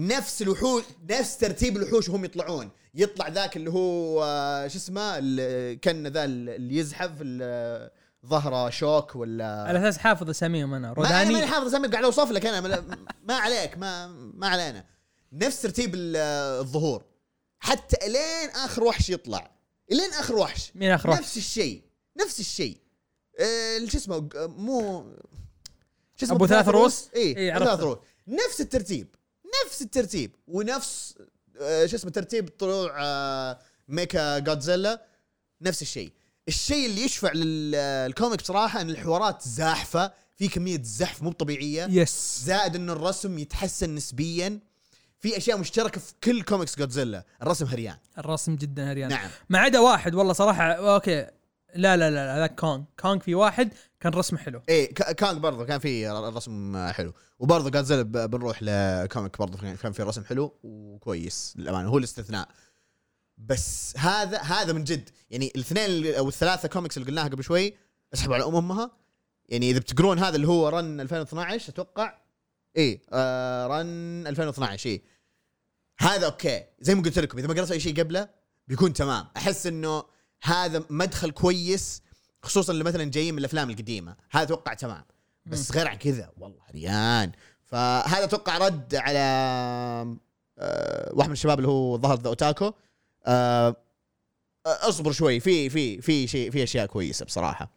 نفس 0.00 0.42
الوحوش 0.42 0.84
نفس 1.10 1.36
ترتيب 1.38 1.76
الوحوش 1.76 2.08
وهم 2.08 2.24
يطلعون. 2.24 2.70
يطلع 2.94 3.28
ذاك 3.28 3.56
اللي 3.56 3.70
هو 3.70 4.24
آه، 4.24 4.68
شو 4.68 4.76
اسمه؟ 4.78 5.18
ال- 5.18 5.80
كان 5.80 6.06
ذا 6.06 6.24
اللي 6.24 6.76
يزحف 6.76 7.10
ال- 7.20 7.90
ظهره 8.26 8.70
شوك 8.70 9.16
ولا؟ 9.16 9.64
على 9.68 9.78
أساس 9.88 9.98
حافظ 9.98 10.30
أساميهم 10.30 10.74
أنا. 10.74 10.88
ما 10.96 10.98
أنا 11.06 11.08
ماني 11.18 11.28
روداني 11.30 11.46
حافظ 11.46 11.66
اسامي 11.66 11.88
قاعد 11.88 12.04
أوصف 12.04 12.30
لك 12.30 12.46
أنا. 12.46 12.60
ما- 12.60 12.98
ما 13.24 13.34
عليك 13.34 13.78
ما 13.78 14.06
ما 14.34 14.48
علينا. 14.48 14.84
نفس 15.32 15.62
ترتيب 15.62 15.94
ال- 15.94 16.16
الظهور. 16.60 17.04
حتى 17.58 18.06
إلين 18.06 18.50
آخر 18.64 18.84
وحش 18.84 19.10
يطلع. 19.10 19.50
إلين 19.92 20.10
آخر 20.12 20.36
وحش. 20.36 20.72
مين 20.74 20.90
آخر 20.90 21.10
واحد؟ 21.10 21.20
نفس 21.20 21.36
الشيء. 21.36 21.82
نفس 22.20 22.40
الشيء. 22.40 22.76
آه، 23.40 23.78
شو 23.88 23.98
اسمه؟ 23.98 24.28
مو 24.36 25.04
شو 26.16 26.26
اسمه؟ 26.26 26.36
أبو 26.36 26.46
ثلاث 26.46 26.68
رؤوس؟ 26.68 27.08
اي 27.14 27.20
إيه، 27.20 27.36
إيه 27.36 27.52
عرفته. 27.52 27.66
ثلاث 27.66 27.80
رؤوس 27.80 27.98
نفس 28.28 28.60
الترتيب. 28.60 29.14
نفس 29.66 29.82
الترتيب 29.82 30.36
ونفس 30.46 31.14
آه، 31.60 31.86
شو 31.86 31.96
اسمه 31.96 32.10
ترتيب 32.10 32.48
طلوع 32.48 32.96
آه، 32.98 33.58
ميكا 33.88 34.38
جودزيلا 34.38 35.02
نفس 35.62 35.82
الشيء. 35.82 36.12
الشيء 36.48 36.86
اللي 36.86 37.02
يشفع 37.02 37.32
لل 37.32 37.63
comic 37.63 38.40
بصراحه 38.42 38.80
إن 38.80 38.90
الحوارات 38.90 39.42
زاحفة 39.42 40.12
في 40.36 40.48
كمية 40.48 40.82
زحف 40.82 41.22
مو 41.22 41.32
طبيعية. 41.32 41.86
بس 41.90 42.42
زائد 42.44 42.76
إن 42.76 42.90
الرسم 42.90 43.38
يتحسن 43.38 43.94
نسبيا. 43.94 44.60
في 45.18 45.36
أشياء 45.36 45.58
مشتركة 45.58 46.00
في 46.00 46.12
كل 46.24 46.42
كوميكس 46.42 46.78
جودزيلا 46.78 47.24
الرسم 47.42 47.66
هريان. 47.66 47.96
الرسم 48.18 48.56
جدا 48.56 48.92
هريان. 48.92 49.08
نعم. 49.08 49.30
ما 49.48 49.58
عدا 49.58 49.80
واحد 49.80 50.14
والله 50.14 50.32
صراحة 50.32 50.72
okay. 50.72 51.26
لا 51.74 51.96
لا 51.96 52.10
لا 52.10 52.36
هذاك 52.36 52.60
كونغ. 52.60 52.82
كونغ 53.00 53.18
في 53.18 53.34
واحد 53.34 53.72
كان 54.00 54.12
رسمه 54.12 54.38
حلو. 54.38 54.62
إيه 54.68 54.94
ك- 54.94 55.12
كانج 55.14 55.38
برضه 55.38 55.64
كان 55.64 55.78
في 55.78 56.08
رسم 56.08 56.86
حلو. 56.88 57.12
وبرضه 57.38 57.70
جودزيلا 57.70 58.02
ب- 58.02 58.30
بنروح 58.30 58.58
ل 58.62 58.75
comic 58.75 59.38
برضه 59.38 59.58
كان 59.76 59.92
في 59.92 60.02
رسم 60.02 60.24
حلو 60.24 60.54
وكويس 60.62 61.54
للأمانة. 61.58 61.88
هو 61.88 61.98
الاستثناء. 61.98 62.48
بس 63.38 63.94
هذا 63.98 64.38
هذا 64.38 64.72
من 64.72 64.84
جد. 64.84 65.10
يعني 65.30 65.52
الاثنين 65.56 66.14
أو 66.14 66.28
الثلاثة 66.28 66.68
كوميكس 66.68 66.96
اللي 66.96 67.08
قلناها 67.08 67.28
قبل 67.28 67.44
شوي 67.44 67.74
اسحبوا 68.14 68.34
على 68.34 68.44
ام 68.44 68.56
امها 68.56 68.90
يعني 69.48 69.70
إذا 69.70 69.78
بتقرون 69.78 70.18
هذا 70.18 70.36
اللي 70.36 70.48
هو 70.48 70.68
run 70.68 71.00
2012 71.00 71.68
أتوقع. 71.72 72.18
إيه 72.76 73.02
آه 73.12 73.66
run 73.66 74.26
2012 74.26 74.90
إيه. 74.90 75.02
هذا 75.98 76.26
okay. 76.26 76.64
زي 76.80 76.94
ما 76.94 77.02
قلت 77.02 77.18
لكم 77.18 77.38
إذا 77.38 77.46
ما 77.48 77.54
قرأت 77.54 77.70
أي 77.72 77.80
شيء 77.80 78.00
قبله 78.00 78.28
بيكون 78.68 78.92
تمام. 78.92 79.26
أحس 79.36 79.66
إنه 79.66 80.04
هذا 80.42 80.84
مدخل 80.90 81.30
كويس 81.30 82.02
خصوصا 82.42 82.72
اللي 82.72 82.84
مثلا 82.84 83.04
جايين 83.04 83.34
من 83.34 83.38
الأفلام 83.38 83.70
القديمة. 83.70 84.16
هذا 84.30 84.42
أتوقع 84.42 84.74
تمام. 84.74 85.04
بس 85.46 85.72
غير 85.72 85.88
عن 85.88 85.96
كذا 85.96 86.30
والله 86.38 86.62
هريان. 86.74 87.32
فهذا 87.64 88.24
أتوقع 88.24 88.58
رد 88.58 88.94
على 88.94 89.18
آه 90.58 91.10
واحد 91.12 91.28
من 91.28 91.32
الشباب 91.32 91.58
اللي 91.58 91.68
هو 91.68 91.98
ظهر 91.98 92.20
ذا 92.20 92.28
أوتاكو. 92.28 92.72
آه 93.26 93.76
اصبر 94.66 95.12
شوي 95.12 95.40
في 95.40 95.70
في 95.70 96.00
في 96.00 96.26
شيء 96.26 96.50
في 96.50 96.62
أشياء 96.62 96.86
كويسة 96.86 97.24
بصراحة. 97.24 97.70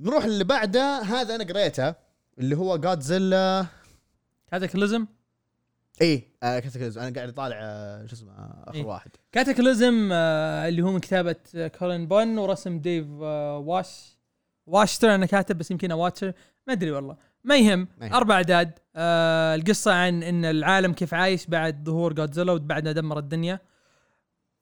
نروح 0.00 0.24
اللي 0.24 0.44
بعده 0.44 0.98
هذا 0.98 1.34
أنا 1.34 1.44
قريته 1.44 1.94
اللي 2.38 2.56
هو 2.56 2.76
Godzilla 2.76 3.66
Cataclysm 4.50 5.06
إيه 6.00 6.28
آه 6.42 6.58
Cataclysm. 6.58 7.00
أنا 7.00 7.14
قاعد 7.14 7.28
أطالع 7.28 7.56
آه، 7.60 8.06
شو 8.06 8.14
اسمه 8.14 8.32
آخر 8.66 8.74
إيه. 8.74 8.84
واحد. 8.84 9.10
كاتاكليزم 9.32 10.08
آه 10.12 10.68
اللي 10.68 10.82
هو 10.82 10.92
من 10.92 11.00
كتابة 11.00 11.36
آه، 11.54 11.68
كولين 11.68 12.06
بون 12.06 12.38
ورسم 12.38 12.78
ديف 12.78 13.06
آه 13.22 13.58
واش 13.58 14.16
واشتر 14.66 15.14
أنا 15.14 15.26
كاتب 15.26 15.58
بس 15.58 15.70
يمكن 15.70 15.92
واتشر 15.92 16.32
ما 16.66 16.72
أدري 16.72 16.90
والله. 16.90 17.16
ما 17.44 17.56
يهم. 17.56 17.88
أربع 18.02 18.34
أعداد. 18.34 18.78
آه 18.96 19.54
القصة 19.54 19.92
عن 19.92 20.22
إن 20.22 20.44
العالم 20.44 20.92
كيف 20.92 21.14
عايش 21.14 21.46
بعد 21.46 21.84
ظهور 21.84 22.12
جودزيلا 22.12 22.52
وبعد 22.52 22.84
ما 22.84 22.92
دمر 22.92 23.18
الدنيا. 23.18 23.60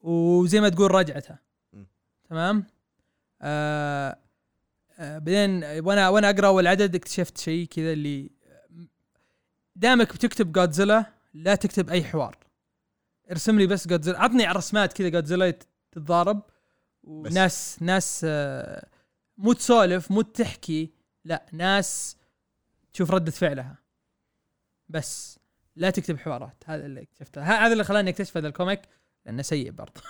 وزي 0.01 0.61
ما 0.61 0.69
تقول 0.69 0.91
رجعتها. 0.95 1.39
تمام؟ 2.31 2.65
آه 3.43 4.19
آه 4.99 5.19
بعدين 5.19 5.65
وأنا 5.65 6.09
وأنا 6.09 6.31
أقرأ 6.31 6.47
أول 6.47 6.67
عدد 6.67 6.95
اكتشفت 6.95 7.39
شيء 7.39 7.67
كذا 7.67 7.93
اللي 7.93 8.31
دامك 9.77 10.13
بتكتب 10.15 10.53
جودزيلا 10.53 11.05
لا 11.39 11.55
تكتب 11.55 11.91
أي 11.91 12.05
حوار. 12.05 12.37
ارسم 13.31 13.59
لي 13.59 13.67
بس 13.67 13.89
جودزيلا 13.89 14.21
عطني 14.21 14.47
رسمات 14.47 14.93
كذا 14.93 15.09
جودزيلا 15.09 15.55
تتضارب 15.93 16.43
وناس 17.03 17.79
ناس 17.81 18.21
آه، 18.25 18.89
مو 19.37 19.53
تسولف 19.53 20.11
مو 20.11 20.23
تحكي 20.23 20.93
لا 21.25 21.47
ناس 21.53 22.17
تشوف 22.93 23.11
ردة 23.11 23.31
فعلها. 23.31 23.79
بس. 24.89 25.39
لا 25.77 25.91
تكتب 25.91 26.19
حوارات 26.19 26.65
هذا 26.67 26.87
اللي 26.87 27.03
اكتشفته. 27.03 27.43
هذا 27.43 27.73
اللي 27.73 27.85
خلاني 27.85 28.11
أكتشف 28.11 28.37
هذا 28.37 28.49
الكوميك 28.49 28.81
لأنه 29.27 29.43
سيء 29.43 29.71
برضه. 29.71 30.01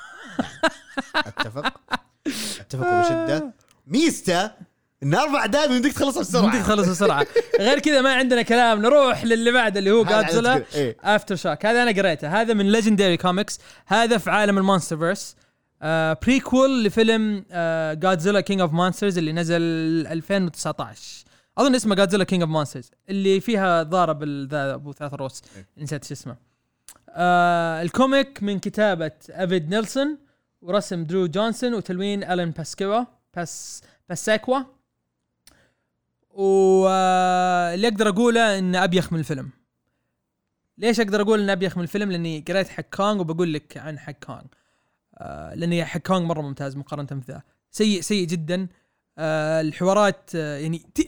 أتفق. 1.17 1.81
أتفق 2.61 3.01
بشدة. 3.01 3.55
ميزته 3.87 4.51
إن 5.03 5.15
أربع 5.15 5.47
دقائق 5.47 5.71
يمديك 5.71 5.93
تخلصها 5.93 6.21
بسرعة. 6.21 6.49
بدك 6.49 6.59
تخلص 6.59 6.89
بسرعة. 6.89 7.27
غير 7.61 7.79
كذا 7.79 8.01
ما 8.01 8.15
عندنا 8.15 8.43
كلام. 8.43 8.83
نروح 8.83 9.25
للي 9.25 9.53
بعده 9.53 9.79
اللي 9.79 9.91
هو. 9.91 10.05
إيه. 10.75 10.97
Aftershock 11.05 11.67
هذا 11.67 11.83
أنا 11.83 11.91
قريته. 12.03 12.41
هذا 12.41 12.55
من 12.55 12.73
Legendary 12.73 13.17
Comics 13.17 13.59
هذا 13.87 14.19
في 14.19 14.31
عالم 14.31 14.59
ال 14.59 14.97
MonsterVerse 14.99 15.37
آه 15.83 16.19
prequel 16.23 16.85
لفيلم 16.85 17.45
آه 17.51 17.95
Godzilla 17.95 18.41
King 18.41 18.61
of 18.61 18.73
Monsters 18.73 19.19
اللي 19.19 19.33
نزل 19.33 19.63
2019 20.07 21.25
أظن 21.59 21.75
اسمه 21.75 21.95
Godzilla 21.95 22.25
King 22.25 22.43
of 22.43 22.51
Monsters 22.51 22.91
اللي 23.09 23.41
فيها 23.41 23.83
ضارب 23.83 24.25
ذا 24.25 24.75
أبو 24.75 24.93
ثلاث 24.93 25.15
رؤوس 25.15 25.43
إيه. 25.57 25.67
نسيت 25.85 26.05
شو 26.05 26.15
اسمه. 26.15 26.37
آه 27.11 27.83
ال 27.83 27.93
comic 27.93 28.43
من 28.43 28.59
كتابة 28.59 29.13
ارفيد 29.31 29.71
نيلسون 29.75 30.19
ورسم 30.63 31.05
درو 31.05 31.27
جونسون 31.27 31.75
وتلوين 31.75 32.25
الين 32.25 32.51
باسكوا 32.51 33.05
باس 33.37 33.83
باساكوا 34.09 34.59
واللي 36.39 37.89
أقدر 37.89 38.09
أقوله 38.09 38.59
إن 38.59 38.77
أبيخ 38.77 39.13
من 39.13 39.19
الفيلم. 39.19 39.51
ليش 40.79 41.01
أقدر 41.01 41.23
أقول 41.23 41.41
إن 41.41 41.51
أبيخ 41.51 41.77
من 41.77 41.83
الفيلم؟ 41.83 42.13
لأني 42.13 42.45
قريت 42.49 42.69
حق 42.69 42.83
كونغ 42.83 43.21
وبقول 43.21 43.53
لك 43.53 43.77
عن 43.77 43.99
حق 43.99 44.13
كونغ. 44.13 44.43
آه 45.15 45.55
لاني 45.55 45.85
حق 45.85 46.01
كونغ 46.01 46.21
مرة 46.21 46.41
ممتاز 46.43 46.77
مقارنة 46.77 47.07
في 47.07 47.33
ذا 47.33 47.43
سيء 47.71 48.01
سيء 48.01 48.27
جدا. 48.27 48.69
آه 49.19 49.61
الحوارات 49.61 50.31
آه 50.35 50.59
يعني 50.59 50.79
ت... 50.79 51.01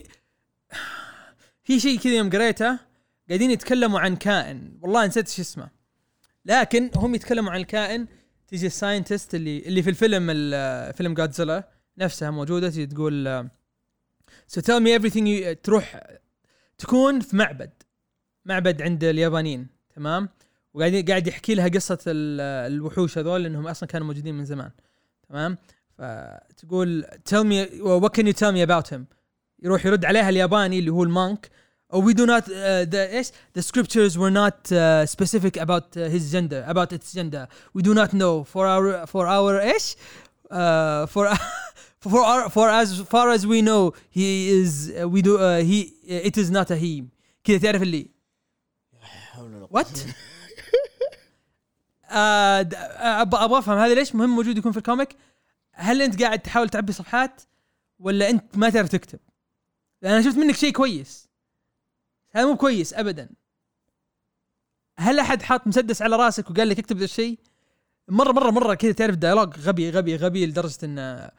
في 1.63 1.79
شيء 1.79 1.99
كذا 1.99 2.13
يوم 2.13 2.29
قريته 2.29 2.79
قاعدين 3.29 3.51
يتكلموا 3.51 3.99
عن 3.99 4.15
كائن. 4.15 4.77
والله 4.81 5.05
نسيت 5.05 5.29
إيش 5.29 5.39
اسمه. 5.39 5.69
لكن 6.45 6.91
هم 6.95 7.15
يتكلموا 7.15 7.51
عن 7.51 7.59
الكائن 7.59 8.07
تيجي 8.47 8.67
ال 8.67 8.74
scientist 8.74 9.35
اللي 9.35 9.59
اللي 9.59 9.83
في 9.83 9.89
الفيلم 9.89 10.27
ال- 10.29 10.93
فيلم 10.93 11.13
جادزيلا 11.13 11.69
نفسها 11.97 12.31
موجودة 12.31 12.69
تجي 12.69 12.85
تقول 12.85 13.49
so 14.47 14.61
tell 14.61 14.79
me 14.79 14.99
everything 14.99 15.13
you 15.53 15.57
تروح 15.63 16.03
تكون 16.77 17.19
في 17.19 17.35
معبد. 17.35 17.71
معبد 18.45 18.81
عند 18.81 19.03
اليابانيين 19.03 19.67
تمام؟ 19.95 20.29
وقاعد 20.73 21.05
قاعد 21.09 21.27
يحكي 21.27 21.55
لها 21.55 21.67
قصة 21.67 21.97
ال- 22.07 22.71
الوحوش 22.73 23.17
هذول 23.17 23.43
لأنهم 23.43 23.67
أصلا 23.67 23.89
كانوا 23.89 24.07
موجودين 24.07 24.35
من 24.35 24.45
زمان 24.45 24.71
تمام؟ 25.29 25.57
فتقول 25.97 27.05
tell 27.29 27.43
me 27.43 27.67
what 28.01 28.13
can 28.13 28.25
you 28.27 28.33
tell 28.33 28.51
me 28.51 28.61
about 28.69 28.93
him? 28.93 28.99
يروح 29.63 29.85
يرد 29.85 30.05
عليها 30.05 30.29
الياباني 30.29 30.79
اللي 30.79 30.91
هو 30.91 31.03
المانك. 31.03 31.49
Oh, 31.93 31.97
we 31.99 32.13
do 32.13 32.25
not 32.25 32.43
uh, 32.45 32.85
the 32.91 32.95
إيش؟ 32.95 33.27
the 33.57 33.61
scriptures 33.61 34.17
were 34.17 34.31
not 34.31 34.71
uh, 34.71 35.05
specific 35.05 35.57
about 35.57 35.97
uh, 35.97 36.09
his 36.09 36.31
gender 36.31 36.63
about 36.67 36.93
its 36.93 37.13
gender. 37.13 37.47
We 37.77 37.81
do 37.81 37.93
not 37.93 38.13
know. 38.13 38.43
For 38.53 38.65
our 38.65 39.05
for 39.07 39.27
our 39.27 39.61
إيش؟ 39.61 39.95
Uh, 40.51 41.05
for 41.07 41.27
for 42.09 42.23
our, 42.23 42.49
for 42.49 42.67
as 42.69 42.99
far 43.01 43.29
as 43.29 43.45
we 43.45 43.61
know 43.61 43.93
he 44.09 44.49
is 44.49 44.91
uh, 44.99 45.07
we 45.07 45.21
do 45.21 45.37
uh, 45.37 45.61
he 45.61 45.93
it 46.07 46.37
is 46.37 46.49
not 46.49 46.71
a 46.71 46.75
he. 46.75 47.03
كذا 47.43 47.57
تعرف 47.57 47.81
اللي؟ 47.81 48.07
وات 49.69 49.99
آه 52.11 52.61
أبغى 53.21 53.43
أبغى 53.43 53.59
أفهم. 53.59 53.77
هذا 53.77 53.93
ليش 53.93 54.15
مهم 54.15 54.35
موجود 54.35 54.57
يكون 54.57 54.71
في 54.71 54.77
ال 54.77 54.82
comic؟ 54.82 55.15
هل 55.71 56.01
أنت 56.01 56.23
قاعد 56.23 56.39
تحاول 56.39 56.69
تعبي 56.69 56.91
صفحات 56.91 57.41
ولا 57.99 58.29
أنت 58.29 58.57
ما 58.57 58.69
تعرف 58.69 58.89
تكتب؟ 58.89 59.19
لأن 60.01 60.13
أنا 60.13 60.21
شفت 60.21 60.37
منك 60.37 60.55
شيء 60.55 60.71
كويس. 60.71 61.29
هذا 62.31 62.45
مو 62.45 62.57
كويس 62.57 62.93
ابدا. 62.93 63.29
هل 64.97 65.19
أحد 65.19 65.41
حاط 65.41 65.67
مسدس 65.67 66.01
على 66.01 66.15
رأسك 66.15 66.49
وقال 66.49 66.69
لك 66.69 66.79
اكتب 66.79 66.97
ذا 66.97 67.03
الشيء؟ 67.05 67.39
مرة 68.07 68.31
مرة 68.31 68.51
مرة 68.51 68.73
كذا 68.73 68.91
تعرف 68.91 69.15
dialogue 69.15 69.59
غبي 69.59 69.89
غبي 69.89 70.15
غبي 70.15 70.45
لدرجة 70.45 70.85
انه 70.85 71.31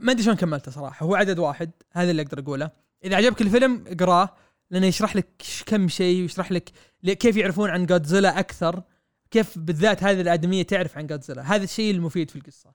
ما 0.00 0.12
أدري 0.12 0.22
شلون 0.22 0.36
كملته 0.36 0.70
صراحة 0.70 1.06
هو 1.06 1.14
عدد 1.14 1.38
واحد 1.38 1.70
هذا 1.92 2.10
اللي 2.10 2.22
أقدر 2.22 2.38
أقوله. 2.38 2.70
إذا 3.04 3.16
عجبك 3.16 3.40
الفيلم 3.42 3.84
اقراه 3.86 4.36
لأنه 4.70 4.86
يشرح 4.86 5.16
لك 5.16 5.42
كم 5.66 5.88
شيء 5.88 6.22
ويشرح 6.22 6.52
لك 6.52 6.72
كيف 7.04 7.36
يعرفون 7.36 7.70
عن 7.70 7.86
جودزيلا 7.86 8.38
أكثر 8.38 8.82
كيف 9.30 9.58
بالذات 9.58 10.02
هذه 10.02 10.20
الآدمية 10.20 10.62
تعرف 10.62 10.98
عن 10.98 11.06
جودزيلا 11.06 11.54
هذا 11.54 11.64
الشيء 11.64 11.94
المفيد 11.94 12.30
في 12.30 12.36
القصة. 12.36 12.72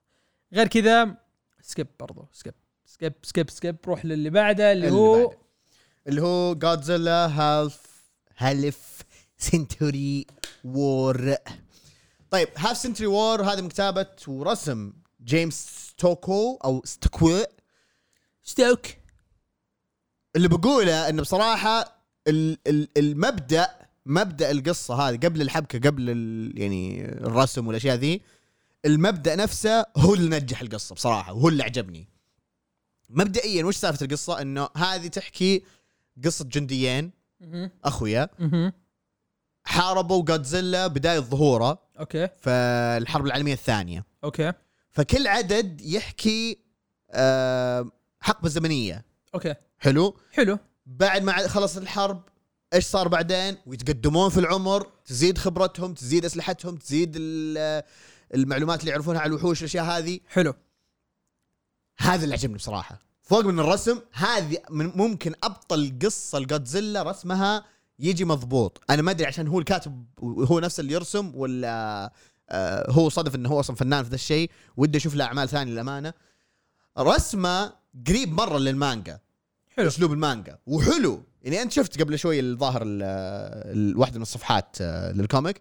غير 0.52 0.66
كذا 0.66 1.16
skip 1.62 1.86
برضو 2.00 2.28
skip 2.32 2.54
skip 2.86 3.12
skip 3.22 3.50
skip 3.50 3.76
روح 3.86 4.04
للي 4.04 4.30
بعده 4.30 4.72
اللي 4.72 4.88
اللي 4.88 4.98
هو 4.98 5.26
بعده. 5.26 5.38
اللي 6.06 6.22
هو 6.22 6.54
جودزيلا 6.54 7.26
Half 7.26 7.80
Half 8.38 9.02
Century 9.38 10.26
War 10.64 11.34
طيب 12.30 12.48
Half 12.56 12.76
Century 12.76 13.06
War 13.06 13.42
هذه 13.42 13.60
من 13.60 13.68
كتابة 13.68 14.06
ورسم 14.28 14.92
جيمس 15.28 15.66
ستوكو 15.90 16.58
أو 16.64 16.82
ستوكو 16.84 17.38
ستوك 18.42 18.86
اللي 20.36 20.48
بقوله 20.48 21.08
إنه 21.08 21.22
بصراحة 21.22 22.02
ال- 22.28 22.58
ال- 22.66 22.88
المبدأ 22.96 23.68
مبدأ 24.06 24.50
القصة 24.50 24.94
هذه 24.94 25.16
قبل 25.16 25.42
الحبكة 25.42 25.88
قبل 25.90 26.08
يعني 26.56 27.04
الرسم 27.04 27.66
والأشياء 27.66 27.96
ذي 27.96 28.22
المبدأ 28.84 29.36
نفسه 29.36 29.86
هو 29.96 30.14
اللي 30.14 30.38
نجح 30.38 30.60
القصة 30.60 30.94
بصراحة 30.94 31.32
وهو 31.32 31.48
اللي 31.48 31.62
عجبني. 31.62 32.08
مبدئيا 33.10 33.64
وش 33.64 33.76
سالفة 33.76 34.06
القصة؟ 34.06 34.42
إنه 34.42 34.68
هذه 34.76 35.06
تحكي 35.06 35.62
قصة 36.24 36.44
جنديين. 36.44 37.10
أخويا. 37.84 38.28
حاربوا 39.64 40.22
جودزيلا 40.24 40.86
بداية 40.86 41.18
ظهوره. 41.18 41.78
أوكي. 41.98 42.28
في 42.40 42.50
الحرب 43.02 43.26
العالمية 43.26 43.52
الثانية. 43.52 44.04
أوكي. 44.24 44.52
فكل 44.98 45.26
عدد 45.26 45.80
يحكي 45.80 46.58
آه، 47.10 47.90
حقبة 48.20 48.48
زمنية. 48.48 49.04
أوكي. 49.34 49.54
حلو؟ 49.78 50.16
حلو. 50.32 50.58
بعد 50.86 51.22
ما 51.22 51.48
خلص 51.48 51.76
الحرب 51.76 52.22
إيش 52.74 52.84
صار 52.84 53.08
بعدين؟ 53.08 53.56
ويتقدمون 53.66 54.30
في 54.30 54.40
العمر 54.40 54.86
تزيد 55.04 55.38
خبرتهم 55.38 55.94
تزيد 55.94 56.24
أسلحتهم 56.24 56.76
تزيد 56.76 57.12
ال- 57.16 57.82
المعلومات 58.34 58.80
اللي 58.80 58.90
يعرفونها 58.90 59.20
على 59.20 59.28
الوحوش 59.28 59.60
الأشياء 59.60 59.84
هذه. 59.84 60.20
حلو. 60.28 60.54
هذا 61.98 62.24
اللي 62.24 62.34
عجبني 62.34 62.56
بصراحة. 62.56 62.98
فوق 63.22 63.44
من 63.44 63.60
الرسم 63.60 64.00
هذه 64.12 64.58
من 64.70 64.86
ممكن 64.94 65.34
أبطل 65.42 65.98
قصة 66.02 66.38
لجودزيلا 66.38 67.02
رسمها 67.02 67.64
يجي 67.98 68.24
مضبوط. 68.24 68.80
أنا 68.90 69.02
ما 69.02 69.10
أدري 69.10 69.26
عشان 69.26 69.48
هو 69.48 69.58
الكاتب 69.58 70.06
وهو 70.18 70.60
نفسه 70.60 70.80
اللي 70.80 70.92
يرسم 70.92 71.32
ولا 71.34 72.12
آه 72.50 72.90
هو 72.90 73.08
صدف 73.08 73.34
إنه 73.34 73.48
هو 73.48 73.60
أصلا 73.60 73.76
فنان 73.76 74.02
في 74.04 74.08
ذا 74.10 74.14
الشيء 74.14 74.50
ودي 74.76 74.98
أشوف 74.98 75.14
له 75.14 75.24
أعمال 75.24 75.48
ثانية 75.48 75.72
للأمانة. 75.72 76.12
رسمة 76.98 77.72
قريب 78.08 78.32
مرة 78.32 78.58
للمانجا 78.58 79.18
حلو. 79.76 79.86
أسلوب 79.88 80.12
المانجا 80.12 80.58
وحلو. 80.66 81.22
يعني 81.42 81.62
أنت 81.62 81.72
شفت 81.72 82.00
قبل 82.02 82.18
شوي 82.18 82.40
الظاهر 82.40 82.82
ال- 82.82 83.02
ال- 83.76 83.96
واحدة 83.98 84.16
من 84.16 84.22
الصفحات 84.22 84.76
آه، 84.80 85.12
لل 85.12 85.24
comic. 85.24 85.60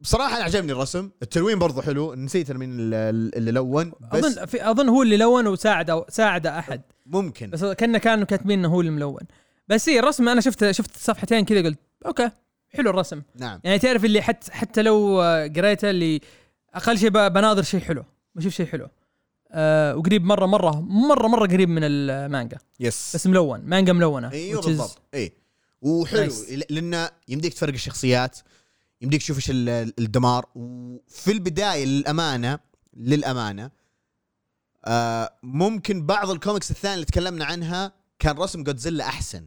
بصراحة 0.00 0.36
أنا 0.36 0.44
عجبني 0.44 0.72
الرسم. 0.72 1.10
التلوين 1.22 1.58
برضو 1.58 1.80
حلو. 1.82 2.14
نسيت 2.14 2.52
مين 2.52 2.70
ال- 2.80 3.34
اللي 3.36 3.50
لون 3.50 3.92
بس 4.12 4.24
اظن 4.24 4.46
في 4.46 4.70
أظن 4.70 4.88
هو 4.88 5.02
اللي 5.02 5.16
لون 5.16 5.46
وساعد 5.46 5.90
أو 5.90 6.06
ساعد 6.08 6.46
أحد. 6.46 6.82
ممكن. 7.06 7.50
بس 7.50 7.64
كنا 7.64 7.98
كانوا 7.98 8.24
كاتبين 8.24 8.58
إنه 8.58 8.68
هو 8.68 8.80
الملون 8.80 9.20
بس 9.68 9.88
هي 9.88 9.98
الرسم 9.98 10.28
أنا 10.28 10.40
شفت 10.40 10.70
شفت 10.70 10.96
صفحتين 10.96 11.44
كذا 11.44 11.62
قلت 11.62 11.78
أوكي. 12.06 12.30
حلو 12.70 12.90
الرسم. 12.90 13.22
نعم. 13.36 13.60
يعني 13.64 13.78
تعرف 13.78 14.04
اللي 14.04 14.22
حتى 14.22 14.52
حتى 14.52 14.82
لو 14.82 15.20
قريته 15.56 15.90
اللي 15.90 16.20
أقل 16.74 16.98
شيء 16.98 17.08
بناظر 17.10 17.62
شيء 17.62 17.80
حلو 17.80 18.04
بشوف 18.34 18.52
شيء 18.54 18.66
حلو. 18.66 18.88
أه 19.52 19.96
وقريب 19.96 20.24
مرة 20.24 20.46
مرة 20.46 20.80
مرة 20.80 21.26
مرة 21.28 21.46
قريب 21.46 21.68
من 21.68 21.80
المانجا. 21.84 22.58
yes 22.80 23.12
بس 23.16 23.26
ملون 23.26 23.60
مانجا 23.60 23.92
ملونة 23.92 24.32
أيوه 24.32 24.62
is- 24.62 24.66
بالضبط. 24.66 24.98
اي 25.14 25.32
وحلو. 25.82 26.30
Nice. 26.30 26.52
ل- 26.52 26.64
لأنه 26.70 27.10
يمديك 27.28 27.54
تفرق 27.54 27.72
الشخصيات 27.72 28.38
يمديك 29.02 29.20
تشوف 29.20 29.36
إيش 29.36 29.50
ال- 29.50 29.92
الدمار. 29.98 30.46
وفي 30.54 31.32
البداية 31.32 31.84
للأمانة 31.84 32.58
للأمانة 32.96 33.70
آه 34.84 35.32
ممكن 35.42 36.06
بعض 36.06 36.30
الكوميكس 36.30 36.70
الثانية 36.70 36.94
اللي 36.94 37.06
تكلمنا 37.06 37.44
عنها 37.44 37.92
كان 38.18 38.36
رسم 38.38 38.62
جودزيلا 38.64 39.04
أحسن. 39.04 39.46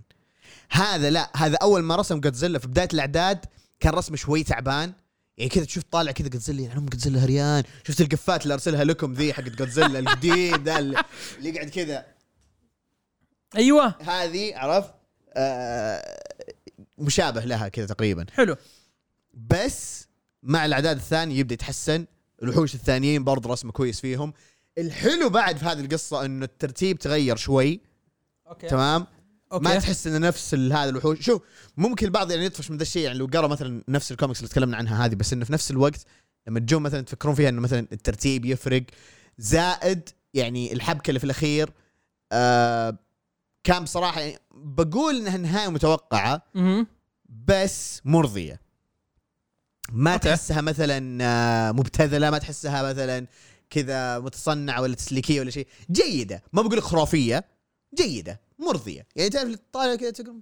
هذا 0.70 1.09
لا 1.09 1.32
هذا 1.36 1.57
أول 1.61 1.84
ما 1.84 1.95
رسم 1.95 2.20
جودزيلا 2.20 2.59
في 2.59 2.68
بداية 2.68 2.89
الأعداد 2.93 3.45
كان 3.80 3.93
رسمه 3.93 4.18
شوي 4.18 4.43
تعبان. 4.43 4.93
يعني 5.38 5.49
كذا 5.49 5.66
تشوف 5.66 5.84
طالع 5.91 6.11
كذا 6.11 6.28
جودزيلا 6.28 6.61
يعني 6.61 6.80
ام 6.80 6.86
جودزيلا 6.86 7.24
هريان. 7.24 7.64
شفت 7.88 8.01
القفات 8.01 8.43
اللي 8.43 8.53
أرسلها 8.53 8.84
لكم 8.84 9.14
ذي 9.14 9.34
حقت 9.34 9.49
جودزيلا 9.49 9.99
الجديد 9.99 10.64
ده 10.64 10.80
اللي 10.80 11.03
يقعد 11.41 11.70
كذا. 11.70 12.05
أيوه. 13.55 13.95
هذه 14.01 14.57
عرفت؟ 14.57 14.93
آه 15.34 16.24
مشابه 16.97 17.45
لها 17.45 17.68
كذا 17.68 17.86
تقريبا. 17.86 18.26
حلو. 18.32 18.55
بس 19.34 20.07
مع 20.43 20.66
الأعداد 20.66 20.97
الثانية 20.97 21.39
يبدأ 21.39 21.53
يتحسن 21.53 22.05
الوحوش 22.43 22.76
الثانيين 22.76 23.24
برضه 23.24 23.49
رسمه 23.49 23.72
كويس 23.72 24.01
فيهم. 24.01 24.34
الحلو 24.78 25.30
بعد 25.30 25.57
في 25.57 25.66
هذه 25.66 25.80
القصة 25.80 26.26
إنه 26.26 26.45
الترتيب 26.45 26.99
تغير 26.99 27.36
شوي. 27.36 27.82
أوكي. 28.47 28.68
تمام؟ 28.68 29.07
ما 29.60 29.80
تحس 29.80 30.08
إنه 30.08 30.18
نفس 30.18 30.54
هذا 30.54 30.89
الوحوش. 30.89 31.22
شوف 31.22 31.41
ممكن 31.78 32.06
البعض 32.06 32.32
يعني 32.32 32.45
يطفش 32.45 32.72
من 32.72 32.78
ذا 32.78 32.84
الشيء 32.84 33.04
يعني 33.04 33.18
لو 33.18 33.26
قرأ 33.26 33.47
مثلا 33.47 33.84
نفس 33.88 34.12
الكوميكس 34.12 34.39
اللي 34.39 34.49
تكلمنا 34.49 34.78
عنها 34.78 35.06
هذه 35.06 35.16
بس 35.16 35.34
إنه 35.34 35.45
في 35.45 35.54
نفس 35.54 35.72
الوقت 35.72 36.06
لما 36.47 36.60
تجون 36.60 36.82
مثلا 36.82 37.01
تفكرون 37.01 37.36
فيها 37.36 37.49
إنه 37.49 37.62
مثلا 37.62 37.88
الترتيب 37.91 38.45
يفرق 38.45 38.84
زائد 39.38 40.10
يعني 40.34 40.74
الحبكة 40.74 41.10
اللي 41.10 41.20
في 41.20 41.26
الأخير 41.26 41.70
آه 42.32 42.97
كان 43.64 43.84
بصراحة 43.84 44.22
يعني 44.22 44.39
بقول 44.56 45.16
إنها 45.16 45.38
نهاية 45.38 45.70
متوقعة. 45.70 46.41
بس 47.47 48.01
مرضية. 48.06 48.62
ما 49.91 50.14
أوكي. 50.14 50.30
تحسها 50.30 50.62
مثلا 50.62 51.24
آه، 51.24 51.72
مبتذلة 51.72 52.30
ما 52.30 52.38
تحسها 52.38 52.84
مثلا 52.84 53.28
كذا 53.70 54.20
متصنعة 54.20 54.82
ولا 54.82 54.95
تسليكية 54.95 55.39
ولا 55.39 55.51
شيء. 55.51 55.68
جيدة. 55.91 56.43
ما 56.54 56.62
بقول 56.62 56.82
خرافية 56.82 57.45
جيدة. 57.97 58.41
مرضية 58.64 59.07
يعني 59.16 59.30
تعرف 59.30 59.55
تطالع 59.55 59.95
كذا 59.95 60.11
تقول 60.11 60.41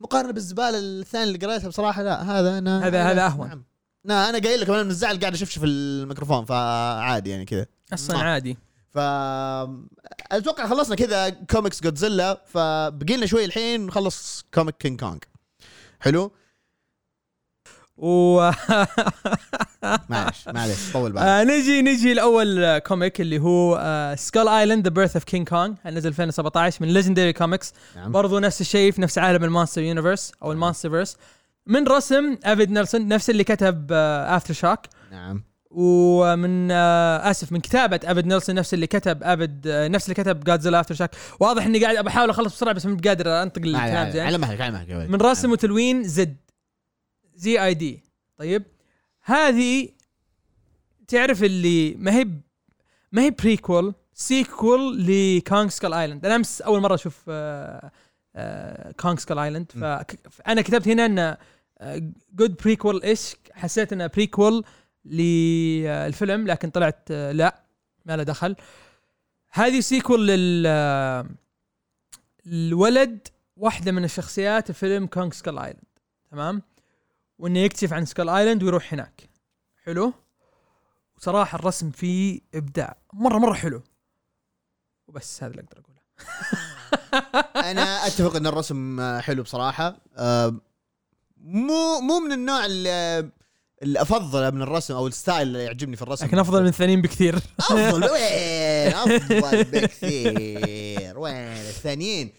مقارنة 0.00 0.32
بالزبالة 0.32 0.78
الثانية 0.78 1.24
اللي 1.24 1.46
قريتها 1.46 1.68
بصراحة 1.68 2.02
لا 2.02 2.22
هذا 2.22 2.58
أنا 2.58 2.86
هذا- 2.86 3.04
هذا 3.10 3.26
أهون. 3.26 3.48
نعم. 3.48 3.64
لا 4.04 4.28
أنا 4.28 4.38
قايل 4.38 4.60
لكم 4.60 4.72
أنا 4.72 4.82
من 4.82 4.90
الزعل 4.90 5.20
قاعد 5.20 5.32
اشفشف 5.34 5.60
الميكروفون 5.64 6.44
فعادي 6.44 7.30
يعني 7.30 7.44
كذا 7.44 7.66
أصلا 7.92 8.16
ما. 8.16 8.22
عادي 8.22 8.58
ف 8.94 8.98
أتوقع 10.32 10.66
خلصنا 10.68 10.96
كذا 10.96 11.28
كوميكس 11.30 11.82
جودزيلا 11.82 12.42
فبقي 12.46 13.16
لنا 13.16 13.26
شوي 13.26 13.44
الحين 13.44 13.86
نخلص 13.86 14.44
comic 14.54 14.76
كينج 14.76 15.00
كونغ 15.00 15.18
حلو 16.00 16.32
و 17.96 18.36
معلش 20.08 20.48
معلش 20.48 20.92
طول 20.92 21.12
بالك 21.12 21.22
آه 21.22 21.44
نجي 21.44 21.82
نجي 21.82 22.14
لأول 22.14 22.64
آه، 22.64 22.78
comic 22.78 23.20
اللي 23.20 23.38
هو 23.38 23.78
آه، 23.80 24.14
Skull 24.14 24.48
Island 24.48 24.84
The 24.84 24.94
Birth 24.94 25.16
of 25.16 25.24
King 25.24 25.48
Kong 25.48 25.74
نزل 25.86 26.08
2017 26.08 26.78
من 26.84 26.88
Legendary 26.88 27.32
Comics 27.32 27.72
نعم. 27.96 28.12
برضو 28.12 28.38
نفس 28.38 28.60
الشيء 28.60 28.92
في 28.92 29.02
نفس 29.02 29.18
عالم 29.18 29.44
ال 29.44 29.49
Monster 29.49 29.82
Universe 29.82 30.32
أو 30.42 30.52
ال 30.52 30.90
MonsterVerse 30.90 31.16
من 31.66 31.88
رسم 31.88 32.38
ارفيد 32.44 32.70
نيلسون 32.70 33.08
نفس 33.08 33.30
اللي 33.30 33.44
كتب 33.44 33.92
Aftershock 33.92 34.80
نعم. 35.10 35.44
ومن 35.70 36.70
آه 36.70 37.30
آسف 37.30 37.52
من 37.52 37.60
كتابة 37.60 38.00
ارفيد 38.04 38.26
نيلسون 38.26 38.54
نفس 38.54 38.74
اللي 38.74 38.86
كتب 38.86 39.22
ارفيد 39.22 39.66
آه 39.66 39.88
نفس 39.88 40.04
اللي 40.04 40.14
كتب 40.14 40.44
Godzilla 40.44 40.80
Aftershock 40.80 41.10
واضح 41.40 41.66
إني 41.66 41.84
قاعد 41.84 42.04
بحاول 42.04 42.30
أخلص 42.30 42.54
بسرعة 42.54 42.74
بس 42.74 42.86
مو 42.86 42.96
قادر 43.04 43.42
أنطق 43.42 43.62
الكلام 43.62 44.10
زين. 44.10 44.26
على 44.26 44.38
مهلك 44.38 44.60
على 44.60 44.72
مهلك. 44.72 45.10
من 45.10 45.20
رسم 45.20 45.50
وتلوين 45.50 46.02
Zid. 46.04 46.43
Z 47.34 47.64
I 47.64 47.74
D 47.74 48.02
طيب. 48.36 48.62
هذه 49.22 49.88
تعرف 51.08 51.42
اللي 51.42 51.94
ما 51.94 52.14
هي 52.14 52.28
ما 53.12 53.22
هي 53.22 53.30
prequel 53.30 53.94
sequel 54.14 55.06
ل 55.06 55.18
Kong 55.18 55.68
Skull 55.68 55.94
Island. 55.94 56.26
أنا 56.26 56.36
أمس 56.36 56.62
أول 56.62 56.80
مرة 56.80 56.94
أشوف 56.94 57.22
آه، 57.28 57.90
آه، 58.36 58.92
Kong 58.92 59.16
Skull 59.16 59.38
Island. 59.38 59.72
فانا 60.30 60.62
كتبت 60.62 60.88
هنا 60.88 61.06
انه 61.06 61.36
good 62.34 62.56
prequel 62.56 63.02
إيش؟ 63.02 63.36
حسيت 63.52 63.92
انه 63.92 64.06
prequel 64.06 64.64
للفيلم 65.04 66.46
لكن 66.46 66.70
طلعت 66.70 67.08
آه، 67.10 67.32
لا 67.32 67.62
ما 68.04 68.16
له 68.16 68.22
دخل. 68.22 68.56
هذه 69.50 69.80
sequel 69.80 70.28
لل 70.28 70.64
آه، 70.66 71.26
الولد 72.46 73.28
واحدة 73.56 73.92
من 73.92 74.04
الشخصيات 74.04 74.72
في 74.72 74.78
فيلم 74.78 75.06
Kong 75.06 75.30
Skull 75.30 75.58
Island. 75.58 75.84
تمام؟ 76.30 76.62
وإنه 77.38 77.58
يكتشف 77.58 77.92
عن 77.92 78.04
Skull 78.04 78.28
Island 78.28 78.62
ويروح 78.62 78.92
هناك. 78.92 79.28
حلو؟ 79.84 80.12
وصراحة 81.16 81.58
الرسم 81.58 81.90
فيه 81.90 82.40
إبداع. 82.54 82.96
مرة 83.12 83.38
مرة 83.38 83.54
حلو. 83.54 83.82
وبس 85.06 85.42
هذا 85.42 85.52
اللي 85.52 85.62
أقدر 85.62 85.80
أقوله. 85.80 85.94
أنا 87.70 88.06
أتفق 88.06 88.36
إن 88.36 88.46
الرسم 88.46 89.00
حلو 89.20 89.42
بصراحة. 89.42 89.96
آه، 90.16 90.54
مو 91.36 92.00
مو 92.00 92.18
من 92.20 92.32
النوع 92.32 92.64
اللي 92.64 93.32
افضله 93.84 94.50
من 94.50 94.62
الرسم 94.62 94.94
أو 94.94 95.06
ال 95.06 95.13
style 95.13 95.48
اللي 95.48 95.64
يعجبني 95.64 95.96
في 95.96 96.02
الرسم. 96.02 96.26
لكن 96.26 96.38
أفضل 96.38 96.62
من 96.62 96.68
الثانيين 96.68 97.02
بكثير. 97.02 97.36
أفضل 97.58 98.04
وين؟ 98.12 98.94
أفضل 98.94 99.64
بكثير. 99.64 101.18
وين؟ 101.18 101.34
الثانيين. 101.36 102.32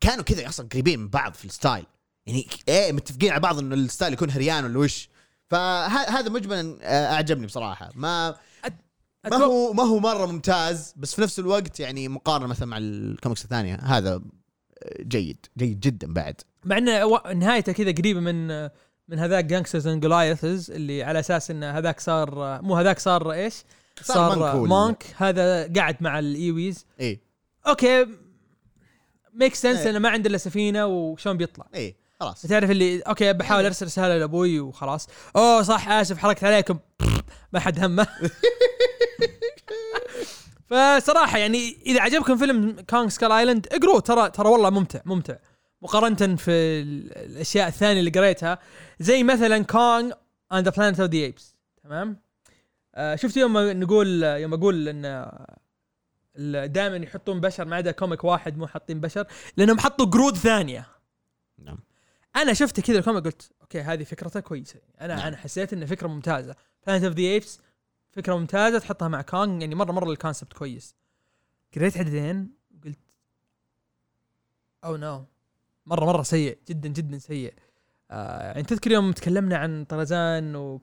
كانوا 0.00 0.24
كذا 0.24 0.48
أصلا 0.48 0.68
قريبين 0.72 1.00
من 1.00 1.08
بعض 1.08 1.34
في 1.34 1.44
ال 1.44 1.50
style. 1.50 1.86
يعني 2.26 2.46
إيه 2.68 2.92
متفقين 2.92 3.30
على 3.30 3.40
بعض 3.40 3.58
انه 3.58 3.74
ال 3.74 3.80
style 3.80 4.12
يكون 4.12 4.30
خريان 4.30 4.64
ولا 4.64 4.78
وش. 4.78 5.08
فهذا 5.50 6.28
مجملا 6.28 6.78
آه، 6.82 7.12
أعجبني 7.14 7.46
بصراحة. 7.46 7.90
ما 7.94 8.36
ما 9.30 9.36
هو 9.36 9.72
ما 9.72 9.82
هو 9.82 9.98
مرة 9.98 10.26
ممتاز 10.26 10.94
بس 10.96 11.14
في 11.14 11.22
نفس 11.22 11.38
الوقت 11.38 11.80
يعني 11.80 12.08
مقارنة 12.08 12.46
مثلا 12.46 12.68
مع 12.68 12.78
الكوميكس 12.78 13.44
الثانية 13.44 13.74
هذا 13.74 14.14
آه، 14.14 15.02
جيد 15.02 15.46
جيد 15.58 15.80
جدا 15.80 16.12
بعد. 16.12 16.40
مع 16.64 16.78
انه 16.78 17.20
نهايته 17.34 17.72
كذا 17.72 17.92
قريبة 17.92 18.20
من 18.20 18.68
من 19.08 19.18
هذاك 19.18 19.44
Gangsters 19.44 19.86
and 19.86 20.02
Goliaths 20.02 20.70
اللي 20.70 21.02
على 21.02 21.20
أساس 21.20 21.50
إن 21.50 21.64
هذاك 21.64 22.00
صار 22.00 22.62
مو 22.62 22.76
هذاك 22.76 22.98
صار 22.98 23.32
إيش؟ 23.32 23.54
صار 24.02 24.34
صار 24.34 24.66
monk 24.66 25.04
هذا 25.16 25.72
قاعد 25.72 25.96
مع 26.00 26.18
ال 26.18 26.32
Iwis 26.32 26.86
إيه. 27.00 27.20
okay 27.66 28.06
make 29.34 29.54
sense 29.54 29.78
إيه. 29.78 29.90
إنه 29.90 29.98
ما 29.98 30.08
عنده 30.08 30.28
إلا 30.28 30.38
سفينة 30.38 30.86
وشلون 30.86 31.36
بيطلع. 31.36 31.66
إيه. 31.74 32.03
خلاص. 32.20 32.42
تعرف 32.42 32.70
اللي 32.70 33.00
okay 33.00 33.32
بحاول 33.32 33.64
أرسل 33.64 33.86
رسالة 33.86 34.18
لأبوي 34.18 34.60
وخلاص. 34.60 35.08
أوه 35.36 35.62
صح 35.62 35.88
آسف 35.88 36.18
حركت 36.18 36.44
عليكم. 36.44 36.78
ما 37.52 37.60
حد 37.60 37.78
همه. 37.84 38.06
فصراحة 40.70 41.38
يعني 41.38 41.76
إذا 41.86 42.00
عجبكم 42.00 42.36
فيلم 42.36 42.76
Kong 42.90 43.08
Skull 43.08 43.32
Island 43.32 43.66
اقروه 43.72 44.00
ترى 44.00 44.30
ترى 44.30 44.48
والله 44.48 44.70
ممتع 44.70 45.00
ممتع. 45.04 45.34
مقارنة 45.82 46.36
في 46.36 46.50
ال- 46.50 47.16
الأشياء 47.18 47.68
الثانية 47.68 48.00
اللي 48.00 48.10
قريتها 48.10 48.58
زي 49.00 49.22
مثلا 49.22 49.64
Kong 49.64 50.12
and 50.52 50.64
the 50.68 50.70
Planet 50.76 51.00
of 51.00 51.10
the 51.10 51.16
Apes. 51.18 51.54
تمام؟ 51.84 52.16
آه 52.94 53.16
شفت 53.16 53.36
يوم 53.36 53.58
نقول 53.58 54.22
يوم 54.22 54.54
أقول 54.54 54.88
إن 54.88 56.72
دائما 56.72 56.96
يحطون 56.96 57.40
بشر 57.40 57.64
ما 57.64 57.76
عدا 57.76 57.90
comic 57.90 58.24
واحد 58.24 58.58
مو 58.58 58.66
حاطين 58.66 59.00
بشر 59.00 59.26
لأنهم 59.56 59.78
حطوا 59.78 60.06
قرود 60.06 60.36
ثانية. 60.36 60.86
نعم. 61.58 61.78
أنا 62.36 62.52
شفت 62.52 62.80
كذا 62.80 62.98
ال 62.98 63.02
comic 63.02 63.24
قلت 63.24 63.52
okay 63.60 63.80
هذه 63.80 64.04
فكرته 64.04 64.40
كويسة. 64.40 64.80
أنا 65.00 65.14
نعم. 65.14 65.26
أنا 65.26 65.36
حسيت 65.36 65.72
انه 65.72 65.86
فكرة 65.86 66.08
ممتازة. 66.08 66.54
Planet 66.86 67.04
of 67.04 67.14
the 67.14 67.22
Apes 67.22 67.60
فكرة 68.10 68.34
ممتازة 68.34 68.78
تحطها 68.78 69.08
مع 69.08 69.22
كونغ 69.22 69.60
يعني 69.60 69.74
مرة 69.74 69.92
مرة 69.92 70.10
ال 70.10 70.15
concept 70.15 70.52
كويس. 70.52 70.94
قريت 71.74 71.98
عددين 71.98 72.50
قلت 72.84 72.98
oh 74.84 74.96
no 74.96 75.24
مرة 75.86 76.04
مرة 76.04 76.22
سيء 76.22 76.58
جدا 76.68 76.88
جدا 76.88 77.18
سيء. 77.18 77.54
آه 78.10 78.42
يعني 78.42 78.62
تذكر 78.62 78.90
يوم 78.90 79.12
تكلمنا 79.12 79.56
عن 79.56 79.84
طرزان 79.84 80.56
و 80.56 80.80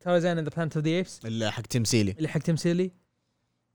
طرزان 0.00 0.38
the 0.38 0.48
Planet 0.48 0.76
of 0.76 0.84
the 0.84 0.90
Apes 0.90 1.26
اللي 1.26 1.52
حق 1.52 1.62
تمثيلي 1.62 2.10
اللي 2.10 2.28
حق 2.28 2.40
تمثيلي 2.40 2.92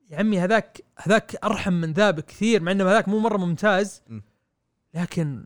يا 0.10 0.18
عمي 0.18 0.40
هذاك 0.40 0.82
هذاك 0.98 1.36
أرحم 1.44 1.74
من 1.74 1.94
ذا 1.94 2.12
بكثير 2.12 2.62
مع 2.62 2.72
إنه 2.72 2.84
هذاك 2.84 3.08
مو 3.08 3.20
مرة 3.20 3.38
ممتاز. 3.38 4.02
لكن 4.94 5.46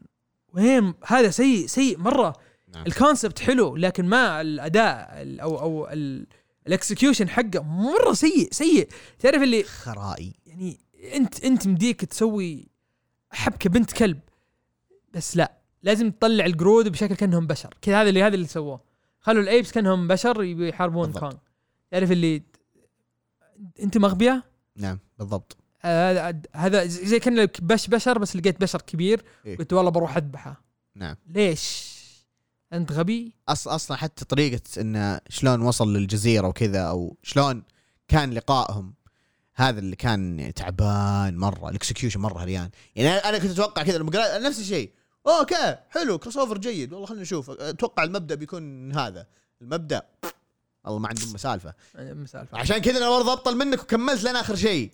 وين 0.56 0.94
هذا 1.06 1.30
سيء 1.30 1.68
سيء 1.68 1.98
مرة. 2.00 2.34
نعم. 2.74 2.86
ال 2.88 2.94
concept 2.94 3.40
حلو 3.40 3.76
لكن 3.76 4.06
ما 4.06 4.42
الأداء 4.42 5.22
ال- 5.22 5.40
أو 5.40 5.60
أو 5.60 5.88
ال 6.68 6.74
execution 6.74 7.30
حقه 7.30 7.64
مرة 7.64 8.14
سيء 8.14 8.48
سيء. 8.52 8.88
تعرف 9.20 9.44
اللي 9.44 9.64
خرائي. 9.64 10.34
يعني 10.46 10.80
أنت 11.14 11.46
أنت 11.46 11.68
مديك 11.68 12.06
تسوي 12.06 12.68
حبكة 13.32 13.70
بنت 13.70 13.92
كلب 13.92 14.20
بس 15.14 15.38
لا. 15.38 15.58
لازم 15.84 16.12
تطلع 16.12 16.46
القرود 16.46 16.88
بشكل 16.90 17.16
كأنهم 17.16 17.48
بشر. 17.48 17.74
كذا 17.82 18.02
هذا 18.02 18.10
اللي 18.10 18.24
هذا 18.24 18.36
اللي 18.36 18.48
سووه. 18.48 18.82
خلوا 19.20 19.44
ال 19.44 19.49
apes 19.49 19.72
كأنهم 19.72 20.08
بشر 20.08 20.44
يبي 20.44 20.70
يحاربون. 20.70 21.12
كونغ. 21.12 21.34
تعرف 21.92 22.12
اللي 22.12 22.44
انت 23.80 23.98
غبي 23.98 24.44
نعم 24.76 25.00
بالضبط. 25.20 25.58
هذا 25.86 26.42
هذا 26.54 26.86
زي 26.86 27.20
كان 27.20 27.46
بش 27.46 27.88
بشر 27.88 28.18
بس 28.18 28.36
لقيت 28.36 28.62
بشر 28.62 28.82
كبير. 28.82 29.24
إيه. 29.46 29.58
قلت 29.58 29.74
والله 29.74 29.92
بروح 29.92 30.18
أذبحه. 30.18 30.62
نعم. 30.96 31.16
ليش؟ 31.28 31.96
أنت 32.74 32.92
غبي؟ 32.92 33.34
أص 33.50 33.68
أصلا 33.68 33.98
حتى 33.98 34.26
طريقة 34.26 34.62
إنه 34.82 35.20
شلون 35.30 35.62
وصل 35.62 35.94
للجزيرة 35.94 36.48
وكذا 36.48 36.82
أو 36.82 37.18
شلون 37.24 37.64
كان 38.08 38.34
لقائهم 38.34 38.94
هذا 39.56 39.80
اللي 39.80 39.96
كان 39.96 40.54
تعبان 40.56 41.38
مرة 41.38 41.70
ال 41.70 41.75
execution 41.75 42.20
مرة 42.20 42.44
خريان. 42.44 42.70
يعني 42.96 43.10
أنا 43.10 43.38
كنت 43.38 43.52
أتوقع 43.52 43.84
كذا 43.84 43.98
لما 43.98 44.12
قرأت 44.12 44.42
نفس 44.42 44.60
الشيء. 44.60 44.92
okay 45.28 45.78
حلو 45.90 46.18
crossover 46.18 46.58
جيد. 46.58 46.94
والله 46.94 47.08
خلينا 47.08 47.22
نشوف. 47.22 47.50
أتوقع 47.50 48.04
المبدأ 48.04 48.36
بيكون 48.36 48.92
هذا. 48.98 49.28
المبدأ 49.62 50.02
والله 50.86 51.00
ما 51.00 51.08
عندهم 51.08 51.34
مسالفة. 51.34 51.74
مسالفة. 51.96 52.58
عشان 52.58 52.78
كذا 52.78 52.98
أنا 52.98 53.10
برضه 53.10 53.34
أبطل 53.34 53.58
منك 53.58 53.82
وكملت 53.82 54.24
لين 54.24 54.36
آخر 54.36 54.56
شيء. 54.56 54.92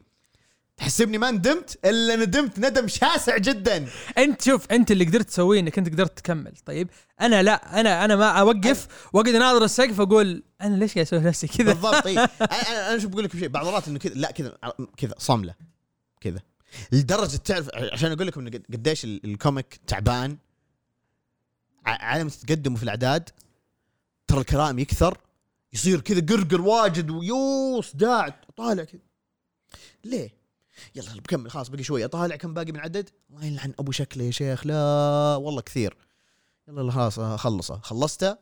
تحسبني 0.82 1.18
ما 1.18 1.32
ندمت 1.32 1.80
إلا 1.86 2.16
ندمت 2.16 2.60
ندم 2.60 2.88
شاسع 2.88 3.38
جدا. 3.38 3.88
أنت 4.18 4.42
شوف 4.42 4.72
أنت 4.72 4.92
اللي 4.92 5.06
قدرت 5.06 5.28
تسويه 5.28 5.60
إنك 5.60 5.78
أنت 5.78 5.90
قدرت 5.90 6.18
تكمل. 6.20 6.54
طيب؟ 6.66 6.90
أنا 7.22 7.44
لا 7.44 7.80
أنا 7.80 8.06
أنا 8.06 8.16
ما 8.16 8.30
أوقف 8.30 8.88
وأقعد 9.14 9.36
أناظر 9.36 9.64
السقف 9.64 10.00
أقول 10.02 10.44
أنا 10.62 10.76
ليش 10.76 10.94
قاعد 10.94 11.06
أسوي 11.06 11.20
نفسي 11.20 11.48
كذا؟ 11.48 11.74
بالضبط 11.74 12.08
إيه. 12.08 12.20
أنا 12.42 12.90
أنا 12.92 13.00
شوف 13.00 13.12
بقول 13.12 13.24
لك 13.24 13.38
شيء 13.38 13.48
بعض 13.48 13.66
المرات 13.68 13.88
إنه 13.88 14.00
كذا 14.00 14.14
لا 14.14 14.32
كذا 14.32 14.58
كذا 14.98 15.16
صمله 15.18 15.56
كذا. 16.22 16.40
لدرجة 16.92 17.36
تعرف 17.38 17.70
عشان 17.76 18.12
أقول 18.12 18.28
لكم 18.28 18.48
قد- 18.48 18.66
قديش 18.74 19.06
ال- 19.06 19.26
الكوميك 19.26 19.80
تعبان. 19.88 20.38
على 21.86 22.24
ما 22.24 22.30
تتقدموا 22.30 22.78
في 22.78 22.84
الأعداد 22.84 23.30
ترى 24.28 24.40
الكلام 24.40 24.80
يكثر 24.80 25.18
يصير 25.74 26.02
كذا 26.02 26.26
قرقر 26.30 26.62
واجد 26.62 27.10
ويو 27.10 27.82
صداع 27.82 28.40
طالع 28.58 28.84
كذا. 28.84 29.02
ليه؟ 30.04 30.41
يلا 30.96 31.14
بكمل 31.16 31.52
خلاص 31.52 31.70
بقي 31.70 31.84
شوي 31.84 32.06
اطالع 32.06 32.36
كم 32.36 32.54
باقي 32.54 32.72
من 32.72 32.80
عدد؟ 32.80 33.10
الله 33.30 33.46
يلعن 33.46 33.74
أبو 33.80 33.92
شكله 33.92 34.24
يا 34.24 34.32
شيخ. 34.32 34.68
لا 34.68 35.36
والله 35.36 35.62
كثير. 35.62 35.98
يلا 36.68 36.92
خلاص 36.92 37.20
أخلصه. 37.20 37.80
خلصته؟ 37.80 38.38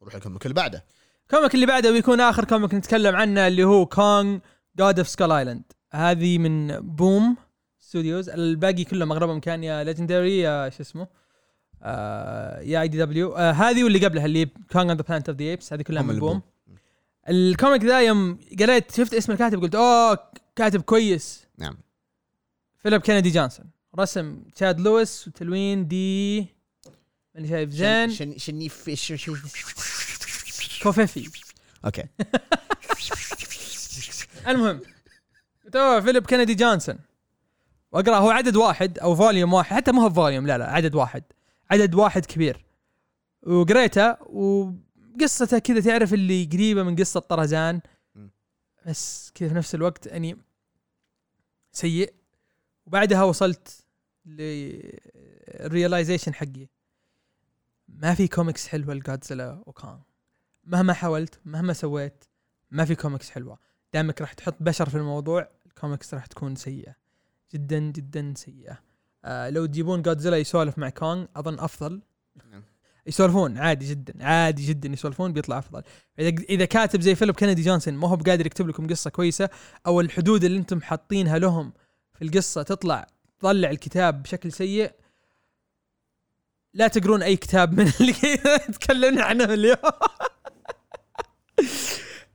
وروح 0.00 0.14
ال 0.14 0.19
comic 0.19 0.46
اللي 0.46 0.54
بعده. 0.54 0.84
ال 1.22 1.27
comic 1.27 1.54
اللي 1.54 1.66
بعده 1.66 1.90
بيكون 1.90 2.20
آخر 2.20 2.44
comic 2.44 2.74
نتكلم 2.74 3.16
عنه 3.16 3.46
اللي 3.46 3.64
هو 3.64 3.86
Kong 3.86 4.38
Gods 4.76 4.98
of 4.98 5.08
Skull 5.08 5.32
Island 5.32 5.62
هذه 5.92 6.38
من 6.38 6.80
Boom 6.80 7.36
Studios 7.80 8.28
الباقي 8.28 8.84
كلهم 8.84 9.12
اغلبهم 9.12 9.40
كان 9.40 9.64
يا 9.64 9.84
Legendary 9.84 10.38
يا 10.38 10.70
شو 10.70 10.82
اسمه 10.82 11.06
آه 11.82 12.60
يا 12.60 12.80
IDW 12.80 13.36
آه 13.36 13.50
هذه 13.52 13.84
واللي 13.84 14.06
قبلها 14.06 14.24
اللي 14.24 14.46
Kong 14.72 14.92
and 14.92 15.00
the 15.00 15.06
Planet 15.08 15.28
of 15.28 15.38
the 15.38 15.44
Apes 15.44 15.72
هذه 15.72 15.82
كلها 15.82 16.02
من 16.02 16.18
Boom. 16.18 16.42
ال 17.28 17.37
comic 17.37 17.84
ذا 17.84 18.00
يوم 18.00 18.38
قريت 18.60 18.92
شفت 18.92 19.14
اسم 19.14 19.32
الكاتب 19.32 19.62
قلت 19.62 19.74
أوه 19.74 20.18
كاتب 20.56 20.82
كويس. 20.82 21.46
نعم. 21.58 21.78
فيليب 22.78 23.00
كينيدي 23.00 23.30
جونسون. 23.30 23.70
رسم 23.98 24.42
تشاد 24.54 24.80
لويس 24.80 25.28
وتلوين 25.28 25.88
دي 25.88 26.46
ماني 27.34 27.48
شايف 27.48 27.70
زين. 27.70 28.10
شن 28.10 28.38
شني 28.38 28.68
كونيفي. 30.82 31.30
okay. 31.84 32.02
المهم 34.48 34.80
تو 35.72 36.00
فيليب 36.00 36.26
كينيدي 36.26 36.54
جونسون. 36.54 36.98
وأقرأ 37.92 38.16
هو 38.16 38.30
عدد 38.30 38.56
واحد 38.56 38.98
أو 38.98 39.16
volume 39.16 39.52
واحد 39.52 39.76
حتى 39.76 39.92
مو 39.92 40.00
هو 40.00 40.10
volume 40.10 40.46
لا 40.46 40.58
لا 40.58 40.70
عدد 40.70 40.94
واحد. 40.94 41.22
عدد 41.70 41.94
واحد 41.94 42.26
كبير. 42.26 42.64
وقريته 43.42 44.16
وقصته 45.14 45.58
كذا 45.58 45.80
تعرف 45.80 46.14
اللي 46.14 46.44
قريبة 46.44 46.82
من 46.82 46.96
قصة 46.96 47.20
طرزان. 47.20 47.80
بس 48.86 49.30
كذا 49.34 49.48
في 49.48 49.54
نفس 49.54 49.74
الوقت 49.74 50.06
يعني 50.06 50.36
سيء. 51.72 52.14
وبعدها 52.86 53.22
وصلت 53.22 53.84
لل 54.26 54.58
realization 54.58 56.34
حقي. 56.34 56.68
ما 57.88 58.14
في 58.14 58.28
كوميكس 58.28 58.68
حلوة 58.68 58.94
لجادزيلا 58.94 59.62
وكان 59.66 60.00
مهما 60.64 60.92
حاولت 60.92 61.40
مهما 61.44 61.72
سويت 61.72 62.24
ما 62.70 62.84
في 62.84 62.94
كوميكس 62.94 63.30
حلوة. 63.30 63.58
دامك 63.94 64.20
راح 64.20 64.32
تحط 64.32 64.56
بشر 64.60 64.88
في 64.88 64.96
الموضوع 64.96 65.48
الكوميكس 65.66 66.14
راح 66.14 66.26
تكون 66.26 66.56
سيئة. 66.56 66.94
جدا 67.52 67.78
جدا 67.78 68.34
سيئة. 68.36 68.82
آه 69.24 69.50
لو 69.50 69.66
تجيبون 69.66 70.02
جودزيلا 70.02 70.36
يسولف 70.36 70.78
مع 70.78 70.90
كونغ 70.90 71.26
أظن 71.36 71.58
أفضل. 71.58 72.02
نعم. 72.36 72.64
يسولفون 73.06 73.58
عادي 73.58 73.90
جدا 73.90 74.24
عادي 74.24 74.66
جدا 74.66 74.88
يسولفون 74.88 75.32
بيطلع 75.32 75.58
أفضل. 75.58 75.82
إذا 76.18 76.64
كاتب 76.64 77.00
زي 77.00 77.14
فيليب 77.14 77.34
كينيدي 77.34 77.62
جونسون 77.62 77.94
ما 77.94 78.08
هو 78.08 78.16
بقادر 78.16 78.46
يكتب 78.46 78.68
لكم 78.68 78.86
قصة 78.86 79.10
كويسة 79.10 79.48
أو 79.86 80.00
الحدود 80.00 80.44
اللي 80.44 80.58
أنتم 80.58 80.80
حاطينها 80.80 81.38
لهم 81.38 81.72
في 82.14 82.24
القصة 82.24 82.62
تطلع 82.62 83.06
تطلع 83.38 83.70
الكتاب 83.70 84.22
بشكل 84.22 84.52
سيء 84.52 84.92
لا 86.74 86.88
تقرون 86.88 87.22
أي 87.22 87.36
كتاب 87.36 87.80
من 87.80 87.92
اللي 88.00 88.12
تكلمنا 88.72 89.22
عنهم 89.22 89.50
اليوم. 89.50 89.76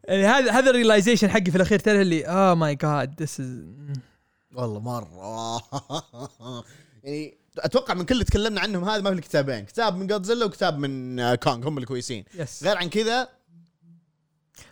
يعني 0.07 0.26
هذا 0.26 0.51
هذا 0.51 0.70
ال 0.69 0.74
realization 0.74 1.29
حقي 1.30 1.51
في 1.51 1.55
الأخير 1.55 1.80
تعرف 1.80 2.01
اللي 2.01 2.28
آه 2.28 2.53
my 2.53 2.75
جاد 2.76 3.22
this 3.21 3.39
is 3.39 3.65
والله 4.53 4.80
مرة. 4.80 5.61
يعني 7.03 7.38
أتوقع 7.59 7.93
من 7.93 8.05
كل 8.05 8.13
اللي 8.13 8.25
تكلمنا 8.25 8.61
عنهم 8.61 8.83
هذا 8.89 9.01
ما 9.01 9.15
في 9.15 9.21
كتابين. 9.21 9.65
كتاب 9.65 9.95
من 9.97 10.07
جودزيلا 10.07 10.45
وكتاب 10.45 10.77
من 10.77 11.19
آه، 11.19 11.35
كونغ 11.35 11.67
هم 11.67 11.77
الكويسين 11.77 12.23
yes 12.35 12.63
غير 12.63 12.77
عن 12.77 12.89
كذا 12.89 13.29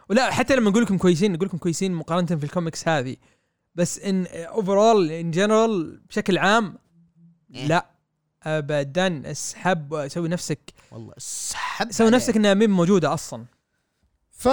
ولا 0.09 0.31
حتى 0.31 0.55
لما 0.55 0.69
نقول 0.69 0.83
لكم 0.83 0.97
كويسين 0.97 1.33
نقول 1.33 1.47
لكم 1.47 1.57
كويسين 1.57 1.93
مقارنة 1.93 2.27
في 2.27 2.43
الكوميكس 2.43 2.88
هذه. 2.88 3.15
بس 3.75 3.99
إن 3.99 4.25
overall 4.28 5.11
in 5.11 5.32
general 5.32 6.01
بشكل 6.09 6.38
عام 6.38 6.77
إيه. 7.55 7.67
لا. 7.67 7.86
ابدا 8.43 9.31
أسحب 9.31 10.07
سوي 10.07 10.27
نفسك. 10.27 10.59
والله 10.91 11.13
سحب 11.17 11.91
سوي 11.91 12.09
نفسك 12.09 12.36
إنها 12.36 12.53
مين 12.53 12.69
موجودة 12.69 13.13
أصلا. 13.13 13.45
ف 14.31 14.47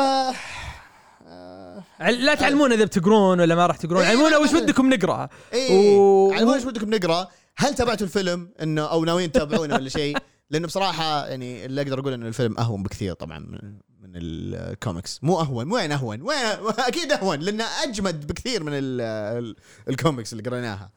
آه، 1.27 1.85
لا 2.01 2.35
تعلمونا 2.35 2.75
إذا 2.75 2.85
بتقرون 2.85 3.41
ولا 3.41 3.55
ما 3.55 3.67
راح 3.67 3.77
تقرون. 3.77 4.03
إيه، 4.03 4.09
علمونا 4.09 4.37
وش. 4.39 4.53
ودكم 4.53 4.95
نقرأ. 4.95 5.29
إيه 5.53 5.97
و- 5.99 6.33
على 6.33 6.45
وش 6.45 6.65
ودكم 6.65 6.95
نقرأ. 6.95 7.29
هل 7.57 7.75
تابعتوا 7.75 8.07
الفيلم 8.07 8.51
انه 8.63 8.83
أو 8.83 9.05
ناويين 9.05 9.33
تتابعونه 9.33 9.75
ولا 9.75 9.89
شيء؟ 9.89 10.17
لأنه 10.51 10.67
بصراحة 10.67 11.27
يعني 11.27 11.65
اللي 11.65 11.83
أقدر 11.83 12.01
أقول 12.01 12.13
انه 12.13 12.29
الفيلم 12.29 12.59
أهون 12.59 12.83
بكثير 12.83 13.15
طبعا 13.15 13.39
من 13.39 13.59
من 14.01 14.11
الكوميكس. 14.15 15.19
مو 15.23 15.41
أهون. 15.41 15.73
وين 15.73 15.93
أهون؟ 15.93 16.23
وين 16.23 16.37
أكيد 16.89 17.13
أهون 17.13 17.39
لأنه 17.41 17.65
أجمد 17.85 18.27
بكثير 18.27 18.63
من 18.63 18.73
ال- 18.75 19.01
ال- 19.45 19.57
الكوميكس 19.89 20.33
اللي 20.33 20.51
قريناها. 20.51 20.91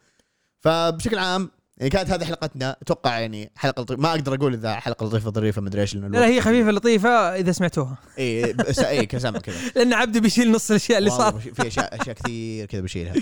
فبشكل 0.60 1.18
عام 1.20 1.52
يعني 1.78 1.90
كانت 1.90 2.10
هذه 2.10 2.26
حلقتنا. 2.26 2.78
أتوقع 2.82 3.20
يعني 3.20 3.52
حلقة 3.56 3.82
لطيفة. 3.82 4.02
ما 4.02 4.10
أقدر 4.12 4.36
أقول 4.36 4.54
إذا 4.54 4.76
حلقة 4.76 5.06
لطيفة 5.06 5.32
ظريفة 5.32 5.62
مدري 5.62 5.82
إيش 5.82 5.96
لا 5.96 6.08
لا 6.08 6.26
هي 6.26 6.42
خفيفة 6.42 6.72
لطيفة 6.72 7.10
إذا 7.10 7.52
سمعتوها. 7.52 7.98
اي 8.20 8.54
بس 8.54 8.80
اي 8.80 9.06
كسامع 9.06 9.40
كذا. 9.40 9.56
لأن 9.76 9.94
عبده 9.94 10.20
بيشيل 10.20 10.52
نص 10.52 10.70
الأشياء 10.70 10.98
اللي 11.00 11.10
والله 11.10 11.30
صار. 11.32 11.38
بش- 11.38 11.44
في 11.62 11.68
اشياء 11.68 12.02
أشياء 12.02 12.16
كثير 12.16 12.66
كذا 12.66 12.82
بشيلها 12.82 13.14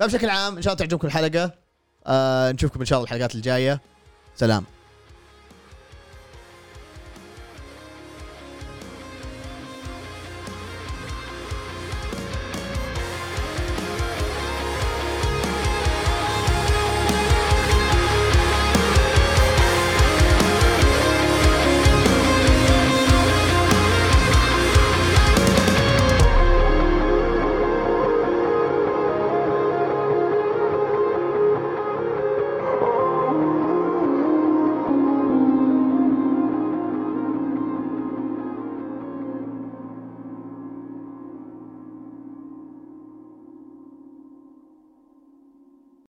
فبشكل 0.00 0.28
عام 0.28 0.56
إن 0.56 0.62
شاء 0.62 0.72
الله 0.74 0.84
تعجبكم 0.86 1.06
الحلقة. 1.06 1.63
آه 2.06 2.52
نشوفكم 2.52 2.80
إن 2.80 2.86
شاء 2.86 2.98
الله 2.98 3.04
الحلقات 3.04 3.34
الجاية. 3.34 3.80
سلام. 4.36 4.73